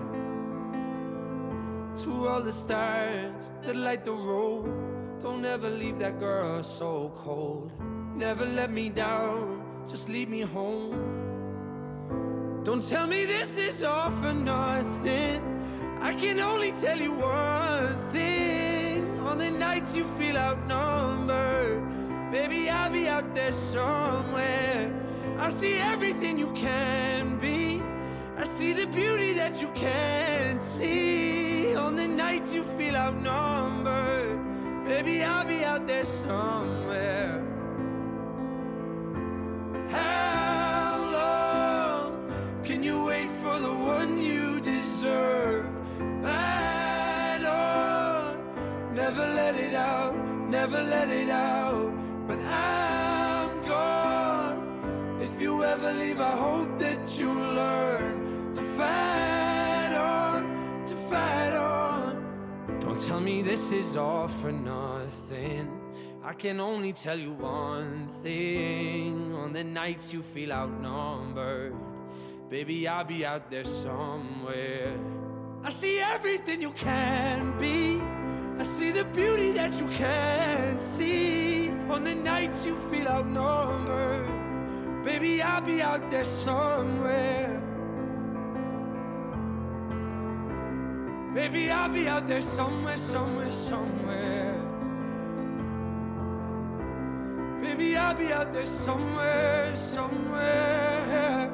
To 2.04 2.28
all 2.28 2.44
the 2.44 2.52
stars 2.52 3.56
that 3.64 3.76
light 3.76 4.06
the 4.06 4.12
road, 4.12 4.93
don't 5.24 5.46
ever 5.46 5.70
leave 5.70 6.00
that 6.00 6.20
girl 6.20 6.62
so 6.62 7.10
cold. 7.16 7.72
Never 8.14 8.46
let 8.46 8.70
me 8.72 8.90
down, 8.90 9.64
just 9.90 10.10
lead 10.10 10.28
me 10.28 10.42
home. 10.42 11.00
Don't 12.66 12.84
tell 12.84 13.08
me 13.08 13.24
this 13.24 13.58
is 13.58 13.84
all 13.84 14.12
for 14.12 14.34
nothing. 14.34 15.40
I 16.02 16.14
can 16.16 16.42
only 16.42 16.74
tell 16.74 17.00
you 17.00 17.14
one 17.14 17.98
thing. 18.12 19.18
On 19.20 19.38
the 19.38 19.50
nights 19.50 19.96
you 19.96 20.04
feel 20.20 20.36
outnumbered, 20.38 21.82
baby, 22.30 22.70
I'll 22.70 22.92
be 22.92 23.08
out 23.08 23.34
there 23.34 23.54
somewhere. 23.54 24.92
I 25.38 25.50
see 25.50 25.76
everything 25.76 26.38
you 26.38 26.52
can 26.52 27.40
be. 27.40 27.82
I 28.36 28.44
see 28.44 28.74
the 28.74 28.88
beauty 28.88 29.32
that 29.36 29.62
you 29.62 29.70
can't 29.74 30.60
see. 30.60 31.74
On 31.76 31.96
the 31.96 32.10
nights 32.10 32.54
you 32.54 32.64
feel 32.64 32.98
outnumbered, 32.98 34.53
baby, 34.86 35.24
I'll 35.24 35.46
be 35.46 35.64
out 35.64 35.88
there 35.88 36.06
somewhere. 36.06 37.42
How 39.90 41.10
long 41.12 42.64
can 42.64 42.84
you 42.84 43.06
wait 43.06 43.30
for 43.42 43.58
the 43.60 43.74
one 43.74 44.22
you 44.22 44.60
deserve? 44.60 45.66
Fight 46.22 47.44
on, 47.44 48.96
never 48.96 49.26
let 49.40 49.56
it 49.56 49.74
out, 49.74 50.16
never 50.50 50.82
let 50.82 51.10
it 51.10 51.30
out. 51.30 51.92
When 52.28 52.40
I'm 52.46 53.66
gone, 53.66 55.20
if 55.22 55.42
you 55.42 55.64
ever 55.64 55.92
leave, 55.94 56.20
I 56.22 56.36
hope 56.46 56.80
that 56.80 57.20
you 57.20 57.32
learn 57.34 58.13
tell 63.14 63.22
me 63.22 63.44
this 63.44 63.72
is 63.72 63.96
all 63.96 64.28
for 64.28 64.52
nothing. 64.52 65.70
I 66.24 66.34
can 66.34 66.60
only 66.60 66.94
tell 66.94 67.20
you 67.20 67.34
one 67.34 68.08
thing. 68.24 69.36
On 69.36 69.54
the 69.54 69.64
nights 69.64 70.12
you 70.12 70.24
feel 70.24 70.52
outnumbered, 70.52 71.76
baby, 72.50 72.88
I'll 72.88 73.04
be 73.04 73.24
out 73.24 73.52
there 73.52 73.66
somewhere. 73.66 74.92
I 75.64 75.70
see 75.70 76.00
everything 76.00 76.60
you 76.64 76.72
can 76.72 77.56
be. 77.60 78.02
I 78.58 78.64
see 78.64 78.90
the 78.90 79.06
beauty 79.06 79.52
that 79.52 79.80
you 79.80 79.88
can't 79.90 80.82
see. 80.82 81.70
On 81.90 82.04
the 82.04 82.16
nights 82.16 82.66
you 82.66 82.76
feel 82.90 83.08
outnumbered, 83.08 85.06
baby, 85.06 85.40
I'll 85.44 85.62
be 85.62 85.84
out 85.84 86.10
there 86.10 86.26
somewhere. 86.26 87.62
Baby, 91.34 91.72
I'll 91.72 91.90
be 91.90 92.08
out 92.08 92.28
there 92.28 92.44
somewhere, 92.44 92.98
somewhere, 92.98 93.52
somewhere. 93.52 94.56
Baby, 97.60 97.98
I'll 97.98 98.16
be 98.16 98.32
out 98.32 98.54
there 98.54 98.68
somewhere, 98.68 99.76
somewhere. 99.76 101.52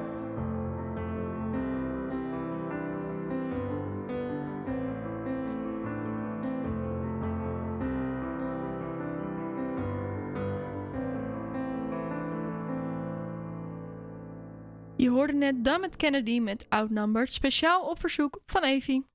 Je 14.95 15.09
hoorde 15.09 15.34
net 15.34 15.63
Dan 15.63 15.82
met 15.82 15.95
Kennedy 15.95 16.39
met 16.39 16.65
Outnumbered, 16.69 17.34
speciaal 17.34 17.89
op 17.89 17.99
verzoek 17.99 18.39
van 18.45 18.63
Evie. 18.63 19.09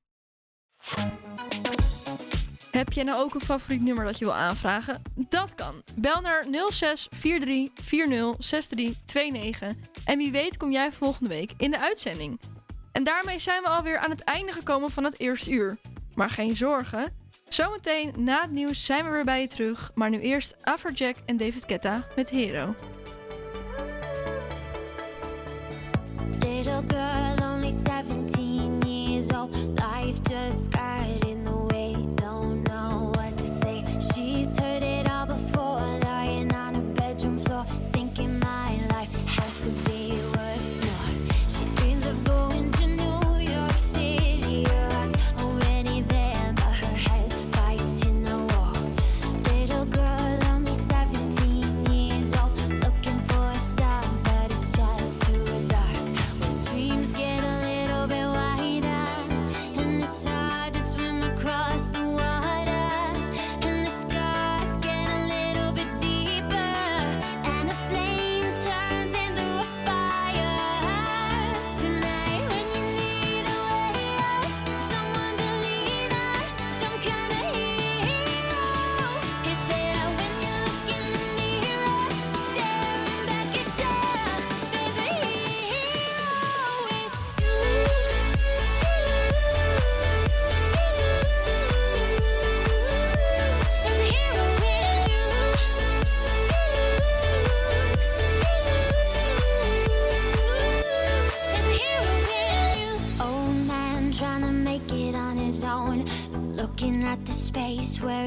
Heb 2.71 2.93
je 2.93 3.05
nou 3.05 3.19
ook 3.19 3.35
een 3.35 3.41
favoriet 3.41 3.83
nummer 3.83 4.05
dat 4.05 4.19
je 4.19 4.25
wil 4.25 4.35
aanvragen? 4.35 5.03
Dat 5.15 5.55
kan. 5.55 5.83
Bel 5.95 6.21
naar 6.21 6.47
06 6.71 7.09
43 7.21 7.85
40 7.85 8.37
63 8.39 9.15
29 9.15 9.69
en 10.05 10.19
wie 10.19 10.33
weet 10.33 10.57
kom 10.57 10.71
jij 10.71 10.93
volgende 10.93 11.29
week 11.29 11.53
in 11.57 11.71
de 11.71 11.79
uitzending. 11.79 12.41
En 12.93 13.05
daarmee 13.05 13.39
zijn 13.39 13.63
we 13.63 13.69
alweer 13.69 13.99
aan 13.99 14.11
het 14.11 14.25
einde 14.25 14.53
gekomen 14.53 14.91
van 14.91 15.05
het 15.05 15.21
eerste 15.21 15.51
uur. 15.51 15.79
Maar 16.15 16.31
geen 16.31 16.57
zorgen. 16.57 17.13
Zometeen 17.49 18.13
na 18.17 18.41
het 18.41 18.51
nieuws 18.51 18.85
zijn 18.85 19.05
we 19.05 19.11
weer 19.11 19.25
bij 19.25 19.41
je 19.41 19.47
terug. 19.47 19.91
Maar 19.95 20.11
nu 20.11 20.21
eerst 20.21 20.65
Afrojack 20.65 21.17
en 21.27 21.37
David 21.37 21.67
Ketta 21.67 22.07
met 22.17 22.31
Hero. 22.31 22.75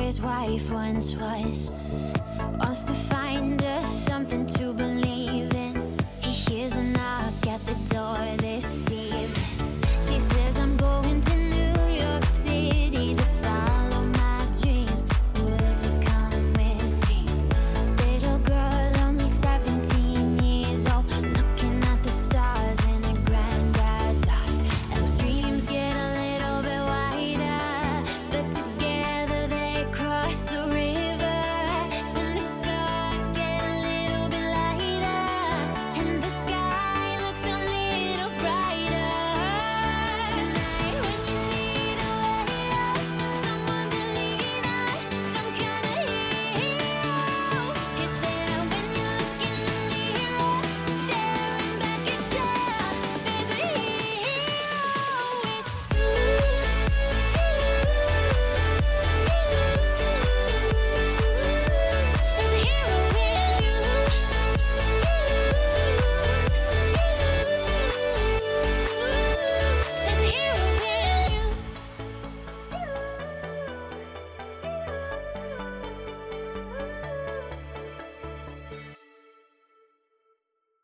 His 0.07 0.21
wife 0.21 0.71
once 0.71 1.17
was. 1.17 1.86